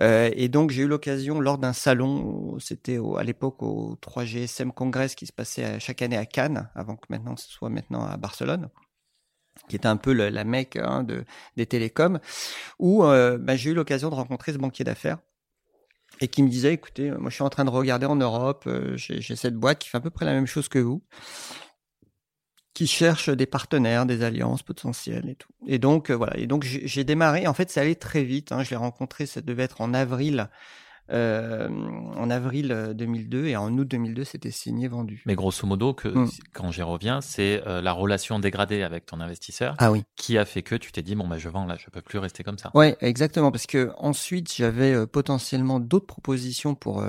Euh, 0.00 0.30
et 0.34 0.48
donc 0.48 0.70
j'ai 0.70 0.82
eu 0.82 0.88
l'occasion 0.88 1.40
lors 1.40 1.58
d'un 1.58 1.72
salon, 1.72 2.58
c'était 2.58 2.98
à 3.18 3.22
l'époque 3.22 3.62
au 3.62 3.96
3GSM 4.00 4.72
Congress 4.72 5.14
qui 5.14 5.26
se 5.26 5.32
passait 5.32 5.78
chaque 5.80 6.02
année 6.02 6.16
à 6.16 6.24
Cannes, 6.24 6.70
avant 6.74 6.96
que 6.96 7.06
maintenant 7.10 7.36
ce 7.36 7.48
soit 7.50 7.68
maintenant 7.68 8.04
à 8.06 8.16
Barcelone 8.16 8.70
qui 9.68 9.76
était 9.76 9.86
un 9.86 9.96
peu 9.96 10.12
la 10.12 10.44
mecque 10.44 10.76
hein, 10.76 11.02
de, 11.04 11.24
des 11.56 11.66
télécoms, 11.66 12.20
où 12.78 13.04
euh, 13.04 13.38
bah, 13.38 13.56
j'ai 13.56 13.70
eu 13.70 13.74
l'occasion 13.74 14.10
de 14.10 14.14
rencontrer 14.14 14.52
ce 14.52 14.58
banquier 14.58 14.84
d'affaires 14.84 15.18
et 16.20 16.28
qui 16.28 16.42
me 16.42 16.48
disait, 16.48 16.74
écoutez, 16.74 17.10
moi 17.10 17.30
je 17.30 17.34
suis 17.34 17.44
en 17.44 17.50
train 17.50 17.64
de 17.64 17.70
regarder 17.70 18.06
en 18.06 18.16
Europe, 18.16 18.64
euh, 18.66 18.96
j'ai 18.96 19.36
cette 19.36 19.56
boîte 19.56 19.78
qui 19.78 19.88
fait 19.88 19.98
à 19.98 20.00
peu 20.00 20.10
près 20.10 20.24
la 20.24 20.32
même 20.32 20.46
chose 20.46 20.68
que 20.68 20.78
vous 20.78 21.02
qui 22.74 22.86
cherchent 22.86 23.28
des 23.28 23.46
partenaires, 23.46 24.06
des 24.06 24.22
alliances 24.22 24.62
potentielles 24.62 25.28
et 25.28 25.34
tout. 25.34 25.50
Et 25.66 25.78
donc 25.78 26.10
euh, 26.10 26.14
voilà. 26.14 26.36
Et 26.38 26.46
donc 26.46 26.64
j'ai 26.64 27.04
démarré. 27.04 27.46
En 27.46 27.54
fait, 27.54 27.70
ça 27.70 27.82
allait 27.82 27.94
très 27.94 28.24
vite. 28.24 28.52
Hein. 28.52 28.62
Je 28.62 28.70
l'ai 28.70 28.76
rencontré. 28.76 29.26
Ça 29.26 29.40
devait 29.40 29.64
être 29.64 29.80
en 29.80 29.92
avril 29.94 30.48
euh, 31.12 31.68
en 32.16 32.30
avril 32.30 32.92
2002 32.94 33.38
euh, 33.38 33.46
et 33.48 33.56
en 33.56 33.76
août 33.76 33.86
2002 33.86 34.24
c'était 34.24 34.50
signé 34.50 34.88
vendu. 34.88 35.22
Mais 35.26 35.34
grosso 35.34 35.66
modo 35.66 35.92
que 35.92 36.08
mmh. 36.08 36.30
quand 36.52 36.70
j'y 36.70 36.82
reviens 36.82 37.20
c'est 37.20 37.62
euh, 37.66 37.82
la 37.82 37.92
relation 37.92 38.38
dégradée 38.38 38.82
avec 38.82 39.06
ton 39.06 39.20
investisseur 39.20 39.74
ah 39.78 39.92
oui. 39.92 40.04
qui 40.16 40.38
a 40.38 40.44
fait 40.44 40.62
que 40.62 40.74
tu 40.74 40.90
t'es 40.90 41.02
dit 41.02 41.14
bon 41.14 41.28
bah 41.28 41.38
je 41.38 41.48
vends 41.48 41.66
là 41.66 41.76
je 41.78 41.90
peux 41.90 42.00
plus 42.00 42.18
rester 42.18 42.44
comme 42.44 42.58
ça. 42.58 42.70
Ouais 42.74 42.96
exactement 43.00 43.50
parce 43.50 43.66
que 43.66 43.90
ensuite 43.98 44.54
j'avais 44.54 45.06
potentiellement 45.06 45.80
d'autres 45.80 46.06
propositions 46.06 46.74
pour 46.74 47.04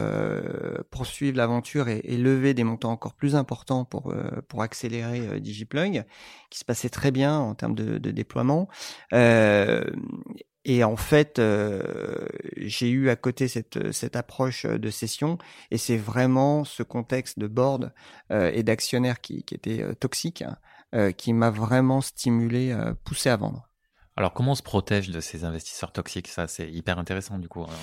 poursuivre 0.90 1.38
l'aventure 1.38 1.88
et, 1.88 2.02
et, 2.04 2.18
lever 2.18 2.54
des 2.54 2.64
montants 2.64 2.92
encore 2.92 3.14
plus 3.14 3.36
importants 3.36 3.86
pour 3.86 4.14
pour 4.48 4.62
accélérer 4.62 5.40
DigiPlug 5.40 6.04
qui 6.50 6.60
se 6.60 6.66
passait 6.66 6.90
très 6.90 7.12
bien 7.12 7.38
en 7.38 7.56
termes 7.56 7.76
de, 7.76 7.98
de 7.98 8.12
déploiement. 8.12 8.68
Euh, 10.66 10.72
et 10.72 10.84
en 10.84 10.96
fait, 10.96 11.40
euh, 11.40 12.28
j'ai 12.58 12.90
eu 12.90 13.10
à 13.10 13.16
côté 13.16 13.48
cette, 13.48 13.92
cette 13.92 14.16
approche 14.16 14.66
de 14.66 14.90
session, 14.90 15.38
et 15.72 15.78
c'est 15.78 15.98
vraiment 15.98 16.64
ce 16.64 16.84
contexte 16.84 17.40
de 17.40 17.48
board 17.48 17.94
euh, 18.32 18.52
et 18.54 18.64
d'actionnaires 18.64 19.22
qui, 19.22 19.44
qui 19.44 19.56
était 19.56 19.82
euh, 19.82 19.94
toxique 19.94 20.44
hein, 20.44 21.12
qui 21.14 21.34
m'a 21.34 21.50
vraiment 21.50 22.02
stimulé, 22.02 22.76
poussé 23.04 23.32
à 23.32 23.36
vendre. 23.36 23.68
Alors, 24.16 24.32
comment 24.32 24.52
on 24.52 24.56
se 24.56 24.62
protège 24.62 25.10
de 25.10 25.20
ces 25.22 25.44
investisseurs 25.44 25.92
toxiques? 25.92 26.28
Ça, 26.28 26.48
c'est 26.48 26.70
hyper 26.70 27.00
intéressant 27.00 27.40
du 27.40 27.48
coup. 27.48 27.64
Hein. 27.64 27.74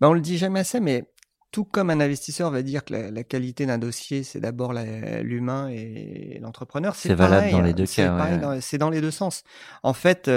Ben, 0.00 0.08
on 0.08 0.12
le 0.12 0.20
dit 0.20 0.38
jamais 0.38 0.60
assez, 0.60 0.78
mais 0.78 1.10
tout 1.50 1.64
comme 1.64 1.90
un 1.90 1.98
investisseur 1.98 2.48
va 2.52 2.62
dire 2.62 2.84
que 2.84 2.94
la, 2.94 3.24
qualité 3.24 3.66
d'un 3.66 3.78
dossier, 3.78 4.22
c'est 4.22 4.38
d'abord 4.38 4.72
l'humain 4.72 5.68
et 5.68 6.38
l'entrepreneur. 6.40 6.94
C'est 6.94 7.12
valable 7.12 7.50
dans 7.50 7.60
les 7.60 7.72
deux 7.72 7.86
cas. 7.86 8.60
C'est 8.60 8.78
dans 8.78 8.90
les 8.90 9.00
deux 9.00 9.10
sens. 9.10 9.42
En 9.82 9.92
fait, 9.92 10.30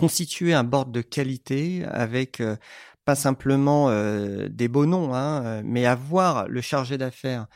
constituer 0.00 0.54
un 0.54 0.64
board 0.64 0.92
de 0.92 1.02
qualité 1.02 1.84
avec 1.84 2.40
euh, 2.40 2.56
pas 3.04 3.14
simplement 3.14 3.90
euh, 3.90 4.48
des 4.48 4.66
beaux 4.66 4.86
noms, 4.86 5.14
hein, 5.14 5.44
euh, 5.44 5.62
mais 5.62 5.84
avoir 5.84 6.48
le 6.48 6.62
chargé 6.62 6.96
d'affaires 6.96 7.46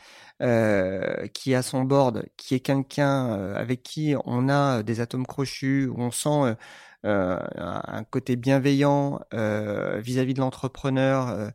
qui 1.33 1.55
a 1.55 1.61
son 1.61 1.85
board, 1.85 2.25
qui 2.35 2.55
est 2.55 2.59
quelqu'un 2.59 3.53
avec 3.55 3.83
qui 3.83 4.15
on 4.25 4.49
a 4.49 4.83
des 4.83 4.99
atomes 4.99 5.25
crochus, 5.25 5.87
où 5.87 6.01
on 6.01 6.11
sent 6.11 6.57
un 7.05 8.03
côté 8.09 8.35
bienveillant 8.35 9.21
vis-à-vis 9.31 10.33
de 10.33 10.41
l'entrepreneur, 10.41 11.53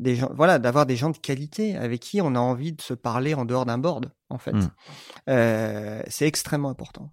des 0.00 0.16
gens, 0.16 0.28
voilà, 0.34 0.58
d'avoir 0.58 0.86
des 0.86 0.96
gens 0.96 1.10
de 1.10 1.18
qualité 1.18 1.76
avec 1.76 2.00
qui 2.00 2.20
on 2.20 2.34
a 2.34 2.40
envie 2.40 2.72
de 2.72 2.82
se 2.82 2.94
parler 2.94 3.32
en 3.32 3.44
dehors 3.44 3.64
d'un 3.64 3.78
board, 3.78 4.10
en 4.28 4.38
fait. 4.38 4.54
Mmh. 4.54 6.02
c'est 6.08 6.26
extrêmement 6.26 6.70
important. 6.70 7.12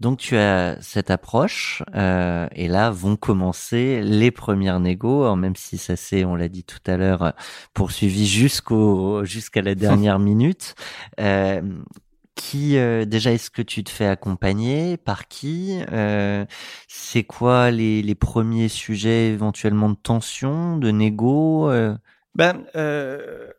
Donc 0.00 0.18
tu 0.18 0.36
as 0.36 0.76
cette 0.80 1.10
approche 1.10 1.82
euh, 1.94 2.48
et 2.52 2.68
là 2.68 2.90
vont 2.90 3.16
commencer 3.16 4.02
les 4.02 4.30
premières 4.30 4.80
négos, 4.80 5.34
même 5.36 5.56
si 5.56 5.78
ça 5.78 5.96
s'est, 5.96 6.24
on 6.24 6.34
l'a 6.36 6.48
dit 6.48 6.64
tout 6.64 6.80
à 6.86 6.96
l'heure, 6.96 7.32
poursuivi 7.74 8.26
jusqu'au 8.26 9.24
jusqu'à 9.24 9.62
la 9.62 9.74
dernière 9.74 10.18
minute. 10.20 10.74
Euh, 11.20 11.62
qui 12.36 12.76
euh, 12.76 13.04
déjà 13.06 13.32
est-ce 13.32 13.50
que 13.50 13.62
tu 13.62 13.82
te 13.82 13.90
fais 13.90 14.06
accompagner? 14.06 14.96
Par 14.98 15.26
qui? 15.26 15.80
Euh, 15.90 16.44
C'est 16.86 17.24
quoi 17.24 17.70
les, 17.70 18.02
les 18.02 18.14
premiers 18.14 18.68
sujets 18.68 19.28
éventuellement 19.28 19.90
de 19.90 19.96
tension, 19.96 20.76
de 20.76 20.90
négo 20.90 21.70
euh? 21.70 21.96
Ben, 22.36 22.66
euh, 22.76 23.50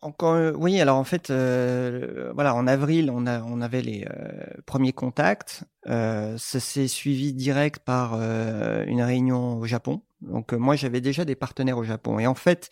encore, 0.00 0.34
euh, 0.34 0.52
oui. 0.52 0.80
Alors 0.80 0.98
en 0.98 1.04
fait, 1.04 1.30
euh, 1.30 2.30
voilà, 2.32 2.54
en 2.54 2.68
avril, 2.68 3.10
on 3.12 3.26
a, 3.26 3.42
on 3.42 3.60
avait 3.60 3.82
les 3.82 4.06
euh, 4.08 4.44
premiers 4.66 4.92
contacts. 4.92 5.64
ça 5.84 6.36
s'est 6.38 6.86
suivi 6.86 7.32
direct 7.32 7.80
par 7.80 8.14
une 8.14 9.02
réunion 9.02 9.58
au 9.58 9.66
Japon. 9.66 10.02
Donc 10.20 10.52
moi, 10.52 10.76
j'avais 10.76 11.00
déjà 11.00 11.24
des 11.24 11.34
partenaires 11.34 11.76
au 11.76 11.82
Japon, 11.82 12.20
et 12.20 12.26
en 12.28 12.36
fait, 12.36 12.70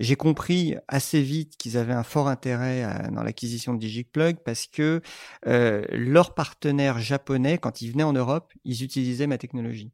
j'ai 0.00 0.16
compris 0.16 0.74
assez 0.88 1.22
vite 1.22 1.56
qu'ils 1.56 1.78
avaient 1.78 1.92
un 1.92 2.02
fort 2.02 2.26
intérêt 2.26 2.84
dans 3.12 3.22
l'acquisition 3.22 3.74
de 3.74 3.78
DigiPlug 3.78 4.38
parce 4.44 4.66
que 4.66 5.00
leurs 5.44 6.34
partenaires 6.34 6.98
japonais, 6.98 7.58
quand 7.58 7.82
ils 7.82 7.92
venaient 7.92 8.02
en 8.02 8.12
Europe, 8.14 8.52
ils 8.64 8.82
utilisaient 8.82 9.28
ma 9.28 9.38
technologie. 9.38 9.92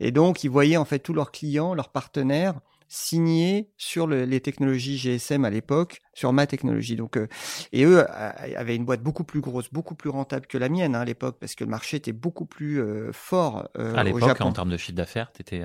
Et 0.00 0.12
donc, 0.12 0.44
ils 0.44 0.50
voyaient 0.50 0.76
en 0.76 0.84
fait 0.84 1.00
tous 1.00 1.14
leurs 1.14 1.32
clients, 1.32 1.74
leurs 1.74 1.90
partenaires 1.90 2.60
signé 2.88 3.70
sur 3.76 4.06
les 4.06 4.40
technologies 4.40 4.98
GSM 4.98 5.44
à 5.44 5.50
l'époque, 5.50 6.00
sur 6.14 6.32
ma 6.32 6.46
technologie. 6.46 6.96
Donc, 6.96 7.16
euh, 7.16 7.28
et 7.72 7.84
eux 7.84 8.06
avaient 8.10 8.76
une 8.76 8.84
boîte 8.84 9.02
beaucoup 9.02 9.24
plus 9.24 9.40
grosse, 9.40 9.72
beaucoup 9.72 9.94
plus 9.94 10.10
rentable 10.10 10.46
que 10.46 10.58
la 10.58 10.68
mienne 10.68 10.94
hein, 10.94 11.00
à 11.00 11.04
l'époque, 11.04 11.36
parce 11.40 11.54
que 11.54 11.64
le 11.64 11.70
marché 11.70 11.96
était 11.96 12.12
beaucoup 12.12 12.46
plus 12.46 12.80
euh, 12.80 13.10
fort 13.12 13.68
euh, 13.78 13.94
à 13.94 14.04
l'époque. 14.04 14.40
En 14.40 14.52
termes 14.52 14.70
de 14.70 14.76
chiffre 14.76 14.96
d'affaires, 14.96 15.32
t'étais. 15.32 15.62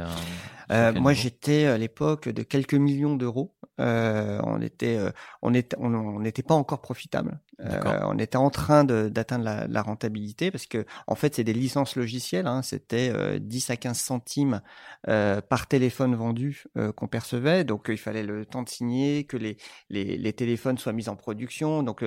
moi, 0.70 1.14
j'étais 1.14 1.66
à 1.66 1.78
l'époque 1.78 2.30
de 2.30 2.44
quelques 2.44 2.74
millions 2.74 3.16
d'euros. 3.16 3.56
on 3.78 4.62
était, 4.62 5.00
on 5.42 5.54
était, 5.54 5.78
on 5.80 6.20
n'était 6.20 6.44
pas 6.44 6.56
encore 6.56 6.82
profitable. 6.82 7.40
On 7.62 8.18
était 8.18 8.38
en 8.38 8.50
train 8.50 8.84
d'atteindre 8.84 9.44
la, 9.44 9.68
la, 9.68 9.82
rentabilité 9.82 10.52
parce 10.52 10.66
que 10.66 10.86
en 11.08 11.16
fait, 11.16 11.36
c'est 11.36 11.44
des 11.44 11.54
licences 11.54 11.96
logicielles. 11.96 12.48
Hein, 12.48 12.62
C'était 12.62 13.40
10 13.40 13.70
à 13.70 13.78
15 13.78 13.98
centimes 13.98 14.62
par 15.06 15.68
téléphone 15.68 16.16
vendu 16.16 16.66
qu'on 16.96 17.08
percevait. 17.08 17.64
Donc, 17.64 17.88
il 17.90 17.98
fallait 17.98 18.24
le 18.24 18.46
temps 18.46 18.64
de 18.64 18.70
signer, 18.70 19.26
que 19.26 19.38
les, 19.38 19.58
les, 19.90 20.18
les 20.18 20.34
téléphones 20.34 20.78
soient 20.78 20.94
mis 20.94 21.10
en 21.10 21.16
production. 21.16 21.84
Donc, 21.84 22.04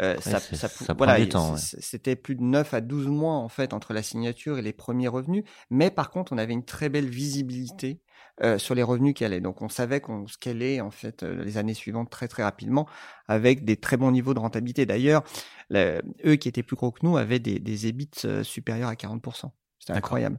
euh, 0.00 0.16
ça, 0.20 0.40
ça, 0.40 0.94
voilà, 0.94 1.18
c'était 1.56 2.16
plus 2.16 2.36
de 2.36 2.42
9 2.42 2.74
à 2.74 2.80
12 2.80 3.08
mois, 3.08 3.34
en 3.34 3.48
fait, 3.48 3.72
entre 3.72 3.92
la 3.92 4.02
signature 4.02 4.58
et 4.58 4.62
les 4.62 4.72
premiers 4.72 5.08
revenus. 5.08 5.44
Mais 5.70 5.90
par 5.90 6.10
contre, 6.10 6.32
on 6.32 6.38
avait 6.38 6.52
une 6.52 6.64
très 6.64 6.88
belle 6.88 7.08
visibilité 7.08 8.00
euh, 8.42 8.58
sur 8.58 8.74
les 8.74 8.82
revenus 8.82 9.14
qui 9.14 9.24
allaient. 9.24 9.40
Donc 9.40 9.62
on 9.62 9.68
savait 9.68 10.00
qu'on 10.00 10.26
scalait 10.26 10.80
en 10.80 10.90
fait 10.90 11.22
euh, 11.22 11.44
les 11.44 11.58
années 11.58 11.74
suivantes 11.74 12.10
très 12.10 12.28
très 12.28 12.42
rapidement 12.42 12.86
avec 13.28 13.64
des 13.64 13.76
très 13.76 13.96
bons 13.96 14.10
niveaux 14.10 14.34
de 14.34 14.38
rentabilité. 14.38 14.86
D'ailleurs, 14.86 15.24
eux 15.72 16.36
qui 16.36 16.48
étaient 16.48 16.62
plus 16.62 16.76
gros 16.76 16.92
que 16.92 17.04
nous 17.04 17.16
avaient 17.16 17.38
des, 17.38 17.58
des 17.58 17.86
EBIT 17.86 18.42
supérieurs 18.42 18.88
à 18.88 18.94
40%. 18.94 19.50
C'était 19.78 19.92
incroyable. 19.92 20.38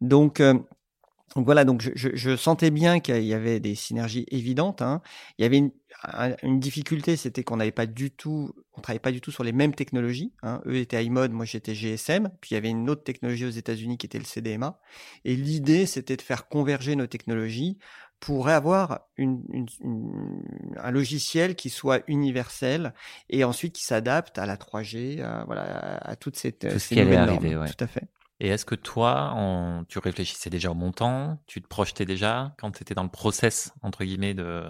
Donc 0.00 0.42
donc 1.36 1.44
voilà, 1.44 1.64
donc 1.64 1.82
je, 1.82 1.90
je, 1.94 2.08
je 2.14 2.36
sentais 2.36 2.70
bien 2.70 3.00
qu'il 3.00 3.24
y 3.24 3.34
avait 3.34 3.60
des 3.60 3.74
synergies 3.74 4.24
évidentes. 4.30 4.82
Hein. 4.82 5.02
Il 5.38 5.42
y 5.42 5.46
avait 5.46 5.58
une, 5.58 5.70
une 6.42 6.60
difficulté, 6.60 7.16
c'était 7.16 7.42
qu'on 7.44 7.56
n'avait 7.56 7.72
pas 7.72 7.86
du 7.86 8.10
tout, 8.10 8.52
on 8.76 8.80
travaillait 8.80 9.00
pas 9.00 9.12
du 9.12 9.20
tout 9.20 9.30
sur 9.32 9.44
les 9.44 9.52
mêmes 9.52 9.74
technologies. 9.74 10.32
Hein. 10.42 10.60
Eux 10.66 10.76
étaient 10.76 11.04
iMode, 11.04 11.32
moi 11.32 11.44
j'étais 11.44 11.74
GSM. 11.74 12.30
Puis 12.40 12.50
il 12.52 12.54
y 12.54 12.56
avait 12.56 12.68
une 12.70 12.88
autre 12.88 13.02
technologie 13.02 13.44
aux 13.46 13.50
États-Unis 13.50 13.98
qui 13.98 14.06
était 14.06 14.18
le 14.18 14.24
CDMA. 14.24 14.78
Et 15.24 15.34
l'idée, 15.34 15.86
c'était 15.86 16.16
de 16.16 16.22
faire 16.22 16.48
converger 16.48 16.94
nos 16.96 17.06
technologies 17.06 17.78
pour 18.20 18.48
avoir 18.48 19.00
une, 19.16 19.42
une, 19.52 19.66
une, 19.80 20.42
un 20.76 20.90
logiciel 20.90 21.54
qui 21.54 21.70
soit 21.70 22.02
universel 22.08 22.92
et 23.30 23.44
ensuite 23.44 23.74
qui 23.74 23.84
s'adapte 23.84 24.38
à 24.38 24.46
la 24.46 24.56
3G, 24.56 25.22
à, 25.22 25.44
voilà, 25.46 25.98
à, 25.98 26.16
toute 26.16 26.36
cette 26.36 26.60
Tout 26.60 26.70
ce 26.70 26.78
ces 26.78 26.94
qui 26.94 27.00
allait 27.00 27.10
nouvelles 27.10 27.28
arriver, 27.28 27.50
normes. 27.54 27.62
ouais. 27.62 27.72
Tout 27.72 27.84
à 27.84 27.86
fait. 27.86 28.04
Et 28.40 28.48
est-ce 28.48 28.64
que 28.64 28.76
toi, 28.76 29.32
en- 29.34 29.84
tu 29.84 29.98
réfléchissais 29.98 30.50
déjà 30.50 30.70
au 30.70 30.74
montant? 30.74 31.40
Tu 31.46 31.60
te 31.60 31.66
projetais 31.66 32.04
déjà 32.04 32.54
quand 32.58 32.70
tu 32.70 32.82
étais 32.82 32.94
dans 32.94 33.02
le 33.02 33.08
process, 33.08 33.72
entre 33.82 34.04
guillemets, 34.04 34.34
de, 34.34 34.64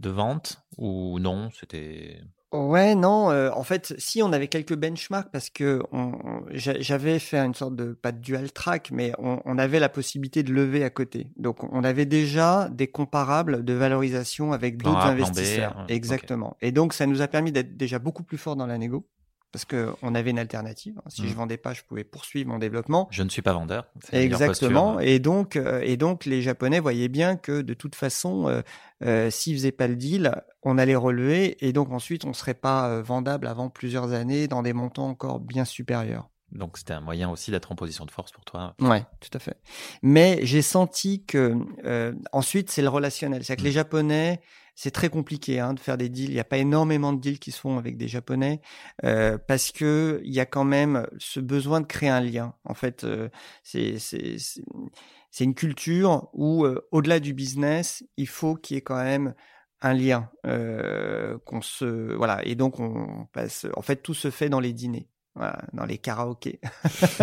de 0.00 0.10
vente 0.10 0.62
Ou 0.78 1.18
non? 1.18 1.50
C'était. 1.58 2.20
Ouais, 2.52 2.96
non, 2.96 3.30
euh, 3.30 3.48
en 3.54 3.62
fait, 3.62 3.94
si 3.98 4.24
on 4.24 4.32
avait 4.32 4.48
quelques 4.48 4.74
benchmarks 4.74 5.30
parce 5.30 5.50
que 5.50 5.80
on, 5.92 6.14
on- 6.24 6.42
j'a- 6.50 6.80
j'avais 6.80 7.20
fait 7.20 7.38
une 7.38 7.54
sorte 7.54 7.76
de 7.76 7.92
pas 7.92 8.10
de 8.10 8.18
dual 8.18 8.50
track, 8.50 8.90
mais 8.92 9.12
on, 9.18 9.40
on 9.44 9.56
avait 9.56 9.78
la 9.78 9.88
possibilité 9.88 10.42
de 10.42 10.52
lever 10.52 10.82
à 10.82 10.90
côté. 10.90 11.28
Donc, 11.36 11.62
on 11.72 11.84
avait 11.84 12.06
déjà 12.06 12.68
des 12.70 12.88
comparables 12.88 13.64
de 13.64 13.72
valorisation 13.72 14.52
avec 14.52 14.78
d'autres 14.82 15.06
B, 15.06 15.10
investisseurs. 15.10 15.76
ok. 15.84 15.90
Exactement. 15.92 16.56
Et 16.60 16.72
donc, 16.72 16.92
ça 16.92 17.06
nous 17.06 17.22
a 17.22 17.28
permis 17.28 17.52
d'être 17.52 17.76
déjà 17.76 18.00
beaucoup 18.00 18.24
plus 18.24 18.38
fort 18.38 18.56
dans 18.56 18.66
la 18.66 18.78
négo 18.78 19.06
parce 19.52 19.64
que 19.64 19.90
on 20.02 20.14
avait 20.14 20.30
une 20.30 20.38
alternative. 20.38 21.00
Si 21.08 21.22
Mhm. 21.22 21.28
je 21.28 21.34
vendais 21.34 21.56
pas, 21.56 21.72
je 21.72 21.82
pouvais 21.82 22.04
poursuivre 22.04 22.48
mon 22.50 22.58
développement. 22.58 23.08
Je 23.10 23.22
ne 23.22 23.28
suis 23.28 23.42
pas 23.42 23.52
vendeur. 23.52 23.86
Exactement. 24.12 25.00
Et 25.00 25.18
donc, 25.18 25.56
euh, 25.56 25.80
et 25.82 25.96
donc, 25.96 26.24
les 26.24 26.42
Japonais 26.42 26.80
voyaient 26.80 27.08
bien 27.08 27.36
que 27.36 27.62
de 27.62 27.74
toute 27.74 27.94
façon, 27.94 28.48
euh, 28.48 28.62
euh, 29.04 29.30
s'ils 29.30 29.54
faisaient 29.56 29.72
pas 29.72 29.88
le 29.88 29.96
deal, 29.96 30.32
on 30.62 30.78
allait 30.78 30.94
relever, 30.96 31.56
et 31.66 31.72
donc 31.72 31.90
ensuite, 31.92 32.24
on 32.24 32.32
serait 32.32 32.54
pas 32.54 32.88
euh, 32.88 33.02
vendable 33.02 33.46
avant 33.46 33.70
plusieurs 33.70 34.12
années 34.12 34.46
dans 34.48 34.62
des 34.62 34.72
montants 34.72 35.08
encore 35.08 35.40
bien 35.40 35.64
supérieurs. 35.64 36.28
Donc 36.52 36.78
c'était 36.78 36.94
un 36.94 37.00
moyen 37.00 37.30
aussi 37.30 37.52
d'être 37.52 37.70
en 37.70 37.76
position 37.76 38.04
de 38.04 38.10
force 38.10 38.32
pour 38.32 38.44
toi. 38.44 38.74
Ouais, 38.80 39.04
tout 39.20 39.30
à 39.34 39.38
fait. 39.38 39.56
Mais 40.02 40.40
j'ai 40.42 40.62
senti 40.62 41.24
que 41.24 41.56
euh, 41.84 42.12
ensuite, 42.32 42.70
c'est 42.72 42.82
le 42.82 42.88
relationnel. 42.88 43.44
C'est-à-dire 43.44 43.62
que 43.62 43.68
les 43.68 43.72
Japonais, 43.72 44.40
c'est 44.74 44.90
très 44.90 45.08
compliqué 45.08 45.60
hein, 45.60 45.74
de 45.74 45.80
faire 45.80 45.98
des 45.98 46.08
deals. 46.08 46.30
Il 46.30 46.34
n'y 46.34 46.40
a 46.40 46.44
pas 46.44 46.58
énormément 46.58 47.12
de 47.12 47.20
deals 47.20 47.38
qui 47.38 47.52
se 47.52 47.60
font 47.60 47.78
avec 47.78 47.96
des 47.96 48.08
Japonais 48.08 48.60
euh, 49.04 49.38
parce 49.38 49.72
que 49.72 50.20
il 50.24 50.32
y 50.32 50.40
a 50.40 50.46
quand 50.46 50.64
même 50.64 51.06
ce 51.18 51.40
besoin 51.40 51.80
de 51.80 51.86
créer 51.86 52.08
un 52.08 52.20
lien. 52.20 52.54
En 52.64 52.74
fait, 52.74 53.04
euh, 53.04 53.28
c'est 53.62 53.98
c'est 53.98 55.44
une 55.44 55.54
culture 55.54 56.28
où 56.32 56.64
euh, 56.64 56.86
au-delà 56.90 57.20
du 57.20 57.34
business, 57.34 58.04
il 58.16 58.28
faut 58.28 58.56
qu'il 58.56 58.74
y 58.74 58.78
ait 58.78 58.82
quand 58.82 59.02
même 59.02 59.34
un 59.80 59.94
lien 59.94 60.30
euh, 60.46 61.38
qu'on 61.46 61.62
se 61.62 62.14
voilà 62.14 62.44
et 62.44 62.54
donc 62.54 62.80
on 62.80 63.26
passe 63.32 63.66
en 63.76 63.82
fait 63.82 63.96
tout 63.96 64.14
se 64.14 64.30
fait 64.30 64.48
dans 64.48 64.60
les 64.60 64.72
dîners 64.72 65.08
voilà, 65.40 65.58
dans 65.72 65.86
les 65.86 65.96
karaokés. 65.96 66.60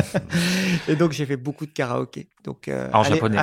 Et 0.88 0.96
donc 0.96 1.12
j'ai 1.12 1.28
fait 1.28 1.38
beaucoup 1.38 1.68
de 1.68 1.72
karaoké 1.72 2.28
donc 2.44 2.68
euh, 2.68 2.90
En 2.92 3.02
allez- 3.04 3.14
japonais. 3.14 3.38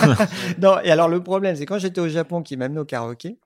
non 0.58 0.78
et 0.82 0.90
alors 0.90 1.08
le 1.08 1.22
problème 1.22 1.54
c'est 1.54 1.66
quand 1.66 1.78
j'étais 1.78 2.00
au 2.00 2.08
Japon 2.08 2.42
qui 2.42 2.56
m'amenait 2.56 2.80
au 2.80 2.86
karaoké 2.86 3.36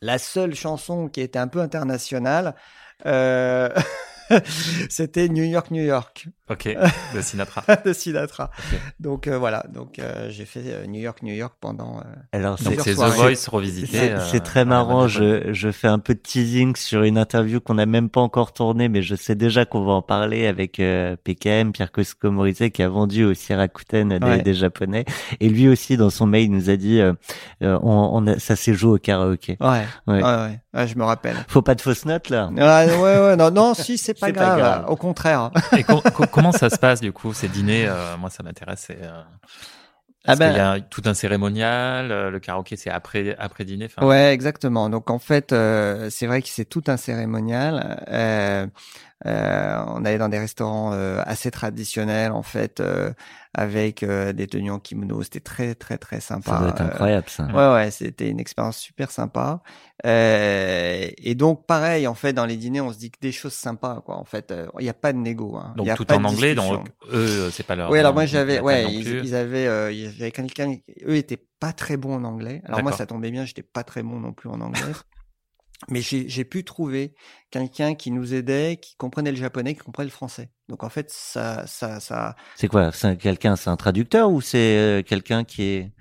la 0.00 0.18
seule 0.18 0.54
chanson 0.56 1.08
qui 1.08 1.20
était 1.20 1.38
un 1.38 1.46
peu 1.46 1.60
internationale 1.60 2.56
euh, 3.06 3.68
c'était 4.88 5.28
New 5.28 5.44
York 5.44 5.70
New 5.70 5.82
York 5.84 6.28
Ok, 6.50 6.64
de 7.14 7.20
Sinatra. 7.20 7.62
de 7.84 7.92
Sinatra 7.92 8.50
donc 9.00 9.26
euh, 9.26 9.38
voilà 9.38 9.64
donc 9.72 9.98
euh, 9.98 10.28
j'ai 10.30 10.46
fait 10.46 10.62
euh, 10.66 10.86
New 10.86 11.00
York 11.00 11.22
New 11.22 11.34
York 11.34 11.54
pendant 11.60 11.98
euh, 11.98 12.02
Alors, 12.32 12.58
c'est 12.58 12.74
The. 12.76 12.88
Voice 12.98 13.48
revisité. 13.48 14.12
C'est 14.30 14.36
euh, 14.36 14.40
très 14.40 14.64
marrant. 14.64 15.08
Je, 15.08 15.52
je 15.52 15.70
fais 15.70 15.88
un 15.88 15.98
peu 15.98 16.14
de 16.14 16.20
teasing 16.20 16.74
sur 16.76 17.02
une 17.02 17.18
interview 17.18 17.60
qu'on 17.60 17.74
n'a 17.74 17.86
même 17.86 18.08
pas 18.08 18.20
encore 18.20 18.52
tournée, 18.52 18.88
mais 18.88 19.02
je 19.02 19.14
sais 19.14 19.34
déjà 19.34 19.64
qu'on 19.66 19.84
va 19.84 19.92
en 19.92 20.02
parler 20.02 20.46
avec 20.46 20.80
euh, 20.80 21.16
PKM, 21.22 21.72
Pierre 21.72 21.92
Cosco 21.92 22.30
Morizet, 22.30 22.70
qui 22.70 22.82
a 22.82 22.88
vendu 22.88 23.24
aussi 23.24 23.52
Rakuten 23.54 24.18
des, 24.18 24.26
Ouais. 24.26 24.42
des 24.42 24.54
Japonais. 24.54 25.04
Et 25.40 25.48
lui 25.48 25.68
aussi, 25.68 25.96
dans 25.96 26.10
son 26.10 26.26
mail, 26.26 26.44
il 26.44 26.52
nous 26.52 26.70
a 26.70 26.76
dit, 26.76 27.00
on, 27.60 27.78
on 27.82 28.26
a- 28.26 28.38
ça 28.38 28.56
s'est 28.56 28.74
joué 28.74 28.92
au 28.92 28.98
karaoké. 28.98 29.56
ouais 29.60 29.84
Ouais. 30.06 30.14
ouais 30.14 30.22
ouais, 30.22 30.60
Ouais, 30.74 30.86
je 30.86 30.96
me 30.98 31.04
rappelle 31.04 31.36
Faut 31.48 31.62
pas 31.62 31.74
de 31.74 31.80
fausses 31.80 32.04
notes 32.04 32.28
là. 32.30 32.50
ouais 32.54 32.96
ouais, 32.96 33.18
ouais 33.20 33.36
non 33.36 33.50
non 33.50 33.74
si 33.74 33.96
c'est 33.98 34.14
pas, 34.17 34.17
C'est 34.26 34.32
pas 34.32 34.44
grave, 34.56 34.58
grave. 34.58 34.84
au 34.88 34.96
contraire 34.96 35.50
Et 35.76 35.84
co- 35.84 36.02
co- 36.14 36.26
comment 36.26 36.52
ça 36.52 36.70
se 36.70 36.78
passe 36.78 37.00
du 37.00 37.12
coup 37.12 37.32
ces 37.32 37.48
dîners 37.48 37.86
euh, 37.88 38.16
Moi, 38.18 38.30
ça 38.30 38.42
m'intéresse. 38.42 38.84
c'est, 38.86 38.98
euh, 39.02 39.22
Ah 40.26 40.36
ben- 40.36 40.48
qu'il 40.50 40.58
y 40.58 40.60
a 40.60 40.80
tout 40.80 41.02
un 41.06 41.14
cérémonial 41.14 42.10
euh, 42.12 42.30
Le 42.30 42.38
karaoké, 42.40 42.76
c'est 42.76 42.90
après 42.90 43.36
après 43.38 43.64
dîner. 43.64 43.86
enfin, 43.86 44.06
Ouais, 44.06 44.32
exactement. 44.34 44.90
Donc 44.90 45.10
en 45.10 45.18
fait, 45.18 45.52
euh, 45.52 46.10
c'est 46.10 46.26
vrai 46.26 46.42
que 46.42 46.48
c'est 46.48 46.64
tout 46.64 46.82
un 46.88 46.96
cérémonial. 46.96 48.04
Euh, 48.08 48.66
euh, 49.26 49.84
on 49.88 50.04
allait 50.04 50.18
dans 50.18 50.28
des 50.28 50.38
restaurants 50.38 50.92
euh, 50.92 51.20
assez 51.26 51.50
traditionnels 51.50 52.30
en 52.32 52.42
fait, 52.42 52.80
euh, 52.80 53.12
avec 53.58 54.04
euh, 54.04 54.32
des 54.32 54.46
tenues 54.46 54.70
en 54.70 54.78
kimono. 54.78 55.22
C'était 55.24 55.40
très 55.40 55.74
très 55.74 55.98
très 55.98 56.20
sympa. 56.20 56.52
Ça 56.52 56.58
doit 56.60 56.68
être 56.68 56.80
Euh, 56.80 56.84
incroyable 56.86 57.28
ça. 57.28 57.46
Ouais, 57.46 57.74
ouais, 57.74 57.90
c'était 57.90 58.28
une 58.28 58.38
expérience 58.38 58.78
super 58.78 59.10
sympa. 59.10 59.60
Euh, 60.06 61.08
et 61.18 61.34
donc, 61.34 61.66
pareil, 61.66 62.06
en 62.06 62.14
fait, 62.14 62.32
dans 62.32 62.46
les 62.46 62.56
dîners, 62.56 62.80
on 62.80 62.92
se 62.92 62.98
dit 62.98 63.10
que 63.10 63.18
des 63.20 63.32
choses 63.32 63.54
sympas, 63.54 64.00
quoi. 64.06 64.16
En 64.16 64.24
fait, 64.24 64.52
euh, 64.52 64.66
il 64.78 64.84
n'y 64.84 64.88
a 64.88 64.94
pas 64.94 65.12
de 65.12 65.18
négo. 65.18 65.56
Hein. 65.56 65.72
Il 65.74 65.78
Donc 65.78 65.86
y 65.86 65.90
a 65.90 65.96
tout 65.96 66.04
pas 66.04 66.16
en 66.16 66.20
de 66.20 66.26
anglais. 66.26 66.54
Donc 66.54 66.86
eux, 67.12 67.50
c'est 67.50 67.66
pas 67.66 67.74
leur. 67.74 67.90
Oui, 67.90 67.98
alors 67.98 68.14
moi 68.14 68.26
j'avais, 68.26 68.60
ouais, 68.60 68.92
ils, 68.92 69.04
plus. 69.04 69.20
ils 69.24 69.34
avaient, 69.34 69.66
euh, 69.66 70.30
quelqu'un, 70.30 70.76
eux 71.06 71.16
étaient 71.16 71.42
pas 71.58 71.72
très 71.72 71.96
bons 71.96 72.14
en 72.14 72.24
anglais. 72.24 72.62
Alors 72.64 72.82
moi 72.82 72.92
ça 72.92 73.06
tombait 73.06 73.32
bien, 73.32 73.44
j'étais 73.44 73.62
pas 73.62 73.82
très 73.82 74.04
bon 74.04 74.20
non 74.20 74.32
plus 74.32 74.48
en 74.48 74.60
anglais. 74.60 74.82
Mais 75.88 76.00
j'ai 76.02 76.44
pu 76.44 76.64
trouver 76.64 77.14
quelqu'un 77.50 77.94
qui 77.94 78.10
nous 78.10 78.34
aidait, 78.34 78.78
qui 78.82 78.96
comprenait 78.96 79.30
le 79.30 79.36
japonais, 79.36 79.74
qui 79.74 79.80
comprenait 79.80 80.06
le 80.08 80.12
français. 80.12 80.50
Donc 80.68 80.82
en 80.82 80.88
fait 80.88 81.08
ça, 81.10 81.66
ça, 81.66 82.00
ça, 82.00 82.34
C'est 82.56 82.68
quoi? 82.68 82.90
C'est 82.92 83.06
un- 83.06 83.16
quelqu'un, 83.16 83.54
c'est 83.56 83.70
un 83.70 83.76
traducteur 83.76 84.30
ou 84.30 84.40
c'est 84.40 84.76
euh, 84.76 85.02
quelqu'un 85.02 85.44
qui 85.44 85.62
est 85.62 85.92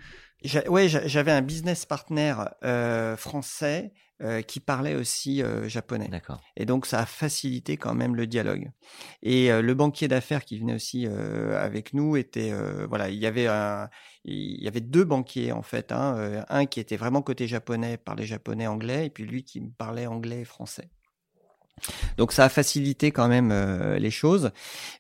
ouais, 0.67 0.89
j'a- 0.89 1.07
j'avais 1.07 1.32
un 1.32 1.41
business 1.41 1.86
partner 1.86 2.36
euh, 2.63 3.15
français 3.17 3.91
euh, 4.22 4.41
qui 4.41 4.59
parlait 4.59 4.95
aussi 4.95 5.43
euh, 5.43 5.68
japonais. 5.68 6.07
D'accord. 6.07 6.41
Et 6.55 6.65
donc, 6.65 6.86
ça 6.86 6.99
a 6.99 7.05
facilité 7.05 7.78
quand 7.78 7.93
même 7.93 8.15
le 8.15 8.26
dialogue. 8.28 8.72
Et 9.22 9.51
euh, 9.51 9.61
le 9.61 9.74
banquier 9.74 10.07
d'affaires 10.07 10.43
qui 10.43 10.57
venait 10.57 10.74
aussi 10.74 11.05
euh, 11.07 11.63
avec 11.63 11.93
nous 11.93 12.18
était, 12.18 12.51
euh, 12.51 12.88
voilà, 12.88 13.09
il 13.09 13.18
y 13.18 13.28
avait 13.28 13.47
un, 13.47 13.89
il 14.24 14.61
y 14.63 14.68
avait 14.68 14.82
deux 14.82 15.03
banquiers 15.03 15.51
en 15.51 15.61
fait, 15.61 15.91
hein, 15.91 16.15
euh, 16.18 16.43
un 16.49 16.65
qui 16.65 16.80
était 16.80 16.97
vraiment 16.97 17.22
côté 17.22 17.47
japonais, 17.47 17.97
parlait 17.97 18.26
japonais, 18.26 18.68
anglais, 18.68 19.05
et 19.05 19.09
puis 19.09 19.26
lui 19.26 19.43
qui 19.43 19.61
me 19.61 19.70
parlait 19.70 20.07
anglais 20.07 20.41
et 20.41 20.45
français. 20.45 20.89
Donc 22.17 22.32
ça 22.32 22.45
a 22.45 22.49
facilité 22.49 23.11
quand 23.11 23.28
même 23.28 23.51
euh, 23.51 23.97
les 23.99 24.11
choses, 24.11 24.51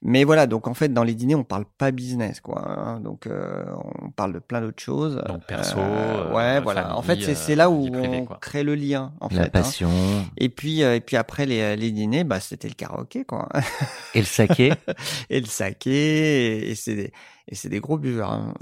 mais 0.01 0.23
voilà. 0.23 0.47
Donc 0.47 0.67
en 0.67 0.73
fait, 0.73 0.89
dans 0.93 1.03
les 1.03 1.13
dîners, 1.15 1.35
on 1.35 1.43
parle 1.43 1.65
pas 1.77 1.91
business, 1.91 2.39
quoi. 2.41 2.63
hein. 2.67 2.99
donc 2.99 3.27
euh, 3.27 3.65
on 4.03 4.09
parle 4.11 4.33
de 4.33 4.39
plein 4.39 4.61
d'autres 4.61 4.81
choses. 4.83 5.21
Donc 5.27 5.43
perso, 5.47 5.77
Euh, 5.79 5.81
euh, 6.29 6.33
ouais, 6.33 6.61
voilà. 6.61 6.95
en 6.97 7.01
fait, 7.01 7.19
c'est 7.21 7.31
euh, 7.31 7.35
c'est 7.35 7.55
là 7.55 7.69
où 7.69 7.83
vie 7.85 7.91
privée, 7.91 8.19
on 8.21 8.25
quoi. 8.25 8.37
crée 8.41 8.63
le 8.63 8.75
lien, 8.75 9.13
en 9.19 9.27
La 9.31 9.35
fait. 9.43 9.47
hein. 9.47 9.49
passion 9.49 9.89
Et 10.37 10.49
puis, 10.49 10.83
euh, 10.83 10.95
et 10.95 11.01
puis 11.01 11.17
après 11.17 11.45
les, 11.45 11.75
les 11.75 11.91
dîners, 11.91 12.23
bah, 12.23 12.39
c'était 12.39 12.67
le 12.67 12.73
karaoké, 12.75 13.25
quoi. 13.25 13.49
et 14.13 14.19
le 14.19 14.25
saké. 14.25 14.73
et 15.29 15.39
le 15.39 15.45
saké, 15.47 15.91
et, 15.91 16.71
et 16.71 16.75
c'est 16.75 16.95
des, 16.95 17.11
et 17.47 17.55
c'est 17.55 17.69
des 17.69 17.79
gros 17.79 17.97
buveurs. 17.97 18.31
hein. 18.31 18.53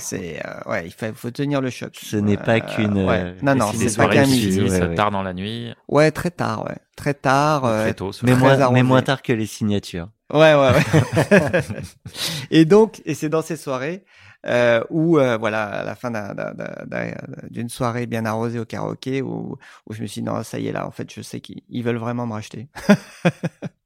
C'est 0.00 0.40
euh, 0.44 0.70
ouais, 0.70 0.86
il 0.86 0.92
faut, 0.92 1.06
faut 1.14 1.30
tenir 1.30 1.60
le 1.60 1.70
choc. 1.70 1.96
Ce 2.02 2.16
n'est 2.16 2.36
pas 2.36 2.60
qu'une, 2.60 2.94
ouais. 3.04 3.18
euh, 3.20 3.34
Non, 3.42 3.54
non, 3.54 3.70
c'est 3.72 3.96
pas 3.96 4.08
qu'un 4.08 4.26
midi. 4.26 4.50
finissent 4.52 4.72
ouais, 4.72 4.88
ouais. 4.88 4.94
tard 4.94 5.10
dans 5.10 5.22
la 5.22 5.32
nuit, 5.34 5.72
Ouais, 5.88 6.10
très 6.10 6.30
tard, 6.30 6.64
ouais, 6.64 6.76
très 6.96 7.14
tard. 7.14 7.64
euh, 7.64 7.82
très 7.84 7.94
tôt. 7.94 8.10
mais 8.22 8.34
moins, 8.34 8.58
arrosé. 8.60 8.74
mais 8.74 8.82
moins 8.82 9.02
tard 9.02 9.22
que 9.22 9.32
les 9.32 9.46
signatures. 9.46 10.08
Ouais, 10.32 10.54
ouais, 10.54 10.70
ouais. 10.72 11.62
et 12.50 12.64
donc, 12.64 13.00
et 13.04 13.14
c'est 13.14 13.28
dans 13.28 13.42
ces 13.42 13.56
soirées 13.56 14.04
euh, 14.46 14.82
où, 14.90 15.18
euh, 15.18 15.36
voilà, 15.36 15.64
à 15.66 15.84
la 15.84 15.94
fin 15.94 16.10
d'un- 16.10 16.34
d'un- 16.34 16.52
d'un- 16.54 16.84
d'un- 16.86 17.14
d'une 17.50 17.68
soirée 17.68 18.06
bien 18.06 18.24
arrosée 18.24 18.58
au 18.58 18.64
karaoké, 18.64 19.22
où, 19.22 19.56
où 19.86 19.92
je 19.92 20.02
me 20.02 20.06
suis 20.08 20.20
dit, 20.22 20.26
non, 20.26 20.42
ça 20.42 20.58
y 20.58 20.66
est, 20.66 20.72
là, 20.72 20.84
en 20.86 20.90
fait, 20.90 21.12
je 21.14 21.22
sais 21.22 21.40
qu'ils 21.40 21.62
ils 21.68 21.84
veulent 21.84 21.96
vraiment 21.98 22.26
me 22.26 22.32
racheter. 22.32 22.68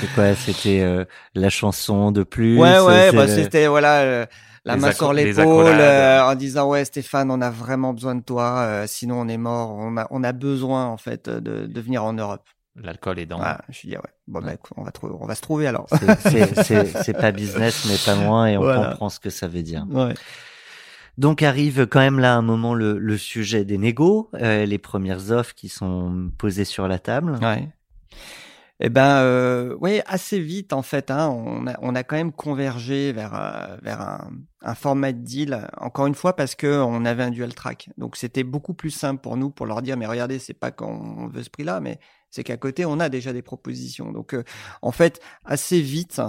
C'est 0.00 0.12
quoi 0.14 0.34
C'était 0.34 0.80
euh, 0.80 1.04
la 1.34 1.50
chanson 1.50 2.10
de 2.12 2.22
plus 2.22 2.58
Ouais, 2.58 2.78
ouais, 2.80 3.12
bah, 3.12 3.26
le- 3.26 3.34
c'était, 3.34 3.66
voilà, 3.66 4.00
euh, 4.02 4.26
la 4.64 4.74
Les 4.74 4.80
main 4.80 4.92
sur 4.92 5.12
l'épaule, 5.12 5.66
euh, 5.78 6.22
en 6.22 6.34
disant, 6.34 6.68
ouais, 6.68 6.84
Stéphane, 6.84 7.30
on 7.30 7.40
a 7.40 7.50
vraiment 7.50 7.92
besoin 7.94 8.14
de 8.14 8.22
toi, 8.22 8.58
euh, 8.60 8.84
sinon 8.86 9.20
on 9.20 9.28
est 9.28 9.36
mort, 9.38 9.70
on 9.76 9.96
a, 9.96 10.06
on 10.10 10.22
a 10.24 10.32
besoin, 10.32 10.86
en 10.86 10.96
fait, 10.96 11.28
de, 11.28 11.66
de 11.66 11.80
venir 11.80 12.04
en 12.04 12.12
Europe. 12.12 12.46
L'alcool 12.80 13.18
est 13.18 13.26
dans. 13.26 13.38
Voilà, 13.38 13.60
je 13.68 13.74
suis 13.74 13.88
dit, 13.88 13.96
ouais, 13.96 14.02
bon, 14.28 14.40
bah, 14.40 14.46
Ouais. 14.48 14.54
écoute, 14.54 14.72
on 14.76 14.84
va 14.84 14.92
trouver, 14.92 15.14
on 15.20 15.26
va 15.26 15.34
se 15.34 15.40
trouver 15.40 15.66
alors. 15.66 15.86
c'est- 15.90 16.30
c'est- 16.30 16.62
c'est 16.62 17.02
c'est 17.02 17.12
pas 17.12 17.32
business, 17.32 17.86
mais 17.88 17.96
pas 18.04 18.20
loin, 18.22 18.46
et 18.46 18.56
on 18.56 18.60
Voilà. 18.62 18.90
comprend 18.90 19.08
ce 19.08 19.18
que 19.18 19.30
ça 19.30 19.48
veut 19.48 19.62
dire. 19.62 19.84
Ouais. 19.90 20.14
Donc 21.16 21.42
arrive 21.42 21.86
quand 21.88 21.98
même 21.98 22.20
là 22.20 22.34
un 22.36 22.42
moment 22.42 22.74
le, 22.74 22.96
le 22.98 23.18
sujet 23.18 23.64
des 23.64 23.78
négos, 23.78 24.30
euh, 24.34 24.64
les 24.66 24.78
premières 24.78 25.32
offres 25.32 25.54
qui 25.56 25.68
sont 25.68 26.30
posées 26.38 26.64
sur 26.64 26.86
la 26.86 27.00
table. 27.00 27.36
Ouais. 27.42 27.68
Eh 28.80 28.90
ben, 28.90 29.22
euh, 29.22 29.76
oui, 29.80 30.00
assez 30.06 30.38
vite 30.38 30.72
en 30.72 30.82
fait. 30.82 31.10
Hein, 31.10 31.28
on 31.30 31.66
a, 31.66 31.76
on 31.82 31.96
a 31.96 32.04
quand 32.04 32.14
même 32.14 32.30
convergé 32.32 33.12
vers 33.12 33.34
euh, 33.34 33.76
vers 33.82 34.00
un, 34.00 34.30
un 34.62 34.74
format 34.76 35.12
de 35.12 35.18
deal. 35.18 35.68
Encore 35.78 36.06
une 36.06 36.14
fois 36.14 36.36
parce 36.36 36.54
que 36.54 36.80
on 36.80 37.04
avait 37.04 37.24
un 37.24 37.30
dual 37.30 37.54
track, 37.54 37.90
donc 37.98 38.16
c'était 38.16 38.44
beaucoup 38.44 38.74
plus 38.74 38.90
simple 38.90 39.20
pour 39.20 39.36
nous 39.36 39.50
pour 39.50 39.66
leur 39.66 39.82
dire 39.82 39.96
mais 39.96 40.06
regardez, 40.06 40.38
c'est 40.38 40.54
pas 40.54 40.70
qu'on 40.70 41.26
veut 41.28 41.42
ce 41.42 41.50
prix-là, 41.50 41.80
mais 41.80 41.98
c'est 42.30 42.44
qu'à 42.44 42.56
côté 42.56 42.84
on 42.86 43.00
a 43.00 43.08
déjà 43.08 43.32
des 43.32 43.42
propositions. 43.42 44.12
Donc 44.12 44.32
euh, 44.34 44.44
en 44.82 44.92
fait 44.92 45.20
assez 45.44 45.80
vite. 45.80 46.20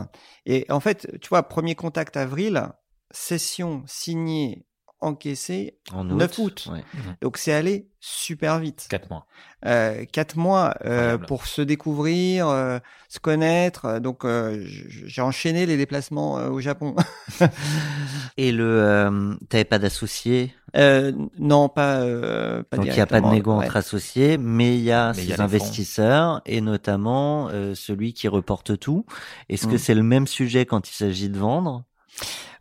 Et 0.47 0.65
en 0.69 0.79
fait, 0.79 1.07
tu 1.21 1.29
vois, 1.29 1.43
premier 1.43 1.75
contact 1.75 2.17
avril, 2.17 2.67
session 3.11 3.83
signée 3.85 4.65
encaissé 5.01 5.77
En 5.93 6.03
9 6.03 6.37
août. 6.39 6.67
ouais. 6.71 6.83
Donc 7.21 7.37
c'est 7.37 7.53
allé 7.53 7.87
super 8.01 8.59
vite. 8.59 8.87
Quatre 8.89 9.09
mois. 9.09 9.25
Euh, 9.65 10.05
quatre 10.11 10.37
mois 10.37 10.73
euh, 10.85 11.17
pour 11.17 11.45
se 11.45 11.61
découvrir, 11.61 12.47
euh, 12.47 12.79
se 13.09 13.19
connaître. 13.19 13.99
Donc 13.99 14.25
euh, 14.25 14.61
j'ai 14.65 15.21
enchaîné 15.21 15.65
les 15.65 15.77
déplacements 15.77 16.37
euh, 16.39 16.49
au 16.49 16.59
Japon. 16.59 16.95
Et 18.37 18.51
le, 18.51 18.63
euh, 18.65 19.33
t'avais 19.49 19.65
pas 19.65 19.79
d'associé, 19.79 20.53
Euh, 20.75 21.11
non, 21.39 21.67
pas. 21.67 21.97
Euh, 22.01 22.63
pas 22.63 22.77
donc 22.77 22.85
il 22.87 22.93
n'y 22.93 22.99
a 23.01 23.05
pas 23.07 23.21
de 23.21 23.27
négo 23.27 23.57
ouais. 23.57 23.65
entre 23.65 23.77
associés, 23.77 24.37
mais 24.37 24.75
il 24.77 24.83
y 24.83 24.91
a 24.91 25.13
Mais 25.15 25.25
y 25.25 25.33
a 25.33 25.35
fonds. 25.37 25.43
investisseurs 25.43 26.41
et 26.45 26.61
notamment 26.61 27.49
euh, 27.49 27.75
celui 27.75 28.13
qui 28.13 28.27
reporte 28.27 28.77
tout. 28.79 29.05
Est-ce 29.49 29.67
que 29.67 29.75
Mm. 29.75 29.79
c'est 29.79 29.95
le 29.95 30.03
même 30.03 30.27
sujet 30.27 30.65
quand 30.65 30.89
il 30.89 30.93
s'agit 30.93 31.29
de 31.29 31.37
vendre? 31.39 31.83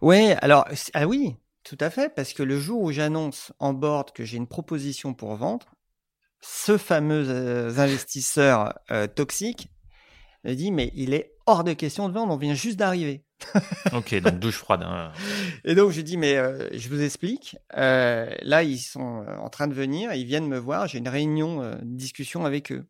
Ouais, 0.01 0.37
alors 0.43 0.67
ah 0.95 1.07
oui, 1.07 1.37
tout 1.69 1.77
à 1.81 1.91
fait, 1.91 2.15
parce 2.15 2.33
que 2.33 2.43
le 2.43 2.59
jour 2.59 2.81
où 2.81 2.93
j'annonce 2.93 3.53
en 3.59 3.75
board 3.75 4.13
que 4.13 4.25
j'ai 4.25 4.39
une 4.39 4.47
proposition 4.47 5.13
pour 5.13 5.37
vendre, 5.37 5.67
ce 6.41 6.79
fameux 6.79 7.29
euh, 7.29 7.79
investisseur 7.79 8.73
euh, 8.91 9.07
toxique 9.07 9.69
me 10.45 10.55
dit 10.55 10.73
mais 10.73 10.91
il 10.95 11.13
est 11.13 11.35
hors 11.45 11.65
de 11.65 11.75
question 11.75 12.09
de 12.09 12.15
vendre, 12.15 12.33
on 12.33 12.39
vient 12.39 12.55
juste 12.55 12.79
d'arriver. 12.79 13.23
Ok, 13.93 14.15
donc 14.15 14.39
douche 14.39 14.57
froide. 14.57 14.83
hein. 14.83 15.13
Et 15.67 15.75
donc 15.75 15.91
je 15.91 16.01
dis 16.01 16.17
mais 16.17 16.39
euh, 16.39 16.71
je 16.73 16.89
vous 16.89 17.03
explique. 17.03 17.59
Là 17.75 18.63
ils 18.63 18.79
sont 18.79 19.27
en 19.39 19.51
train 19.51 19.69
de 19.69 19.75
venir, 19.75 20.15
ils 20.15 20.25
viennent 20.25 20.49
me 20.49 20.59
voir, 20.59 20.87
j'ai 20.87 20.97
une 20.97 21.09
réunion, 21.09 21.63
une 21.63 21.97
discussion 21.97 22.47
avec 22.47 22.73
eux. 22.73 22.89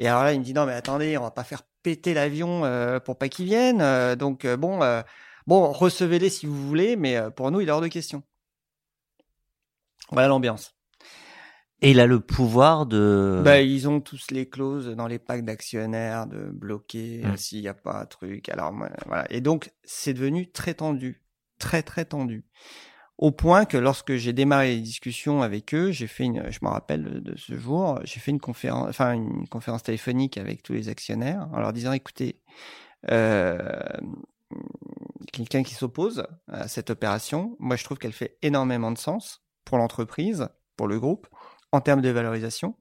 Et 0.00 0.08
alors 0.08 0.24
là 0.24 0.32
il 0.32 0.40
me 0.40 0.44
dit 0.44 0.52
non 0.54 0.66
mais 0.66 0.72
attendez, 0.74 1.16
on 1.16 1.22
va 1.22 1.30
pas 1.30 1.44
faire 1.44 1.62
péter 1.84 2.12
l'avion 2.12 2.62
pour 3.04 3.18
pas 3.18 3.28
qu'ils 3.28 3.46
viennent. 3.46 4.16
donc 4.16 4.46
bon 4.46 4.80
bon 5.46 5.72
recevez-les 5.72 6.30
si 6.30 6.46
vous 6.46 6.68
voulez, 6.68 6.96
mais 6.96 7.16
euh, 7.16 7.30
pour 7.30 7.50
nous 7.50 7.60
il 7.60 7.68
est 7.68 7.72
hors 7.72 7.80
de 7.80 7.88
question. 7.88 8.22
Voilà 10.10 10.28
l'ambiance. 10.28 10.74
Et 11.80 11.90
il 11.90 12.00
a 12.00 12.06
le 12.06 12.20
pouvoir 12.20 12.86
de. 12.86 13.42
Bah, 13.44 13.60
ils 13.60 13.88
ont 13.88 14.00
tous 14.00 14.30
les 14.30 14.48
clauses 14.48 14.88
dans 14.96 15.06
les 15.06 15.18
packs 15.18 15.44
d'actionnaires 15.44 16.26
de 16.26 16.50
bloquer 16.50 17.22
euh, 17.24 17.36
s'il 17.36 17.60
n'y 17.60 17.68
a 17.68 17.74
pas 17.74 18.00
un 18.00 18.06
truc. 18.06 18.48
Alors 18.48 18.72
voilà. 19.06 19.26
Et 19.30 19.40
donc 19.40 19.70
c'est 19.82 20.14
devenu 20.14 20.50
très 20.50 20.74
tendu, 20.74 21.22
très 21.58 21.82
très 21.82 22.06
tendu, 22.06 22.46
au 23.18 23.30
point 23.30 23.64
que 23.64 23.76
lorsque 23.76 24.16
j'ai 24.16 24.32
démarré 24.32 24.76
les 24.76 24.80
discussions 24.80 25.42
avec 25.42 25.74
eux, 25.74 25.92
j'ai 25.92 26.06
fait 26.06 26.24
une, 26.24 26.50
je 26.50 26.58
me 26.62 26.68
rappelle 26.68 27.04
de, 27.04 27.18
de 27.20 27.36
ce 27.36 27.56
jour, 27.56 28.00
j'ai 28.04 28.18
fait 28.18 28.32
une 28.32 28.40
conférence, 28.40 28.88
enfin 28.88 29.12
une 29.12 29.46
conférence 29.48 29.82
téléphonique 29.82 30.36
avec 30.36 30.62
tous 30.62 30.72
les 30.72 30.88
actionnaires 30.88 31.48
en 31.52 31.60
leur 31.60 31.72
disant 31.72 31.92
écoutez, 31.92 32.40
euh, 33.10 33.58
quelqu'un 35.32 35.62
qui 35.62 35.74
s'oppose 35.74 36.26
à 36.48 36.68
cette 36.68 36.90
opération, 36.90 37.56
moi 37.58 37.76
je 37.76 37.84
trouve 37.84 37.98
qu'elle 37.98 38.12
fait 38.12 38.38
énormément 38.42 38.92
de 38.92 38.98
sens 38.98 39.44
pour 39.64 39.78
l'entreprise, 39.78 40.48
pour 40.76 40.88
le 40.88 40.98
groupe, 40.98 41.28
en 41.72 41.80
termes 41.80 42.02
de 42.02 42.10
valorisation. 42.10 42.76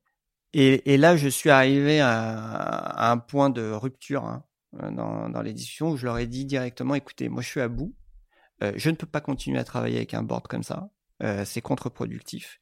Et, 0.55 0.97
là, 0.97 1.17
je 1.17 1.27
suis 1.29 1.49
arrivé 1.49 1.99
à, 1.99 3.11
un 3.11 3.17
point 3.17 3.49
de 3.49 3.71
rupture 3.71 4.25
hein, 4.25 4.45
dans, 4.91 5.27
dans 5.29 5.41
les 5.41 5.51
discussions 5.51 5.89
où 5.89 5.97
je 5.97 6.05
leur 6.05 6.19
ai 6.19 6.27
dit 6.27 6.45
directement, 6.45 6.93
écoutez, 6.93 7.27
moi 7.27 7.41
je 7.41 7.47
suis 7.47 7.61
à 7.61 7.67
bout, 7.67 7.95
Euh, 8.61 8.71
je 8.75 8.89
ne 8.91 8.95
peux 8.95 9.07
pas 9.07 9.21
continuer 9.21 9.59
à 9.59 9.63
travailler 9.63 9.97
avec 9.97 10.13
un 10.13 10.23
board 10.23 10.47
comme 10.47 10.63
ça, 10.63 10.89
Euh, 11.23 11.45
c'est 11.45 11.61
contre-productif. 11.61 12.59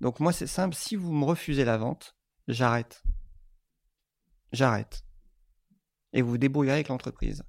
Donc 0.00 0.20
moi 0.20 0.32
c'est 0.32 0.46
simple, 0.46 0.74
si 0.74 0.96
vous 0.96 1.12
me 1.12 1.24
refusez 1.24 1.64
la 1.64 1.78
vente, 1.78 2.16
j'arrête. 2.48 3.02
J'arrête. 4.52 5.04
Et 6.12 6.22
vous 6.22 6.30
vous 6.30 6.38
débrouillerez 6.38 6.74
avec 6.74 6.88
l'entreprise. 6.88 7.44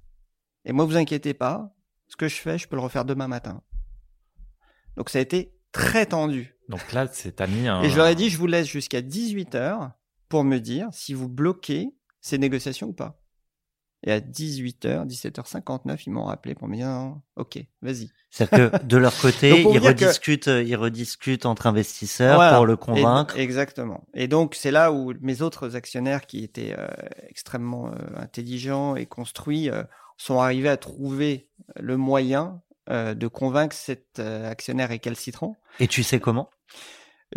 Et 0.64 0.72
moi, 0.72 0.84
vous 0.84 0.96
inquiétez 0.96 1.34
pas, 1.34 1.74
ce 2.08 2.16
que 2.16 2.28
je 2.28 2.36
fais, 2.36 2.58
je 2.58 2.68
peux 2.68 2.76
le 2.76 2.82
refaire 2.82 3.04
demain 3.04 3.28
matin. 3.28 3.62
Donc 4.96 5.10
ça 5.10 5.18
a 5.18 5.22
été 5.22 5.52
très 5.72 6.06
tendu. 6.06 6.54
Donc 6.68 6.92
là, 6.92 7.06
c'est 7.12 7.32
t'as 7.36 7.46
mis 7.46 7.66
un. 7.68 7.82
Et 7.82 7.90
je 7.90 7.96
leur 7.96 8.06
ai 8.06 8.14
dit, 8.14 8.30
je 8.30 8.38
vous 8.38 8.46
laisse 8.46 8.66
jusqu'à 8.68 9.00
18h 9.02 9.90
pour 10.28 10.44
me 10.44 10.58
dire 10.58 10.88
si 10.92 11.12
vous 11.14 11.28
bloquez 11.28 11.90
ces 12.20 12.38
négociations 12.38 12.88
ou 12.88 12.92
pas. 12.92 13.20
Et 14.06 14.12
à 14.12 14.20
18h, 14.20 15.06
17h59, 15.06 16.02
ils 16.06 16.10
m'ont 16.10 16.24
rappelé 16.24 16.54
pour 16.54 16.68
me 16.68 16.76
dire, 16.76 16.86
non, 16.88 17.22
ok, 17.36 17.58
vas-y. 17.80 18.10
C'est-à-dire 18.30 18.70
que 18.72 18.84
de 18.84 18.96
leur 18.98 19.16
côté, 19.18 19.60
ils 19.62 19.80
que- 19.80 19.86
rediscutent, 19.86 20.48
euh, 20.48 20.62
ils 20.62 20.76
rediscutent 20.76 21.46
entre 21.46 21.66
investisseurs 21.66 22.34
Voilà. 22.36 22.56
pour 22.58 22.66
le 22.66 22.74
Et- 22.74 22.76
convaincre. 22.76 23.38
exactement. 23.38 24.06
Et 24.12 24.28
donc, 24.28 24.56
c'est 24.56 24.70
là 24.70 24.92
où 24.92 25.14
mes 25.22 25.40
autres 25.40 25.74
actionnaires 25.74 26.26
qui 26.26 26.44
étaient 26.44 26.74
euh, 26.78 26.86
extrêmement 27.28 27.88
euh, 27.92 27.96
intelligents 28.16 28.94
et 28.94 29.06
construits 29.06 29.70
euh, 29.70 29.82
sont 30.16 30.38
arrivés 30.38 30.68
à 30.68 30.76
trouver 30.76 31.48
le 31.76 31.96
moyen 31.96 32.62
euh, 32.90 33.14
de 33.14 33.26
convaincre 33.26 33.74
cet 33.74 34.18
euh, 34.18 34.50
actionnaire 34.50 34.88
récalcitrant. 34.88 35.56
Et 35.80 35.88
tu 35.88 36.02
sais 36.02 36.20
comment? 36.20 36.50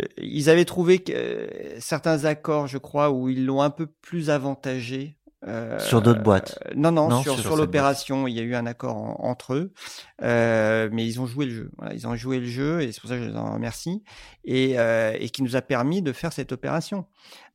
Euh, 0.00 0.06
Ils 0.18 0.50
avaient 0.50 0.64
trouvé 0.64 0.98
que, 0.98 1.48
certains 1.78 2.24
accords, 2.24 2.66
je 2.66 2.78
crois, 2.78 3.10
où 3.10 3.28
ils 3.28 3.44
l'ont 3.44 3.62
un 3.62 3.70
peu 3.70 3.86
plus 3.86 4.30
avantagé. 4.30 5.17
Euh, 5.46 5.78
Sur 5.78 6.02
d'autres 6.02 6.22
boîtes 6.22 6.58
euh, 6.66 6.72
Non, 6.74 6.90
non, 6.90 7.08
Non, 7.08 7.22
sur, 7.22 7.38
sur 7.38 7.54
l'opération, 7.56 8.26
il 8.26 8.34
y 8.36 8.40
a 8.40 8.42
eu 8.42 8.54
un 8.56 8.66
accord 8.66 8.96
en- 8.96 9.16
entre 9.20 9.54
eux, 9.54 9.72
euh, 10.22 10.88
mais 10.92 11.06
ils 11.06 11.20
ont 11.20 11.26
joué 11.26 11.46
le 11.46 11.52
jeu. 11.54 11.70
Voilà, 11.78 11.94
ils 11.94 12.06
ont 12.08 12.16
joué 12.16 12.40
le 12.40 12.46
jeu 12.46 12.80
et 12.82 12.90
c'est 12.92 13.00
pour 13.00 13.08
ça 13.10 13.16
que 13.16 13.22
je 13.24 13.28
les 13.30 13.36
en 13.36 13.52
remercie 13.54 14.02
et, 14.44 14.78
euh, 14.78 15.16
et 15.18 15.28
qui 15.30 15.42
nous 15.42 15.54
a 15.54 15.62
permis 15.62 16.02
de 16.02 16.12
faire 16.12 16.32
cette 16.32 16.50
opération. 16.52 17.06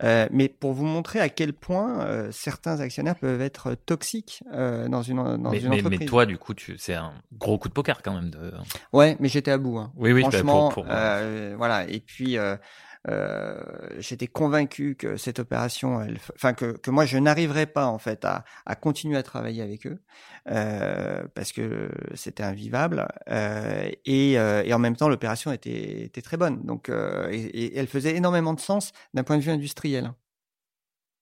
Euh, 0.03 0.27
mais 0.31 0.47
pour 0.47 0.71
vous 0.73 0.85
montrer 0.85 1.19
à 1.19 1.27
quel 1.29 1.51
point 1.53 1.99
euh, 2.05 2.29
certains 2.31 2.79
actionnaires 2.79 3.15
peuvent 3.15 3.41
être 3.41 3.75
toxiques 3.85 4.43
euh, 4.53 4.87
dans 4.87 5.01
une 5.01 5.17
dans 5.17 5.49
mais, 5.49 5.59
une 5.59 5.69
mais, 5.69 5.75
entreprise. 5.77 5.99
mais 5.99 6.05
toi, 6.05 6.25
du 6.25 6.37
coup, 6.37 6.53
tu, 6.53 6.77
c'est 6.77 6.93
un 6.93 7.13
gros 7.37 7.57
coup 7.57 7.67
de 7.67 7.73
poker 7.73 8.01
quand 8.01 8.13
même. 8.13 8.29
De... 8.29 8.53
Ouais, 8.93 9.17
mais 9.19 9.27
j'étais 9.27 9.51
à 9.51 9.57
bout. 9.57 9.77
Hein. 9.77 9.91
Oui, 9.97 10.13
oui, 10.13 10.23
bah, 10.23 10.29
Franchement, 10.31 10.69
pour- 10.69 10.83
pour- 10.85 10.93
euh, 10.93 11.53
voilà. 11.57 11.85
Et 11.89 11.99
puis, 11.99 12.37
euh, 13.09 13.59
j'étais 13.99 14.27
convaincu 14.27 14.95
que 14.95 15.17
cette 15.17 15.39
opération, 15.39 16.01
elle, 16.01 16.17
enfin 16.35 16.53
que, 16.53 16.77
que 16.77 16.89
moi 16.91 17.05
je 17.05 17.17
n'arriverais 17.17 17.65
pas 17.65 17.87
en 17.87 17.99
fait 17.99 18.23
à, 18.25 18.45
à 18.65 18.75
continuer 18.75 19.17
à 19.17 19.23
travailler 19.23 19.61
avec 19.61 19.85
eux 19.87 19.99
euh, 20.49 21.23
parce 21.35 21.51
que 21.51 21.89
c'était 22.15 22.43
invivable 22.43 23.07
euh, 23.29 23.89
et, 24.05 24.39
euh, 24.39 24.63
et 24.63 24.73
en 24.73 24.79
même 24.79 24.95
temps 24.95 25.09
l'opération 25.09 25.51
était, 25.51 26.03
était 26.03 26.21
très 26.21 26.37
bonne. 26.37 26.63
Donc, 26.63 26.89
euh, 26.89 27.29
et, 27.31 27.41
et 27.41 27.77
elle 27.77 27.87
faisait 27.87 28.15
énormément 28.15 28.53
de 28.53 28.59
sens 28.61 28.91
d'un 29.13 29.23
point 29.23 29.37
de 29.37 29.43
vue 29.43 29.51
industriel. 29.51 30.13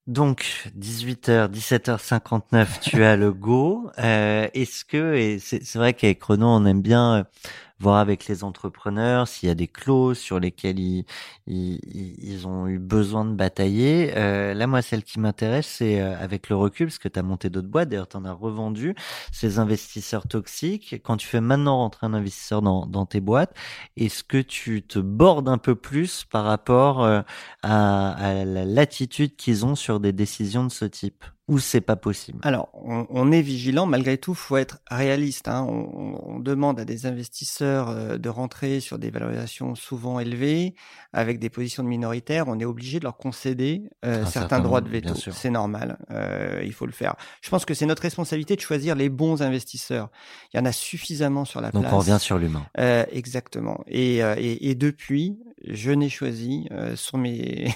Donc 0.08 0.68
18h, 0.78 1.52
17h59, 1.52 2.80
tu 2.82 3.04
as 3.04 3.16
le 3.16 3.32
go. 3.32 3.92
Euh, 4.00 4.48
Est-ce 4.54 4.84
que 4.84 5.14
et 5.14 5.38
c'est 5.40 5.76
vrai 5.76 5.94
qu'avec 5.94 6.24
Renault, 6.24 6.48
on 6.48 6.66
aime 6.66 6.82
bien 6.82 7.28
voir 7.82 7.98
avec 7.98 8.28
les 8.28 8.44
entrepreneurs 8.44 9.28
s'il 9.28 9.50
y 9.50 9.52
a 9.52 9.56
des 9.56 9.68
clauses 9.68 10.20
sur 10.20 10.40
lesquelles 10.40 10.80
ils, 10.80 11.06
ils, 11.48 12.48
ont 12.48 12.68
eu 12.68 12.80
besoin 12.80 13.26
de 13.26 13.34
batailler. 13.34 14.14
Euh, 14.16 14.54
là, 14.54 14.68
moi, 14.68 14.82
celle 14.82 15.04
qui 15.04 15.20
m'intéresse, 15.20 15.68
c'est 15.68 16.00
euh, 16.02 16.18
avec 16.20 16.50
le 16.50 16.56
recul, 16.56 16.88
parce 16.88 17.00
que 17.00 17.10
tu 17.10 17.20
as 17.20 17.24
monté 17.24 17.50
d'autres 17.50 17.68
boîtes, 17.68 17.90
d'ailleurs, 17.90 18.08
tu 18.08 18.18
en 18.18 18.26
as 18.26 18.34
revendu, 18.34 18.96
ces 19.32 19.60
investisseurs 19.60 20.28
toxiques. 20.28 21.02
Quand 21.04 21.18
tu 21.18 21.28
fais 21.28 21.42
maintenant 21.42 21.78
rentrer 21.78 22.08
un 22.08 22.14
investisseur 22.14 22.62
dans, 22.62 22.86
dans 22.86 23.06
tes 23.06 23.20
boîtes, 23.20 23.56
est-ce 23.98 24.24
que 24.24 24.42
tu 24.42 24.84
te 24.84 25.00
bordes 25.00 25.50
un 25.50 25.58
peu 25.58 25.76
plus 25.76 26.24
par 26.26 26.46
rapport 26.46 27.04
euh, 27.04 27.22
à, 27.64 28.12
à 28.12 28.46
la 28.46 28.86
qu'ils 28.86 29.66
ont 29.66 29.76
sur 29.76 30.00
des 30.00 30.12
décisions 30.14 30.64
de 30.64 30.72
ce 30.72 30.86
type? 30.86 31.24
Ou 31.52 31.60
c'est 31.60 31.82
pas 31.82 31.98
possible? 31.98 32.40
Alors, 32.44 32.70
on, 32.74 33.06
on 33.10 33.30
est 33.32 33.42
vigilant, 33.42 33.86
malgré 33.86 34.18
tout, 34.18 34.34
faut 34.34 34.56
être 34.56 34.80
réaliste. 34.90 35.50
Hein. 35.50 35.68
On, 35.68 36.16
on 36.36 36.40
demande 36.40 36.80
à 36.80 36.86
des 36.86 37.06
investisseurs 37.06 37.90
euh, 37.90 38.18
de 38.18 38.30
rentrer 38.30 38.80
sur 38.80 38.98
des 38.98 39.10
valorisations 39.12 39.76
souvent 39.76 40.20
élevées, 40.22 40.76
avec 41.12 41.40
des 41.40 41.50
positions 41.50 41.84
de 41.84 41.90
minoritaires. 41.90 42.46
On 42.48 42.58
est 42.58 42.66
obligé 42.66 43.00
de 43.00 43.04
leur 43.04 43.18
concéder 43.18 43.84
euh, 44.06 44.24
certains 44.24 44.42
certain 44.42 44.60
droits 44.62 44.80
de 44.80 44.88
veto. 44.90 45.14
C'est 45.32 45.50
normal, 45.50 45.98
euh, 46.10 46.62
il 46.64 46.72
faut 46.72 46.86
le 46.86 46.94
faire. 46.94 47.16
Je 47.42 47.50
pense 47.50 47.66
que 47.66 47.74
c'est 47.74 47.86
notre 47.86 48.04
responsabilité 48.04 48.56
de 48.56 48.62
choisir 48.62 48.96
les 48.96 49.10
bons 49.10 49.42
investisseurs. 49.42 50.10
Il 50.54 50.58
y 50.58 50.60
en 50.62 50.66
a 50.66 50.72
suffisamment 50.72 51.44
sur 51.44 51.60
la 51.60 51.72
Donc 51.72 51.82
place. 51.84 51.94
on 51.94 51.98
revient 51.98 52.18
sur 52.20 52.38
l'humain. 52.38 52.66
Euh, 52.80 53.04
exactement. 53.12 53.84
Et, 53.88 54.24
euh, 54.24 54.36
et, 54.38 54.70
et 54.70 54.76
depuis, 54.76 55.38
je 55.66 55.92
n'ai 55.92 56.10
choisi 56.10 56.68
euh, 56.72 56.96
sur 56.96 57.18
mes 57.18 57.74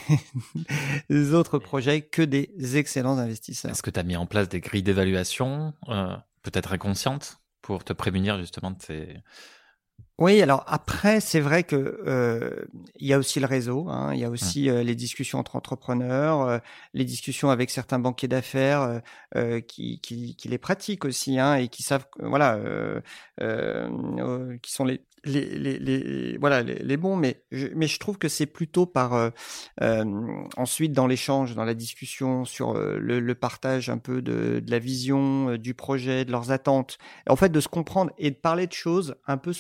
autres 1.33 1.59
projets 1.59 2.01
que 2.01 2.21
des 2.21 2.77
excellents 2.77 3.17
investisseurs. 3.17 3.71
Est-ce 3.71 3.83
que 3.83 3.91
tu 3.91 3.99
as 3.99 4.03
mis 4.03 4.15
en 4.15 4.25
place 4.25 4.49
des 4.49 4.59
grilles 4.59 4.83
d'évaluation, 4.83 5.73
euh, 5.89 6.15
peut-être 6.43 6.73
inconscientes, 6.73 7.39
pour 7.61 7.83
te 7.83 7.93
prémunir 7.93 8.38
justement 8.39 8.71
de 8.71 8.81
ces. 8.81 9.17
Oui, 10.17 10.41
alors 10.41 10.63
après, 10.67 11.19
c'est 11.19 11.41
vrai 11.41 11.63
que 11.63 11.75
euh, 12.07 12.65
il 12.95 13.07
y 13.07 13.11
a 13.11 13.17
aussi 13.17 13.41
le 13.41 13.47
réseau, 13.47 13.89
hein, 13.89 14.13
il 14.13 14.19
y 14.21 14.23
a 14.23 14.29
aussi 14.29 14.69
euh, 14.69 14.81
les 14.81 14.95
discussions 14.95 15.39
entre 15.39 15.57
entrepreneurs, 15.57 16.41
euh, 16.41 16.59
les 16.93 17.03
discussions 17.03 17.49
avec 17.49 17.69
certains 17.69 17.99
banquiers 17.99 18.29
d'affaires 18.29 19.01
euh, 19.36 19.59
qui, 19.59 19.99
qui, 19.99 20.38
qui 20.38 20.47
les 20.47 20.57
pratiquent 20.57 21.03
aussi, 21.03 21.38
hein, 21.38 21.55
et 21.55 21.67
qui 21.67 21.83
savent, 21.83 22.07
voilà, 22.19 22.55
euh, 22.55 23.01
euh, 23.41 23.89
euh, 24.19 24.57
qui 24.59 24.71
sont 24.71 24.86
les 24.86 25.01
les, 25.26 25.57
les, 25.57 25.80
les 25.80 26.38
voilà 26.38 26.61
les, 26.63 26.76
les 26.76 26.97
bons, 26.97 27.15
mais 27.15 27.43
je, 27.51 27.67
mais 27.76 27.88
je 27.88 27.99
trouve 27.99 28.17
que 28.17 28.30
c'est 28.30 28.45
plutôt 28.45 28.86
par 28.86 29.13
euh, 29.13 29.30
euh, 29.82 30.03
ensuite 30.57 30.93
dans 30.93 31.07
l'échange, 31.07 31.55
dans 31.55 31.65
la 31.65 31.73
discussion 31.73 32.45
sur 32.45 32.76
euh, 32.76 32.97
le, 32.99 33.19
le 33.19 33.36
partage 33.36 33.89
un 33.89 33.97
peu 33.97 34.21
de, 34.21 34.59
de 34.59 34.71
la 34.71 34.80
vision 34.80 35.49
euh, 35.49 35.57
du 35.57 35.73
projet, 35.73 36.26
de 36.26 36.32
leurs 36.32 36.51
attentes, 36.51 36.97
en 37.28 37.36
fait 37.36 37.49
de 37.51 37.59
se 37.59 37.67
comprendre 37.67 38.11
et 38.17 38.32
de 38.32 38.36
parler 38.36 38.67
de 38.67 38.73
choses 38.73 39.15
un 39.28 39.38
peu 39.38 39.53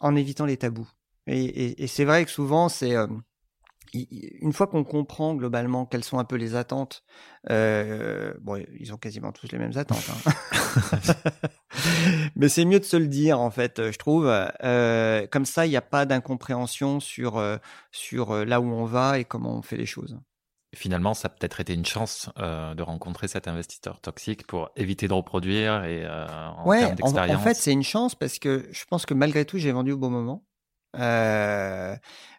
en 0.00 0.16
évitant 0.16 0.46
les 0.46 0.56
tabous. 0.56 0.88
Et, 1.26 1.44
et, 1.44 1.84
et 1.84 1.86
c'est 1.86 2.04
vrai 2.04 2.24
que 2.24 2.30
souvent, 2.30 2.68
c'est 2.68 2.96
euh, 2.96 3.06
une 3.92 4.52
fois 4.52 4.66
qu'on 4.66 4.84
comprend 4.84 5.34
globalement 5.34 5.86
quelles 5.86 6.04
sont 6.04 6.18
un 6.18 6.24
peu 6.24 6.36
les 6.36 6.54
attentes, 6.54 7.04
euh, 7.50 8.32
bon, 8.40 8.62
ils 8.78 8.92
ont 8.94 8.96
quasiment 8.96 9.32
tous 9.32 9.50
les 9.52 9.58
mêmes 9.58 9.76
attentes, 9.76 10.10
hein. 10.26 11.30
mais 12.36 12.48
c'est 12.48 12.64
mieux 12.64 12.80
de 12.80 12.84
se 12.84 12.96
le 12.96 13.06
dire 13.06 13.40
en 13.40 13.50
fait, 13.50 13.90
je 13.90 13.98
trouve. 13.98 14.32
Euh, 14.64 15.26
comme 15.30 15.44
ça, 15.44 15.66
il 15.66 15.70
n'y 15.70 15.76
a 15.76 15.82
pas 15.82 16.06
d'incompréhension 16.06 17.00
sur 17.00 17.36
euh, 17.36 17.58
sur 17.90 18.44
là 18.46 18.60
où 18.60 18.64
on 18.64 18.84
va 18.84 19.18
et 19.18 19.24
comment 19.24 19.56
on 19.56 19.62
fait 19.62 19.76
les 19.76 19.86
choses. 19.86 20.18
Finalement, 20.74 21.12
ça 21.12 21.26
a 21.26 21.28
peut-être 21.28 21.60
été 21.60 21.74
une 21.74 21.84
chance 21.84 22.30
euh, 22.38 22.74
de 22.74 22.82
rencontrer 22.82 23.28
cet 23.28 23.46
investisseur 23.46 24.00
toxique 24.00 24.46
pour 24.46 24.70
éviter 24.74 25.06
de 25.06 25.12
reproduire 25.12 25.84
et 25.84 26.02
euh, 26.02 26.26
en 26.26 26.66
ouais, 26.66 26.80
termes 26.80 26.94
d'expérience. 26.94 27.36
En, 27.36 27.40
en 27.40 27.44
fait, 27.44 27.54
c'est 27.54 27.72
une 27.72 27.82
chance 27.82 28.14
parce 28.14 28.38
que 28.38 28.66
je 28.70 28.84
pense 28.86 29.04
que 29.04 29.12
malgré 29.12 29.44
tout, 29.44 29.58
j'ai 29.58 29.70
vendu 29.70 29.92
au 29.92 29.98
bon 29.98 30.08
moment. 30.08 30.46
Euh, 30.98 31.96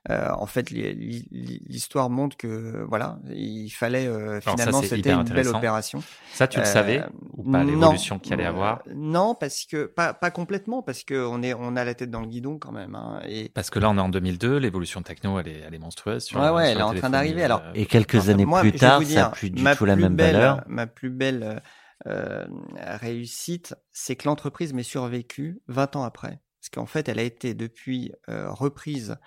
euh, 0.09 0.29
en 0.37 0.45
fait, 0.47 0.69
l'histoire 0.69 2.09
montre 2.09 2.35
que 2.35 2.85
voilà, 2.89 3.19
il 3.29 3.69
fallait 3.69 4.05
euh, 4.05 4.41
finalement 4.41 4.81
c'était 4.81 5.11
une 5.11 5.23
belle 5.23 5.47
opération. 5.47 6.03
Ça, 6.33 6.47
tu 6.47 6.59
le 6.59 6.65
savais 6.65 6.99
euh, 6.99 7.07
ou 7.37 7.49
pas 7.49 7.63
l'évolution 7.63 8.19
qu'il 8.19 8.33
allait 8.33 8.45
avoir? 8.45 8.81
Non, 8.93 9.33
parce 9.33 9.65
que 9.65 9.85
pas 9.85 10.13
pas 10.13 10.29
complètement, 10.29 10.81
parce 10.81 11.03
que 11.03 11.25
on 11.25 11.41
est 11.41 11.53
on 11.53 11.77
a 11.77 11.85
la 11.85 11.93
tête 11.93 12.11
dans 12.11 12.19
le 12.19 12.27
guidon 12.27 12.59
quand 12.59 12.73
même. 12.73 12.95
Hein, 12.95 13.21
et 13.27 13.47
parce 13.49 13.69
que 13.69 13.79
là, 13.79 13.89
on 13.89 13.97
est 13.97 14.01
en 14.01 14.09
200002, 14.09 14.57
l'évolution 14.57 15.01
techno, 15.03 15.39
elle 15.39 15.47
est 15.47 15.63
elle 15.65 15.73
est 15.73 15.79
monstrueuse. 15.79 16.23
Sur, 16.23 16.41
ouais, 16.41 16.49
ouais, 16.49 16.71
elle 16.71 16.79
est 16.79 16.83
en 16.83 16.93
train 16.93 17.09
d'arriver. 17.09 17.43
Alors 17.43 17.63
et 17.73 17.85
quelques 17.85 18.27
années 18.27 18.45
plus 18.45 18.73
tard, 18.73 19.01
ça 19.03 19.15
n'a 19.15 19.29
plus 19.29 19.51
du 19.51 19.63
tout 19.63 19.85
la 19.85 19.95
même 19.95 20.15
belle, 20.15 20.35
valeur. 20.35 20.63
Ma 20.67 20.85
plus 20.85 21.11
belle 21.11 21.61
euh, 22.07 22.45
réussite, 22.75 23.75
c'est 23.93 24.17
que 24.17 24.27
l'entreprise 24.27 24.73
m'ait 24.73 24.83
survécu 24.83 25.61
20 25.69 25.95
ans 25.95 26.03
après 26.03 26.41
parce 26.63 26.69
qu'en 26.69 26.85
fait, 26.85 27.09
elle 27.09 27.19
a 27.19 27.23
été 27.23 27.53
depuis 27.53 28.13
euh, 28.29 28.49
reprise 28.49 29.17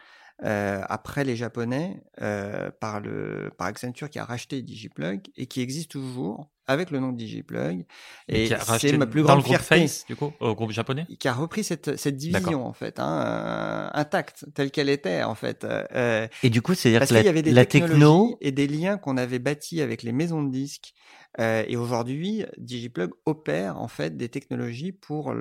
euh, 0.43 0.83
après 0.89 1.25
les 1.25 1.37
Japonais 1.37 2.03
euh, 2.21 2.71
par 2.81 3.01
le 3.01 3.51
par 3.57 3.69
Accenture 3.69 4.11
qui 4.11 4.19
a 4.19 4.25
racheté 4.25 4.61
DigiPlug 4.61 5.23
et 5.37 5.47
qui 5.47 5.63
existe 5.63 5.91
toujours 5.91 6.51
avec 6.67 6.91
le 6.91 7.01
nom 7.01 7.13
de 7.13 7.17
DigiPlug 7.17 7.87
et, 8.29 8.51
c'est 8.79 8.99
ma 8.99 9.07
plus 9.07 9.23
grande 9.23 9.43
fierté. 9.43 9.81
Face, 9.81 10.05
du 10.07 10.15
coup 10.15 10.35
au 10.41 10.55
groupe 10.55 10.73
japonais? 10.73 11.07
Qui 11.19 11.29
a 11.29 11.33
repris 11.33 11.65
cette 11.65 11.97
cette 11.97 12.19
division 12.19 12.67
en 12.67 12.75
fait 12.75 13.01
hein, 13.01 13.91
intacte 13.95 14.45
telle 14.55 14.71
qu'elle 14.71 14.91
était 14.91 15.23
en 15.23 15.35
fait 15.35 15.65
euh, 15.65 16.29
et 16.43 16.51
du 16.51 16.61
coup 16.61 16.75
c'est 16.75 16.95
à 16.95 16.99
dire 16.99 17.09
que 17.09 17.15
la, 17.15 17.23
y 17.23 17.29
avait 17.29 17.43
des 17.43 17.53
la 17.53 17.65
techno 17.65 18.37
et 18.43 18.53
des 18.53 18.67
liens 18.67 18.99
qu'on 18.99 19.17
avait 19.17 19.39
bâtis 19.39 19.81
avec 19.81 20.03
les 20.03 20.13
maisons 20.13 20.43
de 20.43 20.51
disques 20.51 20.93
euh, 21.39 21.65
et 21.67 21.77
aujourd'hui, 21.77 22.45
DigiPlug 22.59 23.11
opère 23.27 23.81
en 23.81 23.89
fait 23.89 24.17
des 24.17 24.29
technologies 24.29 24.93
pour 24.93 25.35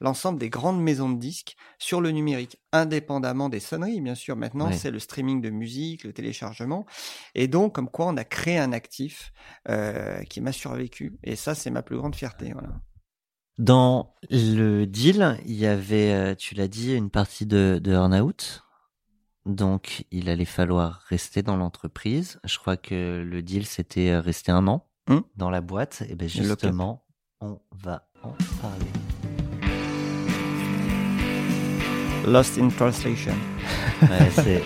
l'ensemble 0.00 0.38
des 0.38 0.50
grandes 0.50 0.80
maisons 0.80 1.10
de 1.10 1.18
disques 1.18 1.56
sur 1.78 2.00
le 2.00 2.10
numérique, 2.10 2.58
indépendamment 2.72 3.48
des 3.48 3.60
sonneries, 3.60 4.00
bien 4.00 4.14
sûr. 4.14 4.36
Maintenant, 4.36 4.72
c'est 4.72 4.90
le 4.90 4.98
streaming 4.98 5.40
de 5.40 5.50
musique, 5.50 6.04
le 6.04 6.12
téléchargement, 6.12 6.86
et 7.34 7.48
donc 7.48 7.74
comme 7.74 7.88
quoi 7.88 8.06
on 8.06 8.16
a 8.16 8.24
créé 8.24 8.58
un 8.58 8.72
actif 8.72 9.32
euh, 9.68 10.22
qui 10.24 10.40
m'a 10.40 10.52
survécu. 10.52 11.18
Et 11.22 11.36
ça, 11.36 11.54
c'est 11.54 11.70
ma 11.70 11.82
plus 11.82 11.96
grande 11.96 12.14
fierté. 12.14 12.52
Voilà. 12.52 12.80
Dans 13.58 14.14
le 14.30 14.84
deal, 14.84 15.38
il 15.46 15.54
y 15.54 15.66
avait, 15.66 16.12
euh, 16.12 16.34
tu 16.34 16.54
l'as 16.54 16.68
dit, 16.68 16.94
une 16.94 17.10
partie 17.10 17.46
de, 17.46 17.80
de 17.82 17.92
earn-out. 17.92 18.64
Donc, 19.46 20.04
il 20.10 20.28
allait 20.28 20.44
falloir 20.44 21.02
rester 21.08 21.42
dans 21.42 21.56
l'entreprise. 21.56 22.40
Je 22.44 22.58
crois 22.58 22.76
que 22.76 23.24
le 23.24 23.42
deal, 23.42 23.64
c'était 23.64 24.18
rester 24.18 24.50
un 24.50 24.66
an. 24.66 24.86
Hum? 25.08 25.22
dans 25.36 25.50
la 25.50 25.60
boîte, 25.60 26.02
et 26.08 26.16
ben 26.16 26.28
justement, 26.28 27.04
on 27.40 27.60
va 27.72 28.08
en 28.24 28.32
parler. 28.60 28.86
Lost 32.26 32.58
in 32.58 32.68
Translation. 32.70 33.34
ouais, 34.02 34.62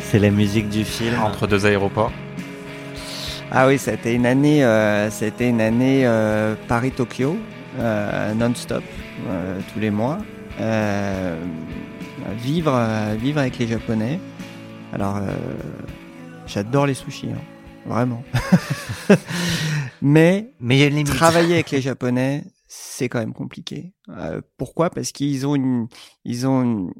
c'est 0.00 0.18
la 0.18 0.30
musique 0.30 0.68
du 0.68 0.84
film. 0.84 1.14
Entre 1.22 1.46
deux 1.46 1.64
aéroports. 1.64 2.10
Ah 3.52 3.68
oui, 3.68 3.78
c'était 3.78 4.14
une 4.14 4.26
année, 4.26 4.64
euh, 4.64 5.10
c'était 5.10 5.48
une 5.48 5.60
année 5.60 6.04
euh, 6.04 6.56
Paris-Tokyo, 6.66 7.36
euh, 7.78 8.34
non-stop, 8.34 8.82
euh, 9.28 9.60
tous 9.72 9.78
les 9.78 9.90
mois. 9.90 10.18
Euh, 10.60 11.36
vivre, 12.36 12.76
vivre 13.16 13.38
avec 13.38 13.58
les 13.58 13.68
Japonais. 13.68 14.18
Alors, 14.92 15.20
j'adore 16.46 16.86
les 16.86 16.94
sushis. 16.94 17.30
Hein 17.30 17.53
vraiment. 17.86 18.22
mais 20.02 20.52
mais 20.60 21.04
travailler 21.04 21.54
avec 21.54 21.70
les 21.70 21.80
Japonais, 21.80 22.44
c'est 22.66 23.08
quand 23.08 23.18
même 23.20 23.34
compliqué. 23.34 23.94
Euh, 24.08 24.40
pourquoi? 24.56 24.90
Parce 24.90 25.12
qu'ils 25.12 25.46
ont 25.46 25.54
une, 25.54 25.88
ils 26.24 26.46
ont, 26.46 26.62
une... 26.62 26.94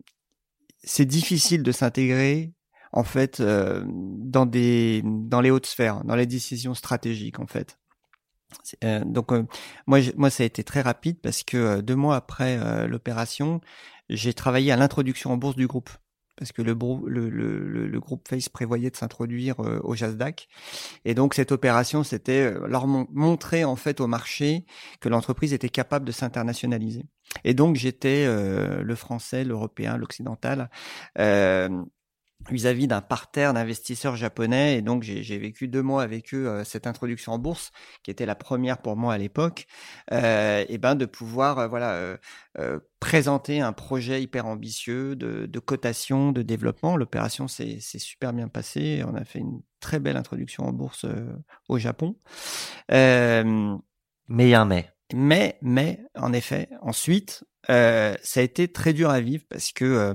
c'est 0.83 1.05
difficile 1.05 1.63
de 1.63 1.73
s'intégrer 1.73 2.53
en 2.93 3.05
fait 3.05 3.41
euh, 3.41 3.83
dans 3.87 4.47
des, 4.47 5.03
dans 5.05 5.41
les 5.41 5.51
hautes 5.51 5.67
sphères, 5.67 6.05
dans 6.05 6.17
les 6.17 6.27
décisions 6.27 6.75
stratégiques 6.75 7.41
en 7.41 7.47
fait. 7.47 7.79
Euh, 8.85 9.03
donc 9.05 9.33
moi, 9.87 9.99
moi 10.17 10.31
ça 10.31 10.45
a 10.45 10.47
été 10.47 10.63
très 10.63 10.81
rapide 10.81 11.19
parce 11.21 11.43
que 11.43 11.81
deux 11.81 11.97
mois 11.97 12.17
après 12.17 12.87
l'opération, 12.87 13.61
j'ai 14.09 14.33
travaillé 14.33 14.71
à 14.71 14.77
l'introduction 14.77 15.33
en 15.33 15.37
bourse 15.37 15.57
du 15.57 15.67
groupe 15.67 15.91
parce 16.37 16.53
que 16.53 16.63
le, 16.63 16.75
groupe 18.01 18.29
Face 18.29 18.49
prévoyait 18.49 18.91
de 18.91 18.97
s'introduire 18.97 19.61
euh, 19.61 19.81
au 19.83 19.95
Jasdac. 19.95 20.49
Et 21.05 21.15
donc 21.15 21.35
cette 21.35 21.53
opération, 21.53 22.05
c'était 22.05 22.53
euh, 22.55 22.67
leur 22.67 22.87
montrer 22.87 23.65
en 23.65 23.77
fait 23.77 24.01
au 24.01 24.07
marché 24.07 24.67
que 25.01 25.09
l'entreprise 25.09 25.53
était 25.53 25.69
capable 25.69 26.05
de 26.05 26.13
s'internationaliser. 26.13 27.05
Et 27.45 27.55
donc 27.55 27.77
j'étais 27.77 28.25
euh, 28.27 28.83
le 28.83 28.95
français, 28.95 29.45
l'européen, 29.45 29.97
l'occidental. 29.97 30.71
Vis-à-vis 32.51 32.87
d'un 32.87 33.01
parterre 33.01 33.55
d'investisseurs 33.55 34.17
japonais. 34.17 34.77
Et 34.77 34.83
donc 34.83 35.03
j'ai 35.03 35.39
vécu 35.39 35.69
deux 35.69 35.83
mois 35.83 36.03
avec 36.03 36.35
eux 36.35 36.47
euh, 36.47 36.65
cette 36.65 36.87
introduction 36.87 37.33
en 37.33 37.39
bourse 37.39 37.71
qui 38.03 38.11
était 38.11 38.27
la 38.27 38.35
première 38.35 38.79
pour 38.79 38.97
moi 38.97 39.15
à 39.15 39.19
l'époque 39.19 39.67
euh, 40.13 40.65
et 40.69 40.79
ben 40.79 40.95
de 40.95 41.07
pouvoir 41.07 41.59
euh, 41.59 41.69
voilà 41.69 41.93
euh, 41.93 42.17
euh, 42.59 42.79
présenter 43.01 43.61
un 43.61 43.73
projet 43.73 44.23
hyper 44.23 44.47
ambitieux 44.47 45.17
de, 45.17 45.47
de 45.47 45.59
cotation 45.59 46.33
de 46.33 46.43
développement. 46.43 46.97
L'opération 46.97 47.49
s'est 47.49 47.81
super 47.81 48.33
bien 48.33 48.49
passée. 48.49 49.03
On 49.07 49.15
a 49.15 49.25
fait 49.25 49.41
une 49.41 49.61
très 49.81 50.01
belle 50.01 50.17
introduction 50.17 50.65
en 50.65 50.73
bourse 50.73 51.07
au 51.69 51.79
Japon. 51.79 52.17
Meilleur 52.91 54.67
mais 54.67 54.91
mais. 55.13 55.59
mais 55.61 56.01
en 56.15 56.33
effet 56.33 56.69
ensuite 56.81 57.45
ça 57.67 58.15
a 58.37 58.41
été 58.41 58.69
très 58.69 58.93
dur 58.95 59.11
à 59.11 59.21
vivre 59.21 59.45
parce 59.51 59.73
que 59.73 60.15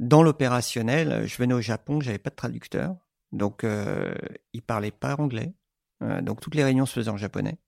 dans 0.00 0.22
l'opérationnel, 0.22 1.26
je 1.26 1.36
venais 1.36 1.54
au 1.54 1.60
Japon, 1.60 2.00
j'avais 2.00 2.18
pas 2.18 2.30
de 2.30 2.34
traducteur, 2.34 2.96
donc 3.32 3.64
euh, 3.64 4.14
ils 4.52 4.62
parlaient 4.62 4.90
pas 4.90 5.16
anglais, 5.16 5.54
euh, 6.02 6.20
donc 6.20 6.40
toutes 6.40 6.54
les 6.54 6.64
réunions 6.64 6.86
se 6.86 6.94
faisaient 6.94 7.10
en 7.10 7.16
japonais. 7.16 7.58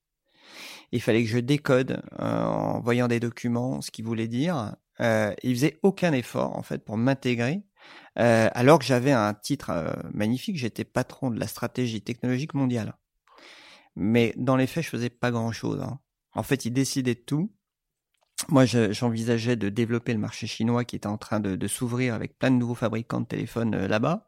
Il 0.92 1.02
fallait 1.02 1.22
que 1.24 1.28
je 1.28 1.38
décode 1.38 2.02
euh, 2.18 2.44
en 2.44 2.80
voyant 2.80 3.08
des 3.08 3.20
documents 3.20 3.80
ce 3.80 3.90
qu'ils 3.90 4.04
voulaient 4.04 4.28
dire. 4.28 4.76
Euh, 5.00 5.34
ils 5.42 5.54
faisaient 5.54 5.78
aucun 5.82 6.12
effort 6.12 6.56
en 6.56 6.62
fait 6.62 6.84
pour 6.84 6.96
m'intégrer, 6.96 7.62
euh, 8.18 8.48
alors 8.52 8.78
que 8.78 8.84
j'avais 8.84 9.12
un 9.12 9.34
titre 9.34 9.70
euh, 9.70 9.92
magnifique. 10.12 10.56
J'étais 10.56 10.84
patron 10.84 11.30
de 11.30 11.38
la 11.38 11.46
stratégie 11.46 12.02
technologique 12.02 12.54
mondiale. 12.54 12.96
Mais 13.94 14.34
dans 14.36 14.56
les 14.56 14.66
faits, 14.66 14.84
je 14.84 14.90
faisais 14.90 15.10
pas 15.10 15.30
grand 15.30 15.52
chose. 15.52 15.80
Hein. 15.80 16.00
En 16.34 16.42
fait, 16.42 16.64
ils 16.64 16.72
décidaient 16.72 17.14
de 17.14 17.20
tout 17.20 17.50
moi, 18.48 18.64
j'envisageais 18.64 19.56
de 19.56 19.68
développer 19.68 20.12
le 20.12 20.18
marché 20.18 20.46
chinois 20.46 20.84
qui 20.84 20.96
était 20.96 21.06
en 21.06 21.16
train 21.16 21.40
de, 21.40 21.56
de 21.56 21.66
s'ouvrir 21.66 22.14
avec 22.14 22.38
plein 22.38 22.50
de 22.50 22.56
nouveaux 22.56 22.74
fabricants 22.74 23.20
de 23.20 23.26
téléphones 23.26 23.74
euh, 23.74 23.88
là-bas. 23.88 24.26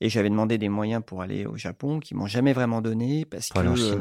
Et 0.00 0.08
j'avais 0.08 0.30
demandé 0.30 0.58
des 0.58 0.68
moyens 0.68 1.02
pour 1.04 1.22
aller 1.22 1.46
au 1.46 1.56
Japon, 1.56 2.00
qui 2.00 2.14
m'ont 2.14 2.26
jamais 2.26 2.52
vraiment 2.52 2.80
donné 2.80 3.24
parce 3.24 3.50
que 3.50 3.58
euh, 3.58 3.98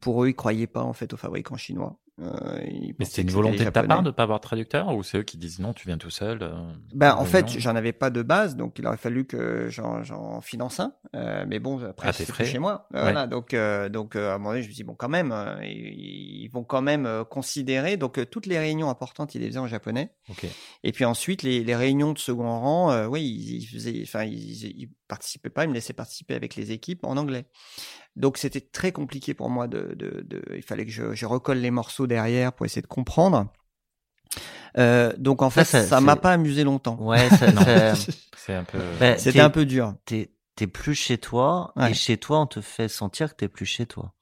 pour 0.00 0.22
eux, 0.22 0.28
ils 0.28 0.34
croyaient 0.34 0.66
pas 0.66 0.82
en 0.82 0.92
fait 0.92 1.12
aux 1.14 1.16
fabricants 1.16 1.56
chinois. 1.56 1.98
Euh, 2.18 2.60
mais 2.98 3.04
c'était 3.04 3.22
une 3.22 3.30
volonté 3.30 3.64
de 3.64 3.70
ta 3.70 3.82
part 3.82 4.02
de 4.02 4.10
pas 4.10 4.22
avoir 4.22 4.38
de 4.38 4.42
traducteur 4.42 4.94
ou 4.94 5.02
c'est 5.02 5.18
eux 5.18 5.22
qui 5.22 5.36
disent 5.36 5.58
non, 5.58 5.74
tu 5.74 5.86
viens 5.86 5.98
tout 5.98 6.10
seul 6.10 6.50
Ben 6.94 7.14
en 7.14 7.26
fait, 7.26 7.48
j'en 7.58 7.76
avais 7.76 7.92
pas 7.92 8.08
de 8.08 8.22
base, 8.22 8.56
donc 8.56 8.78
il 8.78 8.86
aurait 8.86 8.96
fallu 8.96 9.26
que 9.26 9.68
j'en 9.68 10.40
finance 10.40 10.80
un. 10.80 10.94
Euh, 11.14 11.44
mais 11.46 11.58
bon, 11.58 11.82
après 11.84 12.12
c'est 12.12 12.44
chez 12.44 12.58
moi, 12.58 12.88
voilà. 12.90 13.26
Donc 13.26 13.54
donc 13.90 14.16
à 14.16 14.34
un 14.34 14.38
moment 14.38 14.50
donné, 14.50 14.62
je 14.62 14.68
me 14.68 14.74
dis 14.74 14.84
bon 14.84 14.94
quand 14.94 15.08
même, 15.08 15.34
ils, 15.62 16.48
vont 16.52 16.64
quand 16.64 16.82
même 16.82 17.24
considérer. 17.28 17.96
Donc 17.96 18.18
toutes 18.30 18.46
les 18.46 18.58
réunions 18.58 18.88
importantes, 18.88 19.34
ils 19.34 19.42
les 19.42 19.48
faisaient 19.48 19.58
en 19.58 19.66
japonais. 19.66 20.12
Okay. 20.30 20.50
Et 20.84 20.92
puis 20.92 21.04
ensuite 21.04 21.42
les, 21.42 21.62
les 21.64 21.76
réunions 21.76 22.12
de 22.12 22.18
second 22.18 22.60
rang, 22.60 23.06
oui, 23.08 23.22
ils, 23.24 23.66
faisaient, 23.66 24.00
enfin 24.02 24.24
ils, 24.24 24.64
ils 24.64 24.90
participaient 25.06 25.50
pas, 25.50 25.64
ils 25.64 25.68
me 25.68 25.74
laissaient 25.74 25.92
participer 25.92 26.34
avec 26.34 26.56
les 26.56 26.72
équipes 26.72 27.04
en 27.04 27.16
anglais. 27.16 27.46
Donc 28.16 28.38
c'était 28.38 28.62
très 28.62 28.92
compliqué 28.92 29.34
pour 29.34 29.50
moi 29.50 29.68
de, 29.68 29.94
de, 29.94 30.22
de, 30.22 30.42
il 30.54 30.62
fallait 30.62 30.86
que 30.86 30.90
je, 30.90 31.14
je, 31.14 31.26
recolle 31.26 31.58
les 31.58 31.70
morceaux 31.70 32.05
derrière 32.06 32.52
pour 32.52 32.66
essayer 32.66 32.82
de 32.82 32.86
comprendre. 32.86 33.46
Euh, 34.78 35.12
donc 35.16 35.42
en 35.42 35.50
fait, 35.50 35.64
ça, 35.64 35.82
ça 35.82 36.00
m'a 36.00 36.16
pas 36.16 36.32
amusé 36.32 36.64
longtemps. 36.64 36.98
Ouais, 37.00 37.28
c'est 38.36 38.54
un 38.54 38.64
peu. 38.64 38.78
Bah, 39.00 39.16
c'était 39.18 39.40
un 39.40 39.50
peu 39.50 39.64
dur. 39.64 39.94
T'es 40.04 40.30
t'es 40.56 40.66
plus 40.66 40.94
chez 40.94 41.18
toi 41.18 41.72
Ouais. 41.76 41.90
et 41.90 41.94
chez 41.94 42.16
toi 42.16 42.40
on 42.40 42.46
te 42.46 42.60
fait 42.60 42.88
sentir 42.88 43.30
que 43.30 43.36
t'es 43.36 43.48
plus 43.48 43.66
chez 43.66 43.86
toi. 43.86 44.12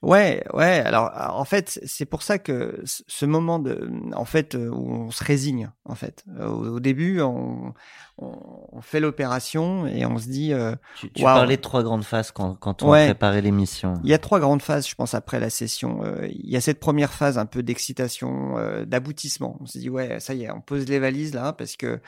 Ouais, 0.00 0.42
ouais. 0.54 0.80
Alors, 0.80 1.10
en 1.36 1.44
fait, 1.44 1.78
c'est 1.84 2.06
pour 2.06 2.22
ça 2.22 2.38
que 2.38 2.80
ce 2.84 3.26
moment 3.26 3.58
de, 3.58 3.90
en 4.14 4.24
fait, 4.24 4.54
euh, 4.54 4.68
où 4.70 4.90
on 4.92 5.10
se 5.10 5.22
résigne, 5.22 5.70
en 5.84 5.94
fait. 5.94 6.24
Au, 6.40 6.44
au 6.76 6.80
début, 6.80 7.20
on, 7.20 7.74
on, 8.18 8.80
fait 8.80 8.98
l'opération 9.00 9.86
et 9.86 10.06
on 10.06 10.18
se 10.18 10.28
dit, 10.28 10.52
euh, 10.52 10.74
Tu, 10.96 11.10
tu 11.12 11.22
Waouh. 11.22 11.34
parlais 11.36 11.56
de 11.56 11.62
trois 11.62 11.82
grandes 11.82 12.04
phases 12.04 12.30
quand, 12.30 12.54
quand 12.54 12.82
on 12.82 12.90
Ouais. 12.90 13.02
a 13.02 13.06
préparé 13.06 13.42
l'émission. 13.42 13.94
il 14.04 14.10
y 14.10 14.14
a 14.14 14.18
trois 14.18 14.40
grandes 14.40 14.62
phases, 14.62 14.88
je 14.88 14.94
pense, 14.94 15.14
après 15.14 15.38
la 15.40 15.50
session. 15.50 16.02
Euh, 16.04 16.26
il 16.28 16.48
y 16.50 16.56
a 16.56 16.60
cette 16.60 16.80
première 16.80 17.12
phase 17.12 17.38
un 17.38 17.46
peu 17.46 17.62
d'excitation, 17.62 18.56
euh, 18.58 18.84
d'aboutissement. 18.84 19.56
On 19.60 19.66
se 19.66 19.78
dit, 19.78 19.90
ouais, 19.90 20.18
ça 20.20 20.34
y 20.34 20.44
est, 20.44 20.50
on 20.50 20.60
pose 20.60 20.86
les 20.88 20.98
valises 20.98 21.34
là 21.34 21.52
parce 21.52 21.76
que 21.76 22.00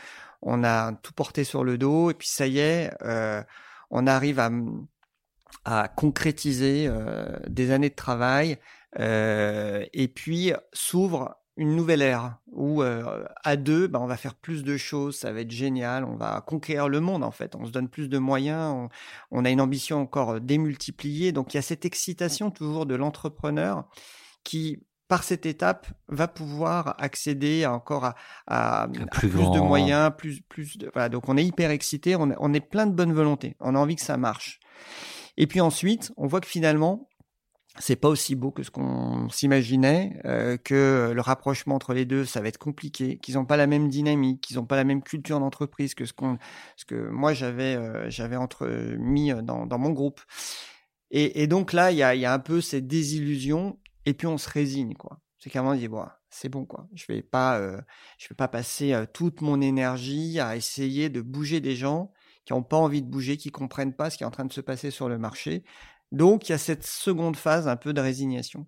on 0.42 0.62
a 0.64 0.92
tout 1.02 1.12
porté 1.12 1.42
sur 1.44 1.64
le 1.64 1.78
dos 1.78 2.10
et 2.10 2.14
puis 2.14 2.28
ça 2.28 2.46
y 2.46 2.58
est, 2.58 2.90
euh, 3.02 3.42
on 3.94 4.08
arrive 4.08 4.40
à, 5.64 5.88
concrétiser 5.88 6.86
euh, 6.88 7.26
des 7.48 7.70
années 7.70 7.88
de 7.88 7.94
travail 7.94 8.58
euh, 8.98 9.86
et 9.94 10.08
puis 10.08 10.52
s'ouvre 10.72 11.36
une 11.56 11.76
nouvelle 11.76 12.02
ère 12.02 12.38
où 12.50 12.82
euh, 12.82 13.24
à 13.44 13.56
deux, 13.56 13.86
bah, 13.86 14.00
on 14.02 14.06
va 14.06 14.16
faire 14.16 14.34
plus 14.34 14.64
de 14.64 14.76
choses, 14.76 15.16
ça 15.16 15.32
va 15.32 15.40
être 15.40 15.52
génial, 15.52 16.04
on 16.04 16.16
va 16.16 16.42
conquérir 16.44 16.88
le 16.88 16.98
monde 16.98 17.22
en 17.22 17.30
fait, 17.30 17.54
on 17.54 17.64
se 17.64 17.70
donne 17.70 17.88
plus 17.88 18.08
de 18.08 18.18
moyens, 18.18 18.88
on 19.30 19.44
a 19.44 19.50
une 19.50 19.60
ambition 19.60 20.00
encore 20.00 20.40
démultipliée, 20.40 21.30
donc 21.30 21.54
il 21.54 21.56
y 21.56 21.58
a 21.58 21.62
cette 21.62 21.84
excitation 21.84 22.50
toujours 22.50 22.86
de 22.86 22.96
l'entrepreneur 22.96 23.88
qui 24.42 24.82
par 25.08 25.22
cette 25.22 25.44
étape 25.46 25.86
va 26.08 26.28
pouvoir 26.28 26.94
accéder 26.98 27.64
à 27.64 27.72
encore 27.72 28.04
à, 28.04 28.14
à- 28.46 28.82
à 28.84 28.86
plus 29.30 29.30
de 29.50 29.58
moyens, 29.68 30.10
plus 30.16 30.40
plus 30.42 30.78
de 30.78 30.90
voilà, 30.92 31.08
donc 31.08 31.28
on 31.28 31.36
est 31.36 31.44
hyper 31.44 31.70
excité, 31.70 32.16
on, 32.16 32.30
est- 32.30 32.36
on 32.38 32.52
est 32.54 32.60
plein 32.60 32.86
de 32.86 32.92
bonne 32.94 33.12
volonté, 33.12 33.54
on 33.60 33.74
a 33.74 33.78
envie 33.78 33.96
que 33.96 34.02
ça 34.02 34.16
marche. 34.16 34.60
Et 35.36 35.46
puis 35.46 35.60
ensuite, 35.60 36.12
on 36.16 36.26
voit 36.26 36.40
que 36.40 36.46
finalement, 36.46 37.08
c'est 37.80 37.96
pas 37.96 38.08
aussi 38.08 38.36
beau 38.36 38.52
que 38.52 38.62
ce 38.62 38.70
qu'on 38.70 39.28
s'imaginait, 39.30 40.20
euh, 40.26 40.56
que 40.56 41.10
le 41.12 41.20
rapprochement 41.20 41.74
entre 41.74 41.92
les 41.92 42.04
deux, 42.04 42.24
ça 42.24 42.40
va 42.40 42.46
être 42.46 42.56
compliqué, 42.58 43.18
qu'ils 43.18 43.34
n'ont 43.34 43.44
pas 43.46 43.56
la 43.56 43.66
même 43.66 43.88
dynamique, 43.88 44.40
qu'ils 44.42 44.56
n'ont 44.58 44.64
pas 44.64 44.76
la 44.76 44.84
même 44.84 45.02
culture 45.02 45.40
d'entreprise 45.40 45.94
que 45.94 46.04
ce 46.04 46.12
qu'on, 46.12 46.38
ce 46.76 46.84
que 46.84 46.94
moi 47.10 47.34
j'avais, 47.34 47.74
euh, 47.74 48.08
j'avais 48.10 48.36
entre 48.36 48.68
mis 48.96 49.32
dans, 49.42 49.66
dans 49.66 49.78
mon 49.78 49.90
groupe. 49.90 50.20
Et, 51.10 51.42
et 51.42 51.46
donc 51.48 51.72
là, 51.72 51.90
il 51.90 51.96
y 51.98 52.02
a, 52.04 52.14
il 52.14 52.20
y 52.20 52.26
a 52.26 52.32
un 52.32 52.38
peu 52.38 52.60
cette 52.60 52.86
désillusion, 52.86 53.76
et 54.06 54.14
puis 54.14 54.26
on 54.26 54.38
se 54.38 54.48
résigne, 54.48 54.94
quoi. 54.94 55.20
C'est 55.38 55.54
moment, 55.56 55.70
on 55.70 55.74
dit, 55.74 55.88
bon, 55.88 56.06
c'est 56.30 56.48
bon, 56.48 56.64
quoi. 56.64 56.88
Je 56.94 57.04
vais 57.08 57.22
pas, 57.22 57.58
euh, 57.58 57.80
je 58.18 58.28
vais 58.28 58.34
pas 58.34 58.48
passer 58.48 58.94
euh, 58.94 59.04
toute 59.12 59.42
mon 59.42 59.60
énergie 59.60 60.40
à 60.40 60.56
essayer 60.56 61.10
de 61.10 61.20
bouger 61.20 61.60
des 61.60 61.76
gens 61.76 62.12
qui 62.46 62.54
n'ont 62.54 62.62
pas 62.62 62.78
envie 62.78 63.02
de 63.02 63.08
bouger, 63.08 63.36
qui 63.36 63.50
comprennent 63.50 63.94
pas 63.94 64.08
ce 64.08 64.16
qui 64.16 64.22
est 64.22 64.26
en 64.26 64.30
train 64.30 64.46
de 64.46 64.52
se 64.52 64.62
passer 64.62 64.90
sur 64.90 65.08
le 65.08 65.18
marché. 65.18 65.64
Donc, 66.12 66.48
il 66.48 66.52
y 66.52 66.54
a 66.54 66.58
cette 66.58 66.86
seconde 66.86 67.36
phase 67.36 67.68
un 67.68 67.76
peu 67.76 67.92
de 67.92 68.00
résignation. 68.00 68.64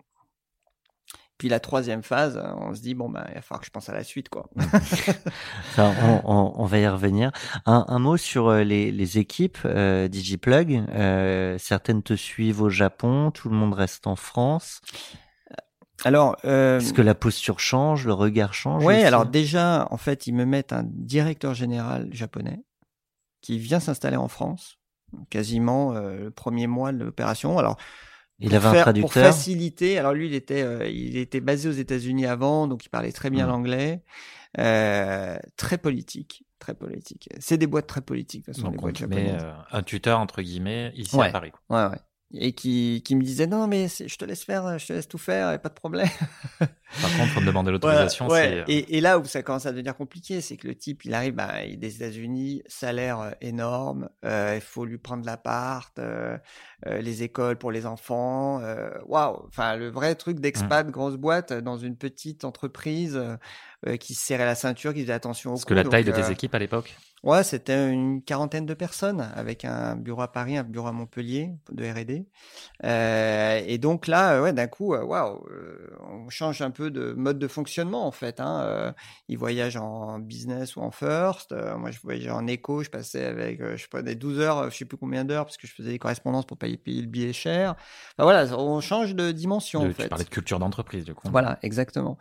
Puis 1.37 1.49
la 1.49 1.59
troisième 1.59 2.01
phase, 2.01 2.41
on 2.57 2.73
se 2.73 2.81
dit, 2.81 2.95
bon, 2.95 3.09
ben, 3.09 3.23
il 3.29 3.35
va 3.35 3.41
falloir 3.41 3.59
que 3.59 3.67
je 3.67 3.71
pense 3.71 3.89
à 3.89 3.93
la 3.93 4.03
suite, 4.03 4.27
quoi. 4.27 4.49
On, 6.25 6.65
va 6.65 6.79
y 6.79 6.87
revenir. 6.87 7.31
Un, 7.67 7.99
mot 7.99 8.17
sur 8.17 8.47
euh, 8.47 8.63
les, 8.63 9.19
équipes 9.19 9.59
euh, 9.65 10.07
DigiPlug. 10.07 10.83
Euh, 10.89 11.57
certaines 11.59 12.01
te 12.01 12.15
suivent 12.15 12.61
au 12.61 12.69
Japon, 12.69 13.29
tout 13.29 13.49
le 13.49 13.55
monde 13.55 13.75
reste 13.75 14.07
en 14.07 14.15
France. 14.15 14.81
Alors, 16.05 16.37
euh, 16.45 16.79
Est-ce 16.79 16.93
que 16.93 17.01
la 17.01 17.15
posture 17.15 17.59
change, 17.59 18.05
le 18.05 18.13
regard 18.13 18.53
change 18.53 18.85
aussi? 18.85 18.95
alors 19.03 19.25
déjà, 19.25 19.87
en 19.91 19.97
fait, 19.97 20.27
ils 20.27 20.33
me 20.33 20.45
mettent 20.45 20.73
un 20.73 20.83
directeur 20.85 21.53
général 21.53 22.07
japonais 22.11 22.63
qui 23.41 23.57
vient 23.59 23.79
s'installer 23.79 24.17
en 24.17 24.27
France, 24.27 24.77
quasiment 25.29 25.93
euh, 25.95 26.17
le 26.25 26.31
premier 26.31 26.67
mois 26.67 26.91
de 26.91 27.03
l'opération. 27.03 27.57
Alors, 27.57 27.77
Il 28.39 28.53
avait 28.55 28.67
un 28.67 28.71
faire- 28.73 28.81
traducteur? 28.83 29.11
Pour 29.11 29.21
faciliter, 29.21 29.97
alors 29.97 30.13
lui, 30.13 30.27
il 30.27 30.33
était, 30.35 30.61
euh, 30.61 30.87
il 30.87 31.17
était 31.17 31.41
basé 31.41 31.67
aux 31.69 31.73
États-Unis 31.73 32.25
avant, 32.27 32.67
donc 32.67 32.85
il 32.85 32.89
parlait 32.89 33.11
très 33.11 33.29
bien 33.31 33.45
Mm. 33.47 33.49
l'anglais. 33.49 34.03
Euh, 34.59 35.37
très 35.55 35.77
politique, 35.77 36.45
très 36.59 36.73
politique. 36.73 37.29
C'est 37.39 37.57
des 37.57 37.67
boîtes 37.67 37.87
très 37.87 38.01
politiques, 38.01 38.41
de 38.47 38.51
toute 38.53 38.55
façon, 38.55 38.67
les 38.69 38.75
Donc, 38.77 38.81
boîtes 38.83 38.97
japonaises. 38.97 39.41
euh, 39.43 39.53
un 39.71 39.83
tuteur, 39.83 40.19
entre 40.19 40.41
guillemets, 40.41 40.91
ici 40.95 41.15
Ouais. 41.15 41.27
à 41.27 41.31
Paris. 41.31 41.51
quoi. 41.51 41.85
Ouais, 41.85 41.91
ouais. 41.91 41.99
Et 42.33 42.51
qui, 42.51 43.01
qui 43.05 43.15
me 43.15 43.21
disait 43.23 43.47
non 43.47 43.67
mais 43.67 43.87
je 43.87 44.17
te 44.17 44.25
laisse 44.25 44.43
faire, 44.43 44.77
je 44.77 44.85
te 44.85 44.91
laisse 44.91 45.07
tout 45.07 45.17
faire, 45.17 45.53
et 45.53 45.59
pas 45.59 45.69
de 45.69 45.73
problème. 45.73 46.09
Par 46.59 47.15
contre, 47.17 47.31
faut 47.33 47.39
me 47.41 47.45
demander 47.45 47.71
l'autorisation. 47.71 48.27
ouais. 48.27 48.59
euh, 48.59 48.63
Et, 48.67 48.97
et 48.97 49.01
là 49.01 49.17
où 49.17 49.23
ça 49.25 49.43
commence 49.43 49.65
à 49.65 49.71
devenir 49.71 49.95
compliqué, 49.95 50.41
c'est 50.41 50.57
que 50.57 50.67
le 50.67 50.75
type, 50.75 51.05
il 51.05 51.13
arrive 51.13 51.33
bah, 51.35 51.63
il 51.63 51.73
est 51.73 51.77
des 51.77 51.95
États-Unis, 51.97 52.63
salaire 52.67 53.19
euh, 53.21 53.31
énorme, 53.39 54.09
euh, 54.25 54.53
il 54.55 54.61
faut 54.61 54.83
lui 54.83 54.97
prendre 54.97 55.25
l'appart, 55.25 55.97
euh, 55.99 56.37
euh, 56.85 56.99
les 56.99 57.23
écoles 57.23 57.57
pour 57.57 57.71
les 57.71 57.85
enfants. 57.85 58.61
Waouh 59.05 59.45
Enfin, 59.47 59.77
le 59.77 59.89
vrai 59.89 60.15
truc 60.15 60.39
d'expat, 60.41 60.85
Mmh. 60.85 60.91
grosse 60.91 61.15
boîte, 61.15 61.53
dans 61.53 61.77
une 61.77 61.95
petite 61.95 62.43
entreprise 62.43 63.21
qui 63.99 64.15
se 64.15 64.25
serrait 64.25 64.45
la 64.45 64.55
ceinture, 64.55 64.93
qui 64.93 65.01
faisait 65.01 65.13
attention 65.13 65.51
au 65.51 65.53
Parce 65.53 65.63
coût, 65.63 65.69
que 65.69 65.73
la 65.75 65.83
taille 65.85 66.03
donc, 66.03 66.15
de 66.15 66.21
tes 66.21 66.31
équipes 66.31 66.53
à 66.55 66.59
l'époque 66.59 66.95
Ouais, 67.23 67.43
c'était 67.43 67.91
une 67.91 68.21
quarantaine 68.21 68.67
de 68.67 68.75
personnes 68.75 69.21
avec 69.35 69.65
un 69.65 69.95
bureau 69.95 70.21
à 70.21 70.31
Paris, 70.31 70.55
un 70.55 70.63
bureau 70.63 70.87
à 70.87 70.91
Montpellier 70.91 71.51
de 71.71 71.83
R&D. 71.83 72.27
Euh, 72.83 73.61
et 73.65 73.79
donc 73.79 74.05
là, 74.05 74.39
ouais, 74.41 74.53
d'un 74.53 74.67
coup, 74.67 74.93
euh, 74.93 75.03
waouh, 75.03 75.43
euh, 75.49 75.89
on 76.07 76.29
change 76.29 76.61
un 76.61 76.69
peu 76.69 76.91
de 76.91 77.13
mode 77.13 77.39
de 77.39 77.47
fonctionnement 77.47 78.05
en 78.05 78.11
fait. 78.11 78.39
Hein. 78.39 78.61
Euh, 78.61 78.91
ils 79.29 79.37
voyagent 79.37 79.77
en 79.77 80.19
business 80.19 80.75
ou 80.75 80.81
en 80.81 80.91
first. 80.91 81.53
Euh, 81.53 81.75
moi, 81.77 81.89
je 81.89 81.99
voyageais 81.99 82.29
en 82.29 82.45
éco. 82.45 82.83
Je 82.83 82.89
passais 82.91 83.25
avec, 83.25 83.61
je 83.75 83.87
prenais 83.87 84.13
12 84.13 84.39
heures, 84.39 84.69
je 84.69 84.77
sais 84.77 84.85
plus 84.85 84.97
combien 84.97 85.25
d'heures 85.25 85.45
parce 85.45 85.57
que 85.57 85.65
je 85.65 85.73
faisais 85.73 85.89
des 85.89 85.99
correspondances 85.99 86.45
pour 86.45 86.57
pas 86.57 86.67
y 86.67 86.77
payer 86.77 87.01
le 87.01 87.07
billet 87.07 87.33
cher. 87.33 87.71
Enfin, 88.15 88.23
voilà, 88.23 88.45
on 88.57 88.79
change 88.79 89.15
de 89.15 89.31
dimension 89.31 89.83
De- 89.83 89.89
en 89.89 89.93
fait. 89.93 90.03
Tu 90.03 90.09
parlais 90.09 90.23
de 90.23 90.29
culture 90.29 90.59
d'entreprise, 90.59 91.03
du 91.03 91.15
coup. 91.15 91.27
Voilà, 91.31 91.57
exactement. 91.63 92.19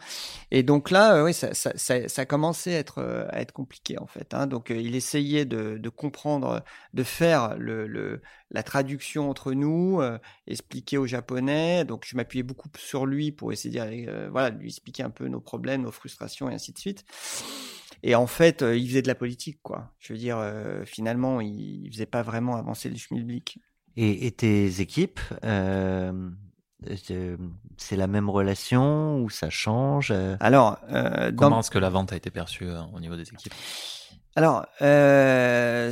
Et 0.51 0.63
donc 0.63 0.91
là, 0.91 1.23
oui, 1.23 1.35
ça, 1.35 1.53
ça, 1.53 1.73
ça, 1.77 2.09
ça 2.09 2.25
commençait 2.25 2.75
à 2.77 2.79
être, 2.79 3.27
à 3.31 3.41
être 3.43 3.53
compliqué 3.53 3.99
en 3.99 4.07
fait. 4.07 4.33
Hein. 4.33 4.47
Donc 4.47 4.71
il 4.87 4.95
essayait 4.95 5.45
de, 5.45 5.79
de 5.79 5.89
comprendre, 5.89 6.63
de 6.95 7.03
faire 7.03 7.57
le, 7.59 7.87
le, 7.87 8.23
la 8.51 8.63
traduction 8.63 9.29
entre 9.29 9.53
nous, 9.53 10.01
euh, 10.01 10.19
expliquer 10.47 10.99
aux 10.99 11.07
Japonais. 11.07 11.85
Donc 11.85 12.05
je 12.07 12.17
m'appuyais 12.17 12.43
beaucoup 12.43 12.69
sur 12.79 13.07
lui 13.07 13.33
pour 13.33 13.53
essayer 13.53 13.81
de 13.81 14.11
euh, 14.11 14.29
voilà, 14.31 14.51
de 14.51 14.59
lui 14.59 14.69
expliquer 14.69 15.03
un 15.03 15.11
peu 15.11 15.29
nos 15.29 15.41
problèmes, 15.41 15.83
nos 15.83 15.93
frustrations 15.93 16.49
et 16.49 16.55
ainsi 16.55 16.73
de 16.73 16.79
suite. 16.79 17.05
Et 18.03 18.15
en 18.15 18.27
fait, 18.27 18.63
euh, 18.63 18.77
il 18.77 18.89
faisait 18.89 19.03
de 19.03 19.09
la 19.09 19.15
politique, 19.15 19.59
quoi. 19.63 19.93
Je 19.99 20.13
veux 20.13 20.19
dire, 20.19 20.39
euh, 20.39 20.85
finalement, 20.85 21.41
il, 21.41 21.85
il 21.87 21.91
faisait 21.93 22.07
pas 22.07 22.23
vraiment 22.23 22.57
avancer 22.57 22.89
le 22.89 22.97
schmilblick. 22.97 23.59
Et, 23.97 24.27
et 24.27 24.33
tes 24.33 24.81
équipes, 24.81 25.21
c'est 27.77 27.97
la 27.97 28.07
même 28.07 28.31
relation 28.31 29.21
ou 29.23 29.31
ça 29.31 29.51
change 29.51 30.13
Alors, 30.41 30.79
euh, 30.91 31.31
dans, 31.31 31.37
Comment 31.37 31.61
est-ce 31.61 31.71
que 31.71 31.79
la 31.79 31.91
vente 31.91 32.13
a 32.13 32.17
été 32.17 32.31
perçue 32.31 32.69
euh, 32.69 32.83
au 32.95 33.01
niveau 33.01 33.17
des 33.17 33.29
équipes? 33.29 33.55
Alors, 34.37 34.67
euh, 34.83 35.91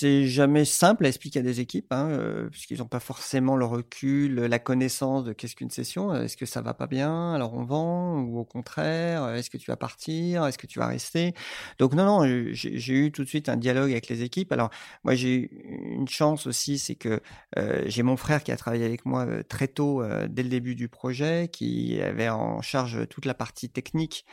c'est 0.00 0.24
jamais 0.24 0.64
simple 0.64 1.04
à 1.04 1.08
expliquer 1.08 1.40
à 1.40 1.42
des 1.42 1.60
équipes, 1.60 1.92
hein, 1.92 2.08
euh, 2.10 2.48
puisqu'ils 2.48 2.78
n'ont 2.78 2.86
pas 2.86 3.00
forcément 3.00 3.54
le 3.54 3.66
recul, 3.66 4.34
la 4.34 4.58
connaissance 4.58 5.24
de 5.24 5.34
qu'est-ce 5.34 5.54
qu'une 5.54 5.68
session. 5.70 6.14
Est-ce 6.14 6.38
que 6.38 6.46
ça 6.46 6.62
va 6.62 6.72
pas 6.72 6.86
bien? 6.86 7.34
Alors 7.34 7.52
on 7.52 7.64
vend 7.64 8.18
ou 8.22 8.38
au 8.38 8.44
contraire 8.46 9.28
Est-ce 9.34 9.50
que 9.50 9.58
tu 9.58 9.70
vas 9.70 9.76
partir? 9.76 10.46
Est-ce 10.46 10.56
que 10.56 10.66
tu 10.66 10.78
vas 10.78 10.86
rester? 10.86 11.34
Donc 11.78 11.92
non, 11.92 12.06
non, 12.06 12.48
j'ai 12.52 12.94
eu 12.94 13.12
tout 13.12 13.24
de 13.24 13.28
suite 13.28 13.50
un 13.50 13.58
dialogue 13.58 13.90
avec 13.90 14.08
les 14.08 14.22
équipes. 14.22 14.52
Alors 14.52 14.70
moi 15.04 15.14
j'ai 15.14 15.34
eu 15.34 15.50
une 15.98 16.08
chance 16.08 16.46
aussi, 16.46 16.78
c'est 16.78 16.94
que 16.94 17.20
euh, 17.58 17.82
j'ai 17.86 18.02
mon 18.02 18.16
frère 18.16 18.42
qui 18.42 18.52
a 18.52 18.56
travaillé 18.56 18.86
avec 18.86 19.04
moi 19.04 19.26
euh, 19.26 19.42
très 19.42 19.68
tôt, 19.68 20.02
euh, 20.02 20.28
dès 20.30 20.42
le 20.42 20.48
début 20.48 20.76
du 20.76 20.88
projet, 20.88 21.48
qui 21.52 22.00
avait 22.00 22.30
en 22.30 22.62
charge 22.62 23.06
toute 23.08 23.26
la 23.26 23.34
partie 23.34 23.68
technique 23.68 24.24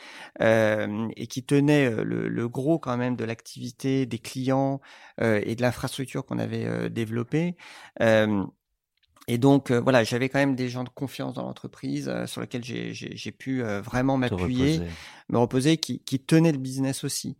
euh, 0.41 1.09
et 1.17 1.27
qui 1.27 1.43
tenait 1.43 1.87
euh, 1.87 2.03
le, 2.03 2.47
gros 2.47 2.79
quand 2.79 2.95
même 2.95 3.17
de 3.17 3.25
l'activité 3.25 4.05
des 4.05 4.19
clients 4.19 4.79
euh, 5.19 5.41
et 5.43 5.55
de 5.57 5.61
l'infrastructure 5.61 6.25
qu'on 6.25 6.39
avait 6.39 6.65
euh, 6.65 6.87
développée. 6.89 7.57
Et 9.29 9.37
donc 9.37 9.71
euh, 9.71 9.81
voilà, 9.81 10.05
j'avais 10.05 10.29
quand 10.29 10.39
même 10.39 10.55
des 10.55 10.69
gens 10.69 10.85
de 10.85 10.89
confiance 10.89 11.33
dans 11.33 11.43
l'entreprise 11.43 12.07
euh, 12.07 12.25
sur 12.27 12.39
lesquels 12.39 12.63
j'ai- 12.63 13.31
pu 13.33 13.61
euh, 13.61 13.81
vraiment 13.81 14.15
m'appuyer 14.17 14.79
me 15.29 15.37
reposer, 15.37 15.77
qui, 15.77 15.99
qui 15.99 16.19
tenait 16.19 16.53
le 16.53 16.57
business 16.57 17.03
aussi. 17.03 17.35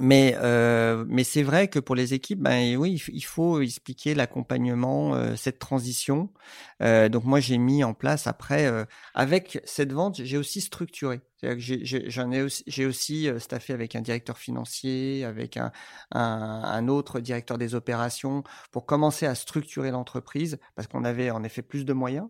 Mais 0.00 0.34
euh, 0.38 1.04
mais 1.08 1.22
c'est 1.22 1.44
vrai 1.44 1.68
que 1.68 1.78
pour 1.78 1.94
les 1.94 2.14
équipes, 2.14 2.40
ben 2.40 2.76
oui, 2.76 3.00
il 3.12 3.20
faut 3.20 3.60
expliquer 3.60 4.14
l'accompagnement, 4.14 5.14
euh, 5.14 5.36
cette 5.36 5.60
transition. 5.60 6.30
Euh, 6.82 7.08
donc 7.08 7.24
moi 7.24 7.38
j'ai 7.38 7.58
mis 7.58 7.84
en 7.84 7.94
place 7.94 8.26
après 8.26 8.66
euh, 8.66 8.84
avec 9.14 9.60
cette 9.64 9.92
vente, 9.92 10.20
j'ai 10.22 10.36
aussi 10.36 10.60
structuré. 10.60 11.20
J'en 11.42 12.32
ai 12.32 12.42
aussi 12.42 12.64
j'ai 12.66 12.86
aussi 12.86 13.28
euh, 13.28 13.38
staffé 13.38 13.72
avec 13.72 13.94
un 13.94 14.00
directeur 14.00 14.36
financier, 14.38 15.24
avec 15.24 15.56
un, 15.56 15.70
un 16.12 16.62
un 16.64 16.88
autre 16.88 17.20
directeur 17.20 17.56
des 17.58 17.76
opérations 17.76 18.42
pour 18.72 18.86
commencer 18.86 19.26
à 19.26 19.34
structurer 19.36 19.92
l'entreprise 19.92 20.58
parce 20.74 20.88
qu'on 20.88 21.04
avait 21.04 21.30
en 21.30 21.44
effet 21.44 21.62
plus 21.62 21.84
de 21.84 21.92
moyens. 21.92 22.28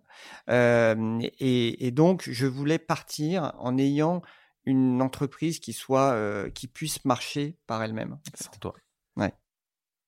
Euh, 0.51 1.19
et, 1.39 1.87
et 1.87 1.91
donc, 1.93 2.29
je 2.31 2.47
voulais 2.47 2.79
partir 2.79 3.53
en 3.59 3.79
ayant 3.79 4.21
une 4.67 5.03
entreprise 5.03 5.59
qui 5.59 5.73
soit, 5.73 6.13
euh, 6.13 6.49
qui 6.51 6.67
puisse 6.67 7.05
marcher 7.05 7.57
par 7.67 7.83
elle-même. 7.83 8.19
Sans 8.35 8.51
toi. 8.61 8.75
Ouais. 9.17 9.33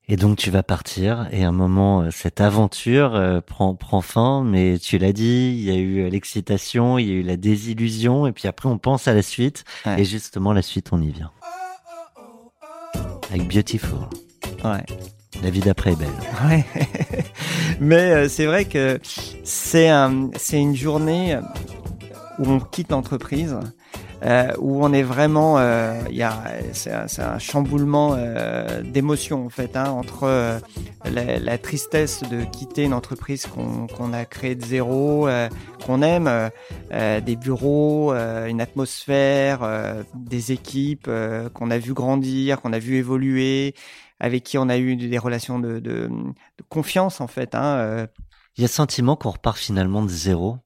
Et 0.09 0.17
donc 0.17 0.39
tu 0.39 0.51
vas 0.51 0.63
partir 0.63 1.27
et 1.33 1.45
à 1.45 1.49
un 1.49 1.53
moment 1.53 2.03
euh, 2.03 2.11
cette 2.11 2.41
aventure 2.41 3.15
euh, 3.17 3.41
prend 3.41 3.75
prend 3.75 4.01
fin 4.01 4.45
mais 4.45 4.79
tu 4.79 4.99
l'as 4.99 5.13
dit, 5.13 5.53
il 5.59 5.65
y 5.65 5.71
a 5.71 5.75
eu 5.77 6.09
l'excitation, 6.09 6.97
il 6.97 7.07
y 7.09 7.11
a 7.11 7.15
eu 7.15 7.23
la 7.23 7.37
désillusion 7.37 8.27
et 8.29 8.33
puis 8.33 8.47
après 8.47 8.69
on 8.69 8.79
pense 8.79 9.09
à 9.09 9.15
la 9.15 9.23
suite 9.23 9.65
Ouais. 9.85 10.01
et 10.01 10.05
justement 10.05 10.53
la 10.53 10.63
suite 10.63 10.89
on 10.93 11.01
y 11.03 11.11
vient. 11.11 11.33
Avec 13.31 13.49
Beautiful. 13.53 13.99
Ouais. 14.65 14.85
La 15.43 15.51
vie 15.51 15.61
d'après 15.61 15.93
est 15.93 15.97
belle. 15.97 16.09
Ouais. 16.45 16.65
Mais 17.81 18.13
euh, 18.13 18.29
c'est 18.29 18.47
vrai 18.47 18.65
que 18.65 19.01
c'est 19.03 19.89
un, 19.89 20.31
c'est 20.37 20.61
une 20.61 20.77
journée 20.77 21.39
où 22.39 22.49
on 22.49 22.61
quitte 22.61 22.91
l'entreprise, 22.91 23.57
euh, 24.25 24.53
où 24.59 24.85
on 24.85 24.93
est 24.93 25.03
vraiment, 25.03 25.59
euh, 25.59 26.01
il 26.11 26.23
a, 26.23 26.43
c'est 26.73 26.93
un, 26.93 27.07
un 27.19 27.39
chamboulement 27.39 28.15
euh, 28.17 28.83
d'émotions 28.83 29.47
en 29.47 29.51
fait, 29.51 29.77
hein, 29.77 29.91
entre 29.91 30.25
euh, 30.25 30.59
la, 31.05 31.39
la 31.39 31.59
tristesse 31.59 32.23
de 32.23 32.45
quitter 32.45 32.85
une 32.85 32.95
entreprise 32.95 33.47
qu'on 33.47 34.13
a 34.13 34.25
créée 34.25 34.55
de 34.55 34.65
zéro, 34.65 35.29
euh, 35.29 35.49
qu'on 35.85 36.03
aime, 36.03 36.27
euh, 36.29 36.49
euh, 36.93 37.21
des 37.21 37.37
bureaux, 37.37 38.13
euh, 38.13 38.47
une 38.47 38.61
atmosphère, 38.61 39.63
euh, 39.63 40.03
des 40.15 40.53
équipes 40.53 41.07
euh, 41.09 41.49
qu'on 41.51 41.71
a 41.71 41.79
vu 41.79 41.93
grandir, 41.93 42.61
qu'on 42.61 42.73
a 42.73 42.79
vu 42.79 42.97
évoluer, 42.97 43.75
avec 44.19 44.45
qui 44.45 44.57
on 44.59 44.69
a 44.69 44.79
eu 44.79 44.97
des 44.97 45.19
relations 45.19 45.59
de, 45.59 45.79
de, 45.79 46.09
de 46.09 46.65
confiance 46.69 47.21
en 47.21 47.27
fait. 47.27 47.55
Hein, 47.55 47.77
euh, 47.79 48.07
Il 48.57 48.63
y 48.63 48.65
a 48.65 48.69
ce 48.69 48.75
sentiment 48.75 49.17
qu'on 49.17 49.31
repart 49.31 49.59
finalement 49.59 50.03
de 50.03 50.09
zéro? 50.09 50.59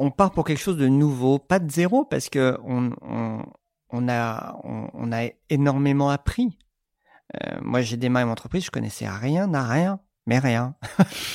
On 0.00 0.10
part 0.10 0.32
pour 0.32 0.44
quelque 0.44 0.58
chose 0.58 0.78
de 0.78 0.88
nouveau, 0.88 1.38
pas 1.38 1.58
de 1.58 1.70
zéro, 1.70 2.06
parce 2.06 2.30
que 2.30 2.58
on, 2.64 4.08
a, 4.08 4.56
énormément 5.50 6.08
appris. 6.08 6.58
Euh, 7.36 7.58
moi, 7.60 7.82
j'ai 7.82 7.98
démarré 7.98 8.24
mon 8.24 8.32
entreprise, 8.32 8.64
je 8.64 8.70
connaissais 8.70 9.06
rien 9.06 9.52
à 9.52 9.62
rien, 9.62 10.00
mais 10.26 10.38
rien. 10.38 10.74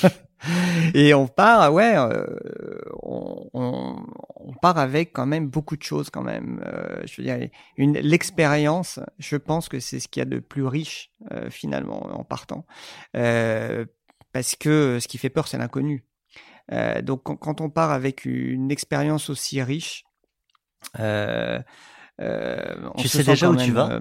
Et 0.94 1.14
on 1.14 1.28
part, 1.28 1.72
ouais, 1.72 1.94
euh, 1.96 2.26
on, 3.04 4.04
part 4.60 4.78
avec 4.78 5.12
quand 5.12 5.26
même 5.26 5.46
beaucoup 5.46 5.76
de 5.76 5.82
choses 5.82 6.10
quand 6.10 6.22
même. 6.22 6.60
Euh, 6.66 7.02
je 7.04 7.22
veux 7.22 7.26
dire, 7.26 7.48
une 7.76 7.94
l'expérience, 7.98 8.98
je 9.18 9.36
pense 9.36 9.68
que 9.68 9.78
c'est 9.78 10.00
ce 10.00 10.08
qu'il 10.08 10.20
y 10.20 10.22
a 10.22 10.28
de 10.28 10.40
plus 10.40 10.66
riche 10.66 11.12
finalement 11.50 12.04
en 12.18 12.24
partant, 12.24 12.66
parce 13.12 14.56
que 14.58 14.98
ce 15.00 15.06
qui 15.06 15.18
fait 15.18 15.30
peur, 15.30 15.46
c'est 15.46 15.58
l'inconnu. 15.58 16.04
Euh, 16.72 17.02
donc 17.02 17.22
quand, 17.24 17.36
quand 17.36 17.60
on 17.60 17.70
part 17.70 17.90
avec 17.90 18.24
une 18.24 18.70
expérience 18.70 19.30
aussi 19.30 19.62
riche, 19.62 20.04
euh, 20.98 21.60
euh, 22.20 22.90
on 22.94 23.02
Tu 23.02 23.08
se 23.08 23.18
sais 23.18 23.24
déjà 23.24 23.50
où 23.50 23.56
tu 23.56 23.72
vas 23.72 23.90
euh, 23.92 24.00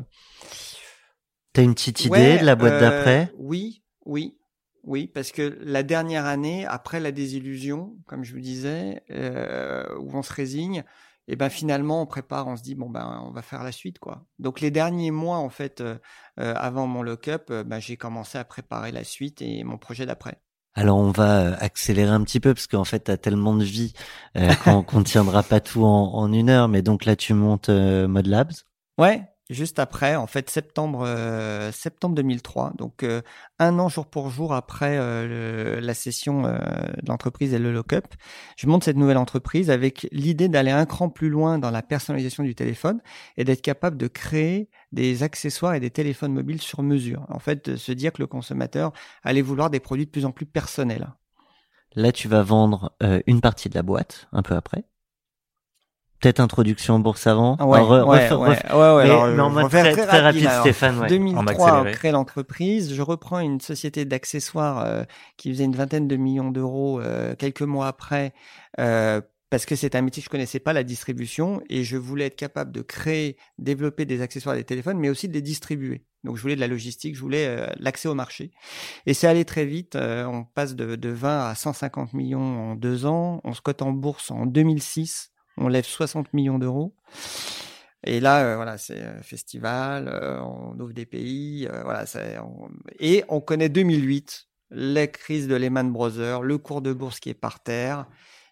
T'as 1.53 1.63
une 1.63 1.73
petite 1.73 2.05
idée 2.05 2.11
Ouais, 2.11 2.39
de 2.39 2.45
la 2.45 2.55
boîte 2.55 2.73
euh, 2.73 2.79
d'après? 2.79 3.33
Oui, 3.37 3.83
oui, 4.05 4.37
oui, 4.83 5.07
parce 5.07 5.31
que 5.31 5.57
la 5.61 5.83
dernière 5.83 6.25
année, 6.25 6.65
après 6.65 6.99
la 6.99 7.11
désillusion, 7.11 7.95
comme 8.05 8.23
je 8.23 8.33
vous 8.33 8.41
disais, 8.41 9.03
euh, 9.11 9.85
où 9.99 10.11
on 10.15 10.21
se 10.21 10.33
résigne, 10.33 10.83
et 11.27 11.35
ben 11.35 11.49
finalement 11.49 12.01
on 12.01 12.05
prépare, 12.05 12.47
on 12.47 12.55
se 12.55 12.61
dit 12.61 12.75
bon 12.75 12.89
ben 12.89 13.23
on 13.25 13.31
va 13.31 13.41
faire 13.41 13.63
la 13.63 13.71
suite 13.71 13.97
quoi. 13.97 14.25
Donc 14.37 14.59
les 14.61 14.69
derniers 14.71 15.09
mois 15.11 15.37
en 15.37 15.49
fait, 15.49 15.81
euh, 15.81 15.97
avant 16.35 16.85
mon 16.85 17.01
lock-up, 17.01 17.51
ben, 17.51 17.79
j'ai 17.79 17.97
commencé 17.97 18.37
à 18.37 18.43
préparer 18.45 18.91
la 18.91 19.03
suite 19.03 19.41
et 19.41 19.63
mon 19.63 19.77
projet 19.79 20.05
d'après. 20.05 20.39
Alors 20.75 20.97
on 20.97 21.11
va 21.11 21.39
euh, 21.39 21.55
accélérer 21.59 22.11
un 22.11 22.21
petit 22.23 22.39
peu 22.39 22.53
parce 22.53 22.67
qu'en 22.67 22.83
fait 22.83 22.99
t'as 22.99 23.17
tellement 23.17 23.55
de 23.55 23.63
vie 23.63 23.93
euh, 24.37 24.53
qu'on 24.55 24.83
qu'on 24.83 25.03
tiendra 25.03 25.41
pas 25.41 25.61
tout 25.61 25.83
en, 25.85 26.13
en 26.13 26.31
une 26.33 26.49
heure. 26.49 26.67
Mais 26.67 26.81
donc 26.81 27.05
là 27.05 27.15
tu 27.15 27.33
montes 27.33 27.69
euh, 27.69 28.07
Mod 28.07 28.27
Labs. 28.27 28.51
Ouais, 28.97 29.23
juste 29.49 29.79
après, 29.79 30.15
en 30.15 30.27
fait, 30.27 30.49
septembre, 30.49 31.03
euh, 31.05 31.71
septembre 31.71 32.15
2003. 32.15 32.73
Donc, 32.77 33.03
euh, 33.03 33.21
un 33.59 33.77
an 33.79 33.89
jour 33.89 34.05
pour 34.05 34.29
jour 34.29 34.53
après 34.53 34.97
euh, 34.97 35.79
la 35.79 35.93
session 35.93 36.45
euh, 36.45 36.57
de 37.01 37.07
l'entreprise 37.07 37.53
et 37.53 37.59
le 37.59 37.71
lock-up, 37.71 38.05
je 38.57 38.67
monte 38.67 38.83
cette 38.83 38.97
nouvelle 38.97 39.17
entreprise 39.17 39.69
avec 39.69 40.07
l'idée 40.11 40.49
d'aller 40.49 40.71
un 40.71 40.85
cran 40.85 41.09
plus 41.09 41.29
loin 41.29 41.59
dans 41.59 41.71
la 41.71 41.81
personnalisation 41.81 42.43
du 42.43 42.55
téléphone 42.55 43.01
et 43.37 43.43
d'être 43.43 43.61
capable 43.61 43.97
de 43.97 44.07
créer 44.07 44.69
des 44.91 45.23
accessoires 45.23 45.75
et 45.75 45.79
des 45.79 45.91
téléphones 45.91 46.33
mobiles 46.33 46.61
sur 46.61 46.81
mesure. 46.83 47.25
En 47.29 47.39
fait, 47.39 47.75
se 47.75 47.91
dire 47.91 48.13
que 48.13 48.21
le 48.21 48.27
consommateur 48.27 48.93
allait 49.23 49.41
vouloir 49.41 49.69
des 49.69 49.79
produits 49.79 50.05
de 50.05 50.11
plus 50.11 50.25
en 50.25 50.31
plus 50.31 50.45
personnels. 50.45 51.07
Là 51.95 52.11
tu 52.11 52.27
vas 52.27 52.43
vendre 52.43 52.93
euh, 53.01 53.21
une 53.25 53.41
partie 53.41 53.69
de 53.69 53.75
la 53.75 53.83
boîte 53.83 54.27
un 54.33 54.41
peu 54.41 54.55
après. 54.55 54.83
Peut-être 56.21 56.39
introduction 56.39 56.95
en 56.95 56.99
bourse 56.99 57.27
avant. 57.27 57.51
Ouais, 57.57 57.77
Alors, 57.77 57.91
re- 57.91 58.03
ouais, 58.09 58.27
refais- 58.29 58.33
ouais, 58.35 58.47
ouais, 58.47 58.95
ouais, 58.95 59.03
mais- 59.03 59.09
alors, 59.11 59.27
mais 59.27 59.41
en 59.41 59.49
mode 59.49 59.69
très, 59.69 59.91
très 60.07 60.19
rapide, 60.21 60.41
alors. 60.47 60.61
Stéphane. 60.61 60.99
ouais. 60.99 61.07
2003, 61.09 61.43
on 61.81 61.83
crée 61.91 62.11
l'entreprise. 62.11 62.93
Je 62.93 63.01
reprends 63.01 63.39
une 63.39 63.59
société 63.61 64.05
d'accessoires 64.05 64.83
euh, 64.85 65.03
qui 65.37 65.51
faisait 65.51 65.65
une 65.65 65.75
vingtaine 65.75 66.07
de 66.07 66.15
millions 66.15 66.51
d'euros 66.51 66.99
euh, 67.01 67.35
quelques 67.35 67.61
mois 67.61 67.87
après, 67.87 68.33
euh, 68.79 69.21
parce 69.49 69.65
que 69.65 69.75
c'est 69.75 69.93
un 69.95 70.01
métier 70.01 70.21
que 70.21 70.25
je 70.25 70.29
connaissais 70.31 70.59
pas, 70.59 70.73
la 70.73 70.83
distribution, 70.83 71.61
et 71.69 71.83
je 71.83 71.97
voulais 71.97 72.25
être 72.25 72.35
capable 72.35 72.71
de 72.71 72.81
créer, 72.81 73.37
développer 73.59 74.05
des 74.05 74.21
accessoires 74.21 74.55
des 74.55 74.63
téléphones, 74.63 74.97
mais 74.97 75.09
aussi 75.09 75.27
de 75.27 75.33
les 75.33 75.41
distribuer. 75.41 76.05
Donc 76.23 76.37
je 76.37 76.41
voulais 76.41 76.55
de 76.55 76.59
la 76.61 76.67
logistique, 76.67 77.15
je 77.15 77.21
voulais 77.21 77.45
euh, 77.47 77.67
l'accès 77.77 78.07
au 78.07 78.15
marché. 78.15 78.51
Et 79.05 79.13
c'est 79.13 79.27
allé 79.27 79.45
très 79.45 79.65
vite. 79.65 79.95
euh, 79.95 80.25
on 80.25 80.43
passe 80.43 80.75
de, 80.75 80.95
de 80.95 81.09
20 81.09 81.49
à 81.49 81.53
150 81.53 82.13
millions 82.13 82.71
en 82.71 82.75
deux 82.75 83.05
ans. 83.05 83.41
On 83.43 83.53
se 83.53 83.61
cote 83.61 83.83
en 83.83 83.91
bourse 83.91 84.31
en 84.31 84.47
2006. 84.47 85.29
On 85.57 85.67
lève 85.67 85.85
60 85.85 86.33
millions 86.33 86.59
d'euros. 86.59 86.95
Et 88.03 88.19
là, 88.19 88.43
euh, 88.45 88.55
voilà, 88.55 88.77
c'est 88.77 89.01
festival, 89.23 90.07
euh, 90.07 90.39
on 90.41 90.79
ouvre 90.79 90.93
des 90.93 91.05
pays, 91.07 91.67
euh, 91.67 91.81
voilà, 91.83 92.05
on- 92.43 92.69
et 92.99 93.23
on 93.29 93.41
connaît 93.41 93.69
2008, 93.69 94.47
la 94.69 95.07
crise 95.07 95.47
de 95.47 95.55
Lehman 95.55 95.91
Brothers, 95.91 96.41
le 96.43 96.57
cours 96.57 96.81
de 96.81 96.93
bourse 96.93 97.19
qui 97.19 97.29
est 97.29 97.33
par 97.33 97.61
terre. 97.63 98.05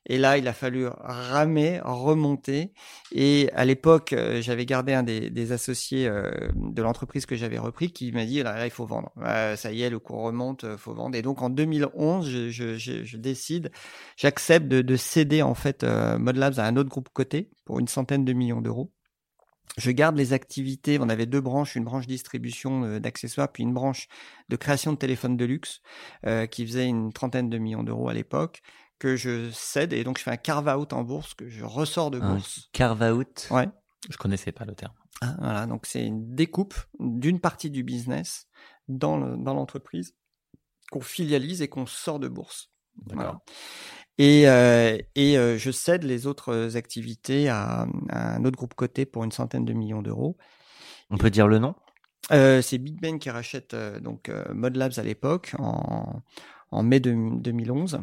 Et 0.05 0.17
là, 0.17 0.37
il 0.37 0.47
a 0.47 0.53
fallu 0.53 0.87
ramer, 0.99 1.79
remonter. 1.83 2.73
Et 3.13 3.49
à 3.53 3.63
l'époque, 3.63 4.11
euh, 4.11 4.41
j'avais 4.41 4.65
gardé 4.65 4.93
un 4.93 5.03
des, 5.03 5.51
associés 5.51 6.07
euh, 6.07 6.31
de 6.55 6.81
l'entreprise 6.81 7.25
que 7.25 7.35
j'avais 7.35 7.57
repris 7.57 7.91
qui 7.91 8.11
m'a 8.11 8.25
dit 8.25 8.43
là, 8.43 8.65
il 8.65 8.71
faut 8.71 8.85
vendre. 8.85 9.13
Ça 9.55 9.71
y 9.71 9.81
est, 9.81 9.89
le 9.89 9.99
cours 9.99 10.23
remonte, 10.23 10.65
euh, 10.65 10.77
faut 10.77 10.93
vendre. 10.93 11.15
Et 11.15 11.21
donc 11.21 11.41
en 11.41 11.49
2011, 11.49 12.49
je, 12.49 13.17
décide, 13.17 13.71
j'accepte 14.17 14.67
de, 14.67 14.81
de 14.81 14.95
céder 14.97 15.41
en 15.41 15.55
fait 15.55 15.83
Modlabs 15.83 16.59
à 16.59 16.65
un 16.65 16.75
autre 16.75 16.89
groupe 16.89 17.09
coté 17.13 17.49
pour 17.65 17.79
une 17.79 17.87
centaine 17.87 18.25
de 18.25 18.33
millions 18.33 18.61
d'euros. 18.61 18.91
Je 19.77 19.89
garde 19.89 20.17
les 20.17 20.33
activités. 20.33 20.99
On 20.99 21.09
avait 21.09 21.25
deux 21.25 21.41
branches, 21.41 21.75
une 21.75 21.85
branche 21.85 22.05
distribution 22.05 22.99
d'accessoires, 22.99 23.51
puis 23.51 23.63
une 23.63 23.73
branche 23.73 24.07
de 24.49 24.55
création 24.55 24.91
de 24.91 24.97
téléphones 24.97 25.37
de 25.37 25.45
luxe 25.45 25.81
qui 26.51 26.67
faisait 26.67 26.85
une 26.85 27.11
trentaine 27.11 27.49
de 27.49 27.57
millions 27.57 27.83
d'euros 27.83 28.09
à 28.09 28.13
l'époque 28.13 28.61
que 29.03 29.17
je 29.17 29.51
cède 29.51 29.91
et 29.91 30.05
donc 30.05 30.17
je 30.17 30.23
fais 30.23 30.31
un 30.31 30.37
carve 30.37 30.69
out 30.69 30.93
en 30.93 31.03
bourse 31.03 31.33
que 31.33 31.49
je 31.49 31.65
ressors 31.65 32.09
de 32.09 32.19
bourse. 32.19 32.69
carve 32.71 33.01
out. 33.03 33.47
Ouais. 33.51 33.67
Je 34.09 34.15
connaissais 34.15 34.53
pas 34.53 34.63
le 34.63 34.75
terme. 34.75 34.93
Ah, 35.19 35.35
Voilà, 35.39 35.65
donc 35.65 35.85
c'est 35.85 36.05
une 36.05 36.33
découpe 36.33 36.73
d'une 36.99 37.41
partie 37.41 37.69
du 37.69 37.83
business 37.83 38.47
dans 38.87 39.17
le- 39.17 39.35
dans 39.35 39.53
l'entreprise 39.53 40.15
qu'on 40.89 41.01
filialise 41.01 41.61
et 41.61 41.67
qu'on 41.67 41.85
sort 41.85 42.17
de 42.19 42.29
bourse. 42.29 42.69
Voilà. 43.07 43.41
Et, 44.17 44.47
euh, 44.47 44.97
et 45.15 45.37
euh, 45.37 45.57
je 45.57 45.69
cède 45.71 46.03
les 46.03 46.25
autres 46.27 46.77
activités 46.77 47.49
à, 47.49 47.85
à 48.09 48.35
un 48.35 48.45
autre 48.45 48.55
groupe 48.57 48.73
coté 48.75 49.05
pour 49.05 49.25
une 49.25 49.31
centaine 49.33 49.65
de 49.65 49.73
millions 49.73 50.01
d'euros. 50.01 50.37
On 51.09 51.17
peut 51.17 51.29
dire 51.29 51.47
le 51.49 51.59
nom? 51.59 51.75
Euh, 52.31 52.61
c'est 52.61 52.77
Big 52.77 53.01
Ben 53.01 53.19
qui 53.19 53.29
rachète 53.29 53.75
donc 54.01 54.29
euh, 54.29 54.45
Modlabs 54.53 54.93
à 54.97 55.03
l'époque 55.03 55.55
en, 55.59 56.21
en 56.71 56.83
mai 56.83 57.01
de- 57.01 57.37
2011. 57.41 57.99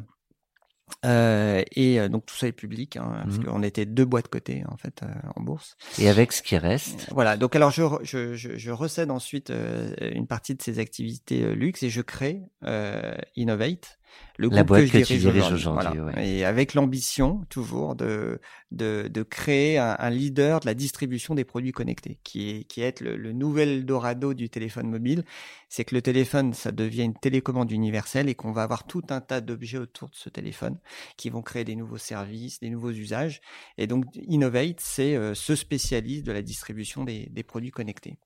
Euh, 1.05 1.62
et 1.72 1.99
euh, 2.01 2.09
donc 2.09 2.26
tout 2.26 2.34
ça 2.36 2.47
est 2.47 2.53
public 2.53 2.97
hein, 2.97 3.22
parce 3.24 3.38
Mhm. 3.38 3.45
qu'on 3.45 3.62
était 3.62 3.86
deux 3.86 4.05
boîtes 4.05 4.28
cotées 4.28 4.62
en 4.68 4.76
fait 4.76 5.03
euh, 5.03 5.07
en 5.36 5.43
bourse. 5.43 5.76
et 5.99 6.09
avec 6.09 6.32
ce 6.32 6.43
qui 6.43 6.57
reste. 6.59 7.09
Voilà, 7.12 7.36
donc 7.36 7.57
alors 7.57 7.70
je, 7.70 7.82
je, 8.03 8.34
je, 8.34 8.57
je 8.57 8.70
recède 8.70 9.11
ensuite 9.11 9.51
euh, 9.51 9.95
une 10.12 10.26
partie 10.26 10.55
de 10.55 10.62
ces 10.62 10.78
activités 10.78 11.43
euh, 11.45 11.55
luxe 11.55 11.82
et 11.82 11.91
je 11.91 12.01
crée 12.03 12.43
euh, 12.64 13.14
Innovate, 13.36 13.99
le 14.38 14.48
La 14.48 14.64
groupe 14.64 14.68
boîte 14.68 14.82
que 14.82 14.86
je 14.86 14.92
que 14.92 14.98
tu 14.98 15.18
dirige 15.18 15.22
diriges 15.22 15.52
aujourd'hui. 15.52 15.52
aujourd'hui, 15.52 15.98
Voilà. 15.98 15.98
ouais. 15.98 16.16
Et 16.16 16.44
avec 16.44 16.74
l'ambition 16.74 17.44
toujours 17.50 17.94
de, 17.96 18.40
de, 18.70 19.08
de 19.11 19.22
créer 19.22 19.78
un, 19.78 19.96
un 19.98 20.11
leader 20.11 20.61
de 20.61 20.66
la 20.66 20.74
distribution 20.74 21.34
des 21.34 21.44
produits 21.44 21.72
connectés, 21.72 22.18
qui 22.24 22.50
est, 22.50 22.64
qui 22.64 22.80
est 22.82 23.00
le, 23.00 23.16
le 23.16 23.32
nouvel 23.32 23.84
Dorado 23.84 24.34
du 24.34 24.48
téléphone 24.50 24.88
mobile. 24.88 25.24
C'est 25.68 25.84
que 25.84 25.94
le 25.94 26.02
téléphone, 26.02 26.54
ça 26.54 26.72
devient 26.72 27.04
une 27.04 27.14
télécommande 27.18 27.70
universelle 27.70 28.28
et 28.28 28.34
qu'on 28.34 28.52
va 28.52 28.62
avoir 28.64 28.86
tout 28.86 29.02
un 29.11 29.20
tas 29.20 29.40
d'objets 29.40 29.78
autour 29.78 30.08
de 30.11 30.16
ce 30.16 30.28
téléphone 30.28 30.78
qui 31.16 31.30
vont 31.30 31.42
créer 31.42 31.64
des 31.64 31.76
nouveaux 31.76 31.98
services, 31.98 32.61
des 32.61 32.70
nouveaux 32.70 32.90
usages. 32.90 33.40
Et 33.78 33.86
donc, 33.86 34.04
Innovate, 34.28 34.80
c'est 34.80 35.16
euh, 35.16 35.34
ce 35.34 35.54
spécialiste 35.54 36.24
de 36.26 36.32
la 36.32 36.42
distribution 36.42 37.04
des, 37.04 37.26
des 37.30 37.42
produits 37.42 37.70
connectés. 37.70 38.18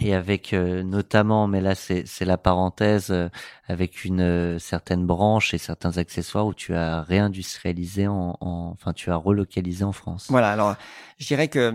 Et 0.00 0.14
avec 0.14 0.52
euh, 0.52 0.82
notamment, 0.82 1.46
mais 1.46 1.60
là 1.60 1.74
c'est 1.74 2.24
la 2.24 2.38
parenthèse, 2.38 3.10
euh, 3.10 3.28
avec 3.68 4.04
une 4.04 4.20
euh, 4.20 4.58
certaine 4.58 5.06
branche 5.06 5.52
et 5.54 5.58
certains 5.58 5.98
accessoires 5.98 6.46
où 6.46 6.54
tu 6.54 6.74
as 6.74 7.02
réindustrialisé 7.02 8.08
en, 8.08 8.36
en, 8.40 8.70
enfin 8.72 8.92
tu 8.92 9.10
as 9.10 9.16
relocalisé 9.16 9.84
en 9.84 9.92
France. 9.92 10.26
Voilà, 10.30 10.50
alors 10.50 10.76
je 11.22 11.26
dirais 11.28 11.48
que 11.48 11.72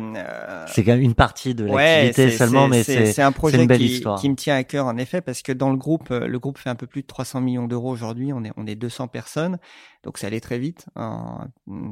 c'est 0.68 0.84
quand 0.84 0.92
même 0.92 1.02
une 1.02 1.16
partie 1.16 1.56
de 1.56 1.66
l'activité 1.66 2.30
seulement, 2.38 2.68
mais 2.68 2.84
c'est 2.84 3.22
un 3.22 3.32
projet 3.32 3.62
une 3.62 3.68
belle 3.68 3.80
qui, 3.80 3.86
histoire. 3.86 4.20
qui 4.20 4.30
me 4.30 4.36
tient 4.36 4.56
à 4.56 4.64
cœur 4.64 4.86
en 4.86 4.98
effet 4.98 5.22
parce 5.22 5.42
que 5.42 5.52
dans 5.52 5.72
le 5.72 5.78
groupe, 5.78 6.10
le 6.10 6.40
groupe 6.40 6.58
fait 6.58 6.70
un 6.70 6.76
peu 6.76 6.88
plus 6.88 7.02
de 7.02 7.08
300 7.08 7.42
millions 7.42 7.68
d'euros 7.68 7.92
aujourd'hui, 7.92 8.34
on 8.34 8.44
est 8.44 8.52
on 8.58 8.68
est 8.68 8.76
200 8.76 9.08
personnes, 9.08 9.58
donc 10.04 10.18
ça 10.18 10.28
allait 10.28 10.40
très 10.40 10.60
vite 10.60 10.86
en 10.96 11.46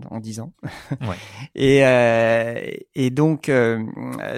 en 0.10 0.20
10 0.20 0.40
ans. 0.42 0.54
Ouais. 1.02 1.16
et 1.56 2.86
et 2.94 3.10
donc 3.10 3.50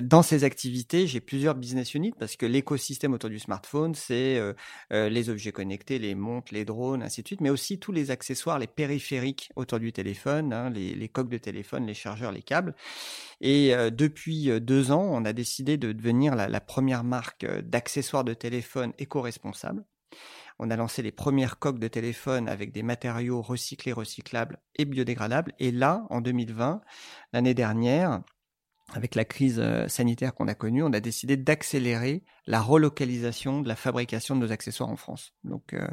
dans 0.01 0.21
ces 0.21 0.43
activités, 0.43 1.07
j'ai 1.07 1.19
plusieurs 1.19 1.55
business 1.55 1.87
parce 2.19 2.35
que 2.35 2.45
l'écosystème 2.45 3.13
autour 3.13 3.29
du 3.29 3.39
smartphone, 3.39 3.95
c'est 3.95 4.37
euh, 4.37 4.53
euh, 4.91 5.09
les 5.09 5.29
objets 5.29 5.51
connectés, 5.51 5.99
les 5.99 6.15
montres, 6.15 6.53
les 6.53 6.65
drones, 6.65 7.01
ainsi 7.01 7.21
de 7.21 7.27
suite, 7.27 7.41
mais 7.41 7.49
aussi 7.49 7.79
tous 7.79 7.91
les 7.91 8.11
accessoires, 8.11 8.59
les 8.59 8.67
périphériques 8.67 9.51
autour 9.55 9.79
du 9.79 9.91
téléphone, 9.91 10.53
hein, 10.53 10.69
les, 10.69 11.09
coques 11.09 11.29
de 11.29 11.37
téléphone, 11.37 11.85
les 11.85 11.93
chargeurs, 11.93 12.31
les 12.31 12.41
câbles. 12.41 12.75
Et 13.41 13.73
euh, 13.73 13.89
depuis 13.89 14.49
deux 14.61 14.91
ans, 14.91 15.07
on 15.11 15.25
a 15.25 15.33
décidé 15.33 15.77
de 15.77 15.91
devenir 15.91 16.35
la, 16.35 16.61
première 16.61 17.03
marque 17.03 17.45
d'accessoires 17.61 18.23
de 18.23 18.33
téléphone 18.33 18.93
éco-responsable. 18.97 19.85
On 20.59 20.71
a 20.71 20.75
lancé 20.75 21.03
les 21.03 21.11
premières 21.11 21.59
coques 21.59 21.79
de 21.79 21.87
téléphone 21.87 22.49
avec 22.49 22.71
des 22.71 22.81
matériaux 22.81 23.41
recyclés, 23.41 23.93
recyclables 23.93 24.59
et 24.75 24.85
biodégradables. 24.85 25.53
Et 25.59 25.71
là, 25.71 26.07
en 26.09 26.19
2020, 26.19 26.81
l'année 27.31 27.53
dernière, 27.53 28.21
avec 28.93 29.15
la 29.15 29.25
crise 29.25 29.59
euh, 29.59 29.87
sanitaire 29.87 30.33
qu'on 30.33 30.47
a 30.47 30.55
connue, 30.55 30.83
on 30.83 30.93
a 30.93 30.99
décidé 30.99 31.37
d'accélérer 31.37 32.23
la 32.45 32.61
relocalisation 32.61 33.61
de 33.61 33.67
la 33.67 33.75
fabrication 33.75 34.35
de 34.35 34.41
nos 34.41 34.51
accessoires 34.51 34.89
en 34.89 34.95
France. 34.95 35.33
Donc 35.43 35.73
euh, 35.73 35.87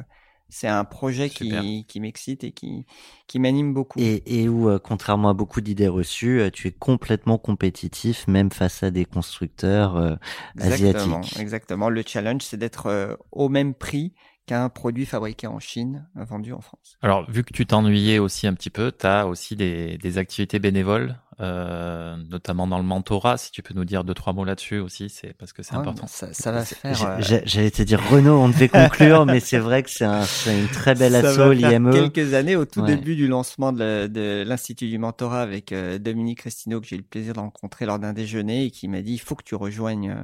c'est 0.54 0.68
un 0.68 0.84
projet 0.84 1.30
qui, 1.30 1.84
qui 1.88 2.00
m'excite 2.00 2.44
et 2.44 2.52
qui, 2.52 2.86
qui 3.26 3.40
m'anime 3.40 3.74
beaucoup. 3.74 3.98
Et, 3.98 4.22
et 4.26 4.48
où, 4.48 4.68
euh, 4.68 4.78
contrairement 4.78 5.30
à 5.30 5.34
beaucoup 5.34 5.60
d'idées 5.60 5.88
reçues, 5.88 6.48
tu 6.52 6.68
es 6.68 6.70
complètement 6.70 7.38
compétitif, 7.38 8.28
même 8.28 8.52
face 8.52 8.84
à 8.84 8.92
des 8.92 9.04
constructeurs 9.04 10.18
exactement, 10.56 11.18
asiatiques. 11.18 11.40
Exactement. 11.40 11.88
Le 11.88 12.04
challenge, 12.06 12.42
c'est 12.42 12.56
d'être 12.56 13.18
au 13.32 13.48
même 13.48 13.74
prix 13.74 14.12
qu'un 14.46 14.68
produit 14.68 15.06
fabriqué 15.06 15.46
en 15.46 15.58
Chine 15.58 16.06
vendu 16.14 16.52
en 16.52 16.60
France. 16.60 16.98
Alors, 17.02 17.28
vu 17.30 17.44
que 17.44 17.52
tu 17.52 17.66
t'ennuyais 17.66 18.18
aussi 18.18 18.46
un 18.46 18.54
petit 18.54 18.70
peu, 18.70 18.92
tu 18.92 19.06
as 19.06 19.26
aussi 19.26 19.56
des, 19.56 19.96
des 19.98 20.18
activités 20.18 20.58
bénévoles 20.58 21.18
euh, 21.40 22.16
notamment 22.30 22.66
dans 22.66 22.78
le 22.78 22.84
mentorat. 22.84 23.36
Si 23.36 23.50
tu 23.50 23.62
peux 23.62 23.74
nous 23.74 23.84
dire 23.84 24.04
deux 24.04 24.14
trois 24.14 24.32
mots 24.32 24.44
là-dessus 24.44 24.78
aussi, 24.78 25.08
c'est 25.08 25.34
parce 25.34 25.52
que 25.52 25.62
c'est 25.62 25.74
important. 25.74 26.06
Ça, 26.06 26.32
ça, 26.32 26.52
va 26.52 26.64
faire. 26.64 27.04
Euh, 27.06 27.40
j'allais 27.44 27.70
te 27.70 27.82
dire 27.82 28.00
Renaud, 28.10 28.38
on 28.38 28.48
devait 28.48 28.68
conclure, 28.70 29.26
mais 29.26 29.40
c'est 29.40 29.58
vrai 29.58 29.82
que 29.82 29.90
c'est 29.90 30.04
un, 30.04 30.24
une 30.46 30.68
très 30.68 30.94
belle 30.94 31.14
asso 31.14 31.52
l'IME. 31.52 31.90
Quelques 31.92 32.34
années 32.34 32.56
au 32.56 32.64
tout 32.64 32.82
début 32.82 33.16
du 33.16 33.26
lancement 33.26 33.72
de 33.72 34.44
l'institut 34.46 34.88
du 34.88 34.98
mentorat 34.98 35.42
avec 35.42 35.72
euh, 35.72 35.98
Dominique 35.98 36.42
Restino 36.42 36.80
que 36.80 36.86
j'ai 36.86 36.96
eu 36.96 37.00
le 37.00 37.04
plaisir 37.04 37.34
de 37.34 37.40
rencontrer 37.40 37.86
lors 37.86 37.98
d'un 37.98 38.12
déjeuner 38.12 38.64
et 38.64 38.70
qui 38.70 38.88
m'a 38.88 39.02
dit 39.02 39.14
il 39.14 39.18
faut 39.18 39.34
que 39.34 39.44
tu 39.44 39.54
rejoignes 39.54 40.16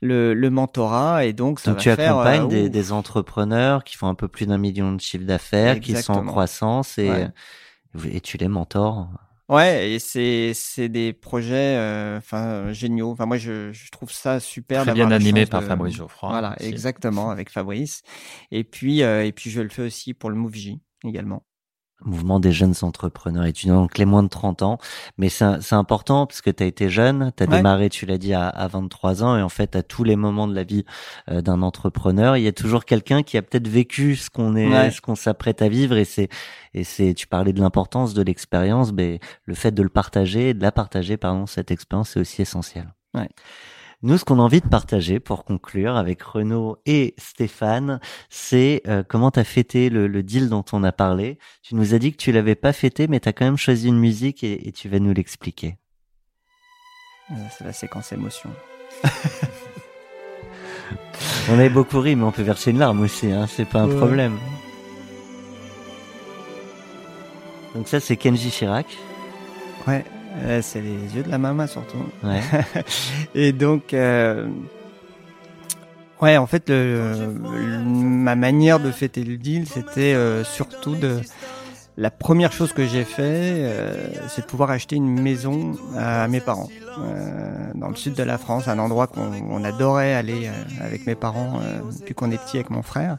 le, 0.00 0.34
le 0.34 0.50
mentorat 0.50 1.24
et 1.24 1.32
donc 1.32 1.60
ça 1.60 1.72
donc 1.72 1.80
tu 1.80 1.90
accompagnes 1.90 2.48
des, 2.48 2.68
des, 2.68 2.92
entrepreneurs 2.92 3.84
qui 3.84 3.96
font 3.96 4.08
un 4.08 4.14
peu 4.14 4.28
plus 4.28 4.46
d'un 4.46 4.58
million 4.58 4.92
de 4.92 5.00
chiffre 5.00 5.24
d'affaires, 5.24 5.80
qui 5.80 5.94
sont 5.96 6.12
en 6.12 6.24
croissance 6.24 6.98
et 6.98 7.10
et 8.04 8.20
tu 8.20 8.36
les 8.36 8.48
mentors. 8.48 9.08
Ouais, 9.48 9.92
et 9.92 9.98
c'est 9.98 10.52
c'est 10.52 10.90
des 10.90 11.14
projets 11.14 11.76
euh, 11.76 12.18
enfin 12.18 12.70
géniaux. 12.72 13.10
Enfin 13.10 13.24
moi 13.24 13.38
je, 13.38 13.72
je 13.72 13.90
trouve 13.90 14.12
ça 14.12 14.40
super 14.40 14.82
Très 14.82 14.92
bien 14.92 15.10
animé 15.10 15.46
par 15.46 15.64
Fabrice 15.64 15.96
Geoffroy. 15.96 16.28
Voilà, 16.28 16.54
exactement 16.60 17.30
avec 17.30 17.48
Fabrice. 17.48 18.02
Et 18.50 18.62
puis 18.62 19.02
euh, 19.02 19.24
et 19.24 19.32
puis 19.32 19.50
je 19.50 19.62
le 19.62 19.70
fais 19.70 19.82
aussi 19.82 20.12
pour 20.12 20.28
le 20.28 20.36
MoveJ 20.36 20.74
également 21.04 21.44
mouvement 22.04 22.40
des 22.40 22.52
jeunes 22.52 22.74
entrepreneurs 22.82 23.44
étudiants, 23.44 23.82
donc 23.82 23.98
les 23.98 24.04
moins 24.04 24.22
de 24.22 24.28
30 24.28 24.62
ans. 24.62 24.78
Mais 25.16 25.28
c'est 25.28 25.72
important 25.72 26.26
parce 26.26 26.40
que 26.40 26.50
tu 26.50 26.62
as 26.62 26.66
été 26.66 26.88
jeune, 26.88 27.32
tu 27.36 27.42
as 27.42 27.46
démarré, 27.46 27.88
tu 27.88 28.06
l'as 28.06 28.18
dit, 28.18 28.34
à, 28.34 28.48
à, 28.48 28.68
23 28.68 29.22
ans. 29.22 29.36
Et 29.36 29.42
en 29.42 29.48
fait, 29.48 29.76
à 29.76 29.82
tous 29.82 30.04
les 30.04 30.16
moments 30.16 30.46
de 30.46 30.54
la 30.54 30.64
vie 30.64 30.84
euh, 31.30 31.40
d'un 31.40 31.62
entrepreneur, 31.62 32.36
il 32.36 32.44
y 32.44 32.48
a 32.48 32.52
toujours 32.52 32.84
quelqu'un 32.84 33.22
qui 33.22 33.36
a 33.36 33.42
peut-être 33.42 33.68
vécu 33.68 34.16
ce 34.16 34.30
qu'on 34.30 34.56
est, 34.56 34.90
ce 34.90 35.00
qu'on 35.00 35.16
s'apprête 35.16 35.62
à 35.62 35.68
vivre. 35.68 35.96
Et 35.96 36.04
c'est, 36.04 36.28
et 36.74 36.84
c'est, 36.84 37.14
tu 37.14 37.26
parlais 37.26 37.52
de 37.52 37.60
l'importance 37.60 38.14
de 38.14 38.22
l'expérience, 38.22 38.92
mais 38.92 39.20
le 39.44 39.54
fait 39.54 39.72
de 39.72 39.82
le 39.82 39.88
partager, 39.88 40.54
de 40.54 40.62
la 40.62 40.72
partager, 40.72 41.16
pardon, 41.16 41.46
cette 41.46 41.70
expérience, 41.70 42.10
c'est 42.10 42.20
aussi 42.20 42.42
essentiel. 42.42 42.92
Ouais. 43.14 43.28
Nous, 44.02 44.16
ce 44.16 44.24
qu'on 44.24 44.38
a 44.38 44.42
envie 44.42 44.60
de 44.60 44.68
partager 44.68 45.18
pour 45.18 45.44
conclure 45.44 45.96
avec 45.96 46.22
Renaud 46.22 46.76
et 46.86 47.14
Stéphane, 47.18 47.98
c'est 48.30 48.80
euh, 48.86 49.02
comment 49.02 49.32
tu 49.32 49.40
as 49.40 49.44
fêté 49.44 49.90
le, 49.90 50.22
deal 50.22 50.48
dont 50.48 50.64
on 50.72 50.84
a 50.84 50.92
parlé. 50.92 51.36
Tu 51.62 51.74
nous 51.74 51.94
as 51.94 51.98
dit 51.98 52.12
que 52.12 52.16
tu 52.16 52.30
l'avais 52.30 52.54
pas 52.54 52.72
fêté, 52.72 53.08
mais 53.08 53.18
tu 53.18 53.28
as 53.28 53.32
quand 53.32 53.44
même 53.44 53.56
choisi 53.56 53.88
une 53.88 53.98
musique 53.98 54.44
et, 54.44 54.70
tu 54.70 54.88
vas 54.88 55.00
nous 55.00 55.12
l'expliquer. 55.12 55.78
Euh, 57.32 57.34
c'est 57.50 57.64
la 57.64 57.72
séquence 57.72 58.12
émotion. 58.12 58.50
on 61.50 61.54
avait 61.54 61.68
beaucoup 61.68 61.98
ri, 61.98 62.14
mais 62.14 62.22
on 62.22 62.30
peut 62.30 62.42
verser 62.42 62.70
une 62.70 62.78
larme 62.78 63.00
aussi, 63.00 63.32
hein, 63.32 63.48
c'est 63.48 63.68
pas 63.68 63.80
un 63.80 63.88
problème. 63.88 64.38
Donc 67.74 67.88
ça, 67.88 67.98
c'est 67.98 68.16
Kenji 68.16 68.50
Chirac. 68.50 68.86
Ouais, 69.88 70.04
euh, 70.36 70.60
c'est 70.62 70.80
les 70.80 71.16
yeux 71.16 71.22
de 71.22 71.30
la 71.30 71.38
maman 71.38 71.66
surtout. 71.66 71.98
Ouais. 72.22 72.40
et 73.34 73.52
donc, 73.52 73.94
euh, 73.94 74.46
ouais, 76.20 76.36
en 76.36 76.46
fait, 76.46 76.68
le, 76.68 77.28
ma 77.84 78.36
manière 78.36 78.80
de 78.80 78.90
fêter 78.90 79.24
le 79.24 79.36
deal, 79.36 79.66
c'était 79.66 80.14
euh, 80.14 80.44
surtout 80.44 80.94
de 80.94 81.20
la 81.96 82.10
première 82.10 82.52
chose 82.52 82.72
que 82.72 82.86
j'ai 82.86 83.04
fait, 83.04 83.22
euh, 83.24 84.12
c'est 84.28 84.42
de 84.42 84.46
pouvoir 84.46 84.70
acheter 84.70 84.96
une 84.96 85.20
maison 85.20 85.76
à 85.96 86.28
mes 86.28 86.40
parents 86.40 86.68
euh, 86.98 87.72
dans 87.74 87.88
le 87.88 87.96
sud 87.96 88.14
de 88.14 88.22
la 88.22 88.38
France, 88.38 88.68
un 88.68 88.78
endroit 88.78 89.08
qu'on 89.08 89.64
adorait 89.64 90.14
aller 90.14 90.48
avec 90.80 91.06
mes 91.06 91.16
parents 91.16 91.60
depuis 92.00 92.14
qu'on 92.14 92.30
est 92.30 92.38
petit 92.38 92.58
avec 92.58 92.70
mon 92.70 92.82
frère. 92.82 93.18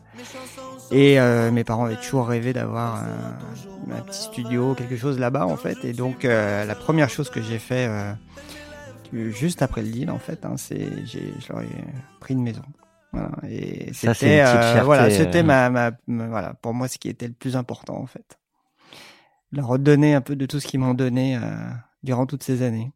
Et 0.91 1.19
euh, 1.19 1.51
mes 1.51 1.63
parents 1.63 1.85
avaient 1.85 1.97
toujours 1.97 2.27
rêvé 2.27 2.51
d'avoir 2.53 3.03
un, 3.03 3.95
un, 3.95 4.01
petit 4.01 4.23
studio, 4.23 4.73
quelque 4.73 4.97
chose 4.97 5.19
là-bas 5.19 5.45
en 5.45 5.55
fait. 5.55 5.85
Et 5.85 5.93
donc 5.93 6.25
euh, 6.25 6.65
la 6.65 6.75
première 6.75 7.09
chose 7.09 7.29
que 7.29 7.41
j'ai 7.41 7.59
fait 7.59 7.87
euh, 7.87 8.13
juste 9.31 9.61
après 9.61 9.83
le 9.83 9.89
deal 9.89 10.09
en 10.09 10.17
fait, 10.17 10.45
hein, 10.45 10.55
c'est 10.57 11.05
j'ai 11.05 11.31
je 11.39 11.53
leur 11.53 11.61
ai 11.61 11.69
pris 12.19 12.33
une 12.33 12.41
maison. 12.41 12.63
Voilà. 13.11 13.31
Et 13.47 13.91
c'était 13.93 14.43
voilà, 14.83 15.09
c'était 15.11 15.43
ma, 15.43 15.69
ma, 15.69 15.91
voilà 16.07 16.55
pour 16.55 16.73
moi 16.73 16.87
ce 16.87 16.97
qui 16.97 17.09
était 17.09 17.27
le 17.27 17.33
plus 17.33 17.55
important 17.55 17.97
en 17.97 18.07
fait. 18.07 18.39
Leur 19.51 19.67
redonner 19.67 20.13
un 20.15 20.21
peu 20.21 20.35
de 20.35 20.45
tout 20.45 20.59
ce 20.59 20.67
qu'ils 20.67 20.79
m'ont 20.79 20.93
donné 20.93 21.39
durant 22.03 22.25
toutes 22.25 22.43
ces 22.43 22.61
années. 22.61 22.91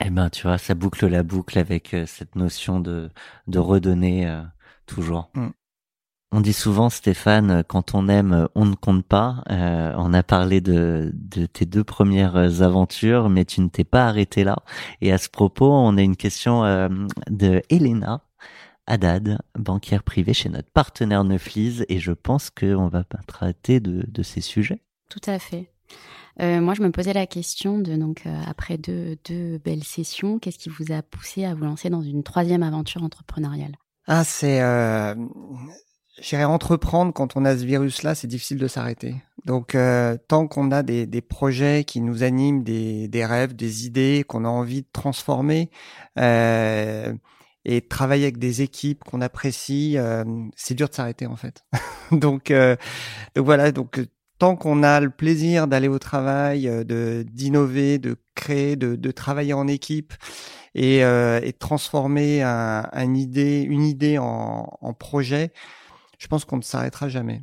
Eh 0.00 0.10
ben, 0.10 0.28
tu 0.28 0.42
vois, 0.42 0.58
ça 0.58 0.74
boucle 0.74 1.06
la 1.06 1.22
boucle 1.22 1.58
avec 1.58 1.96
cette 2.06 2.36
notion 2.36 2.80
de 2.80 3.10
de 3.46 3.58
redonner 3.58 4.42
toujours. 4.86 5.30
Mm. 5.34 5.48
On 6.30 6.42
dit 6.42 6.52
souvent, 6.52 6.90
Stéphane, 6.90 7.64
quand 7.66 7.94
on 7.94 8.06
aime, 8.06 8.48
on 8.54 8.66
ne 8.66 8.74
compte 8.74 9.04
pas. 9.04 9.42
Euh, 9.50 9.94
on 9.96 10.12
a 10.12 10.22
parlé 10.22 10.60
de, 10.60 11.10
de, 11.14 11.46
tes 11.46 11.64
deux 11.64 11.84
premières 11.84 12.60
aventures, 12.62 13.30
mais 13.30 13.46
tu 13.46 13.62
ne 13.62 13.68
t'es 13.68 13.84
pas 13.84 14.06
arrêté 14.06 14.44
là. 14.44 14.56
Et 15.00 15.10
à 15.10 15.16
ce 15.16 15.30
propos, 15.30 15.72
on 15.72 15.96
a 15.96 16.02
une 16.02 16.16
question 16.16 16.64
euh, 16.64 16.88
de 17.30 17.62
Elena 17.70 18.20
Haddad, 18.86 19.38
banquière 19.58 20.02
privée 20.02 20.34
chez 20.34 20.50
notre 20.50 20.70
partenaire 20.70 21.24
Neuflise, 21.24 21.86
et 21.88 21.98
je 21.98 22.12
pense 22.12 22.50
qu'on 22.50 22.88
va 22.88 23.04
pas 23.04 23.20
traiter 23.26 23.80
de, 23.80 24.04
de, 24.06 24.22
ces 24.22 24.42
sujets. 24.42 24.82
Tout 25.08 25.30
à 25.30 25.38
fait. 25.38 25.70
Euh, 26.42 26.60
moi, 26.60 26.74
je 26.74 26.82
me 26.82 26.90
posais 26.90 27.14
la 27.14 27.26
question 27.26 27.78
de 27.78 27.96
donc 27.96 28.24
après 28.46 28.76
deux, 28.76 29.16
deux 29.24 29.56
belles 29.58 29.84
sessions, 29.84 30.38
qu'est-ce 30.38 30.58
qui 30.58 30.68
vous 30.68 30.92
a 30.92 31.00
poussé 31.00 31.46
à 31.46 31.54
vous 31.54 31.64
lancer 31.64 31.88
dans 31.88 32.02
une 32.02 32.22
troisième 32.22 32.62
aventure 32.62 33.02
entrepreneuriale? 33.02 33.76
Ah, 34.06 34.24
c'est 34.24 34.62
J'irais 36.20 36.44
entreprendre 36.44 37.12
quand 37.12 37.36
on 37.36 37.44
a 37.44 37.56
ce 37.56 37.64
virus-là, 37.64 38.14
c'est 38.14 38.26
difficile 38.26 38.58
de 38.58 38.68
s'arrêter. 38.68 39.14
Donc, 39.44 39.74
euh, 39.74 40.16
tant 40.28 40.48
qu'on 40.48 40.72
a 40.72 40.82
des, 40.82 41.06
des, 41.06 41.20
projets 41.20 41.84
qui 41.84 42.00
nous 42.00 42.22
animent, 42.22 42.62
des, 42.64 43.08
des 43.08 43.24
rêves, 43.24 43.54
des 43.54 43.86
idées 43.86 44.24
qu'on 44.26 44.44
a 44.44 44.48
envie 44.48 44.82
de 44.82 44.88
transformer 44.92 45.70
euh, 46.18 47.14
et 47.64 47.80
travailler 47.82 48.24
avec 48.24 48.38
des 48.38 48.62
équipes 48.62 49.04
qu'on 49.04 49.20
apprécie, 49.20 49.94
euh, 49.96 50.24
c'est 50.56 50.74
dur 50.74 50.88
de 50.88 50.94
s'arrêter 50.94 51.26
en 51.26 51.36
fait. 51.36 51.64
donc, 52.12 52.50
euh, 52.50 52.76
donc 53.36 53.44
voilà. 53.44 53.70
Donc, 53.72 54.00
tant 54.38 54.56
qu'on 54.56 54.82
a 54.82 55.00
le 55.00 55.10
plaisir 55.10 55.68
d'aller 55.68 55.88
au 55.88 55.98
travail, 55.98 56.68
euh, 56.68 56.82
de 56.82 57.24
d'innover, 57.30 57.98
de 57.98 58.16
créer, 58.34 58.76
de, 58.76 58.96
de 58.96 59.10
travailler 59.10 59.52
en 59.52 59.68
équipe 59.68 60.14
et, 60.74 60.98
et 60.98 61.52
transformer 61.58 62.42
un, 62.42 62.88
un 62.92 63.14
idée, 63.14 63.62
une 63.62 63.82
idée 63.82 64.18
en, 64.18 64.68
en 64.80 64.92
projet 64.94 65.52
je 66.18 66.26
pense 66.26 66.44
qu'on 66.44 66.58
ne 66.58 66.62
s'arrêtera 66.62 67.08
jamais. 67.08 67.42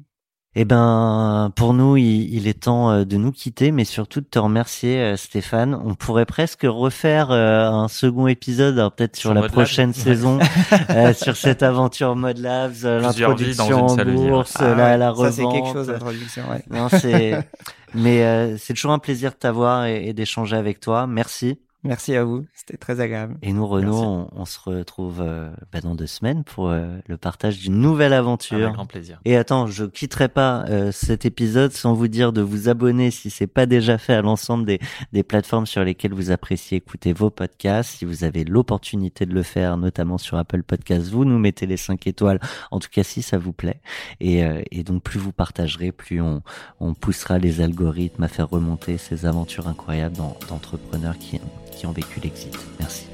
Eh 0.58 0.64
ben, 0.64 1.52
pour 1.58 1.74
nous, 1.74 1.98
il, 1.98 2.48
est 2.48 2.62
temps 2.62 2.90
euh, 2.90 3.04
de 3.04 3.18
nous 3.18 3.34
quitter, 3.34 3.74
mais 3.74 3.84
surtout 3.84 4.22
de 4.22 4.26
te 4.26 4.40
remercier, 4.40 5.02
euh, 5.02 5.18
Stéphane. 5.18 5.78
On 5.84 5.96
pourrait 5.96 6.26
presque 6.26 6.62
refaire 6.64 7.32
euh, 7.32 7.68
un 7.68 7.90
second 7.90 8.28
épisode, 8.28 8.76
peut-être 8.96 9.18
sur, 9.18 9.34
la 9.34 9.50
prochaine 9.50 9.92
saison, 9.92 10.40
sur 11.14 11.36
cette 11.36 11.62
aventure 11.62 12.16
Mode 12.16 12.38
Labs, 12.38 12.84
l'introduction 12.84 13.86
en 13.86 13.96
bourse, 13.98 14.56
ah 14.60 14.74
la, 14.76 14.96
la 14.96 15.12
revente. 15.12 15.34
Ça, 15.34 15.42
c'est 15.42 15.52
quelque 15.52 15.74
chose, 15.74 15.90
l'introduction, 15.90 16.44
ouais. 16.50 16.64
Non, 16.70 16.88
c'est, 16.88 17.38
mais 17.94 18.58
c'est 18.58 18.76
toujours 18.76 18.94
un 18.94 19.00
plaisir 19.00 19.32
de 19.32 19.36
t'avoir 19.36 19.88
et 19.88 20.14
d'échanger 20.14 20.56
avec 20.56 20.80
toi. 20.80 21.06
Merci. 21.06 21.60
Merci 21.86 22.16
à 22.16 22.24
vous, 22.24 22.46
c'était 22.56 22.78
très 22.78 23.00
agréable. 23.00 23.38
Et 23.44 23.54
nous, 23.54 23.68
Renaud, 23.68 24.28
on, 24.36 24.46
se 24.46 24.60
retrouve 24.60 25.22
euh, 25.22 25.52
bah, 25.72 25.82
dans 25.82 25.94
deux 25.94 26.08
semaines 26.08 26.44
pour 26.44 26.70
euh, 26.70 26.98
le 27.08 27.16
partage 27.16 27.60
d'une 27.60 27.80
nouvelle 27.80 28.14
aventure. 28.14 28.58
Avec 28.58 28.74
grand 28.74 28.88
plaisir. 28.88 29.20
Et 29.24 29.38
attends, 29.38 29.68
je 29.68 29.86
quitterai 29.86 30.28
pas 30.28 30.66
euh, 30.68 30.92
cet 30.92 31.26
épisode 31.26 31.72
sans 31.74 31.94
vous 31.94 32.08
dire 32.08 32.34
de 32.34 32.42
vous 32.42 32.70
abonner 32.70 33.12
si 33.12 33.30
c'est 33.30 33.46
pas 33.46 33.68
déjà 33.68 34.00
fait 34.00 34.16
à 34.16 34.24
l'ensemble 34.24 34.66
des, 34.66 34.80
des 35.14 35.22
plateformes 35.22 35.68
sur 35.68 35.84
lesquelles 35.84 36.14
vous 36.14 36.32
appréciez 36.32 36.78
écouter 36.78 37.14
vos 37.14 37.30
podcasts. 37.30 37.98
Si 37.98 38.06
vous 38.06 38.24
avez 38.24 38.44
l'opportunité 38.46 39.28
de 39.28 39.34
le 39.36 39.44
faire, 39.44 39.78
notamment 39.78 40.18
sur 40.18 40.38
Apple 40.38 40.64
Podcasts, 40.64 41.12
vous 41.12 41.24
nous 41.24 41.38
mettez 41.38 41.68
les 41.68 41.78
cinq 41.78 42.08
étoiles. 42.08 42.40
En 42.72 42.80
tout 42.80 42.90
cas, 42.92 43.04
si 43.04 43.22
ça 43.22 43.38
vous 43.38 43.54
plaît. 43.54 43.80
Et, 44.20 44.42
et 44.72 44.84
donc, 44.84 45.04
plus 45.04 45.20
vous 45.20 45.32
partagerez, 45.32 45.92
plus 45.92 46.20
on, 46.20 46.42
on 46.80 46.96
poussera 46.96 47.38
les 47.38 47.62
algorithmes 47.62 48.24
à 48.24 48.28
faire 48.28 48.50
remonter 48.50 48.98
ces 48.98 49.28
aventures 49.28 49.68
incroyables 49.68 50.16
d'entrepreneurs 50.50 51.18
qui 51.20 51.36
qui 51.78 51.86
ont 51.86 51.92
vécu 51.92 52.20
l'exit. 52.20 52.54
Merci. 52.80 53.06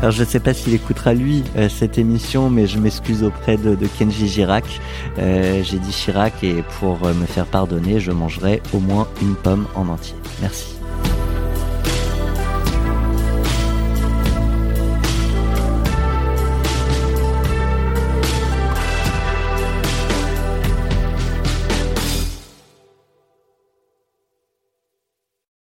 Alors 0.00 0.12
je 0.12 0.20
ne 0.22 0.28
sais 0.28 0.38
pas 0.38 0.54
s'il 0.54 0.74
écoutera 0.74 1.12
lui 1.12 1.42
euh, 1.56 1.68
cette 1.68 1.98
émission, 1.98 2.50
mais 2.50 2.68
je 2.68 2.78
m'excuse 2.78 3.24
auprès 3.24 3.56
de, 3.56 3.76
Kenji 3.98 4.28
Girac. 4.28 4.64
Euh, 5.18 5.60
j'ai 5.64 5.78
dit 5.78 5.90
Chirac 5.90 6.44
et 6.44 6.62
pour 6.78 7.00
me 7.00 7.26
faire 7.26 7.46
pardonner, 7.46 7.98
je 7.98 8.12
mangerai 8.12 8.62
au 8.72 8.78
moins 8.78 9.08
une 9.20 9.34
pomme 9.34 9.66
en 9.74 9.88
entier. 9.88 10.14
Merci. 10.40 10.77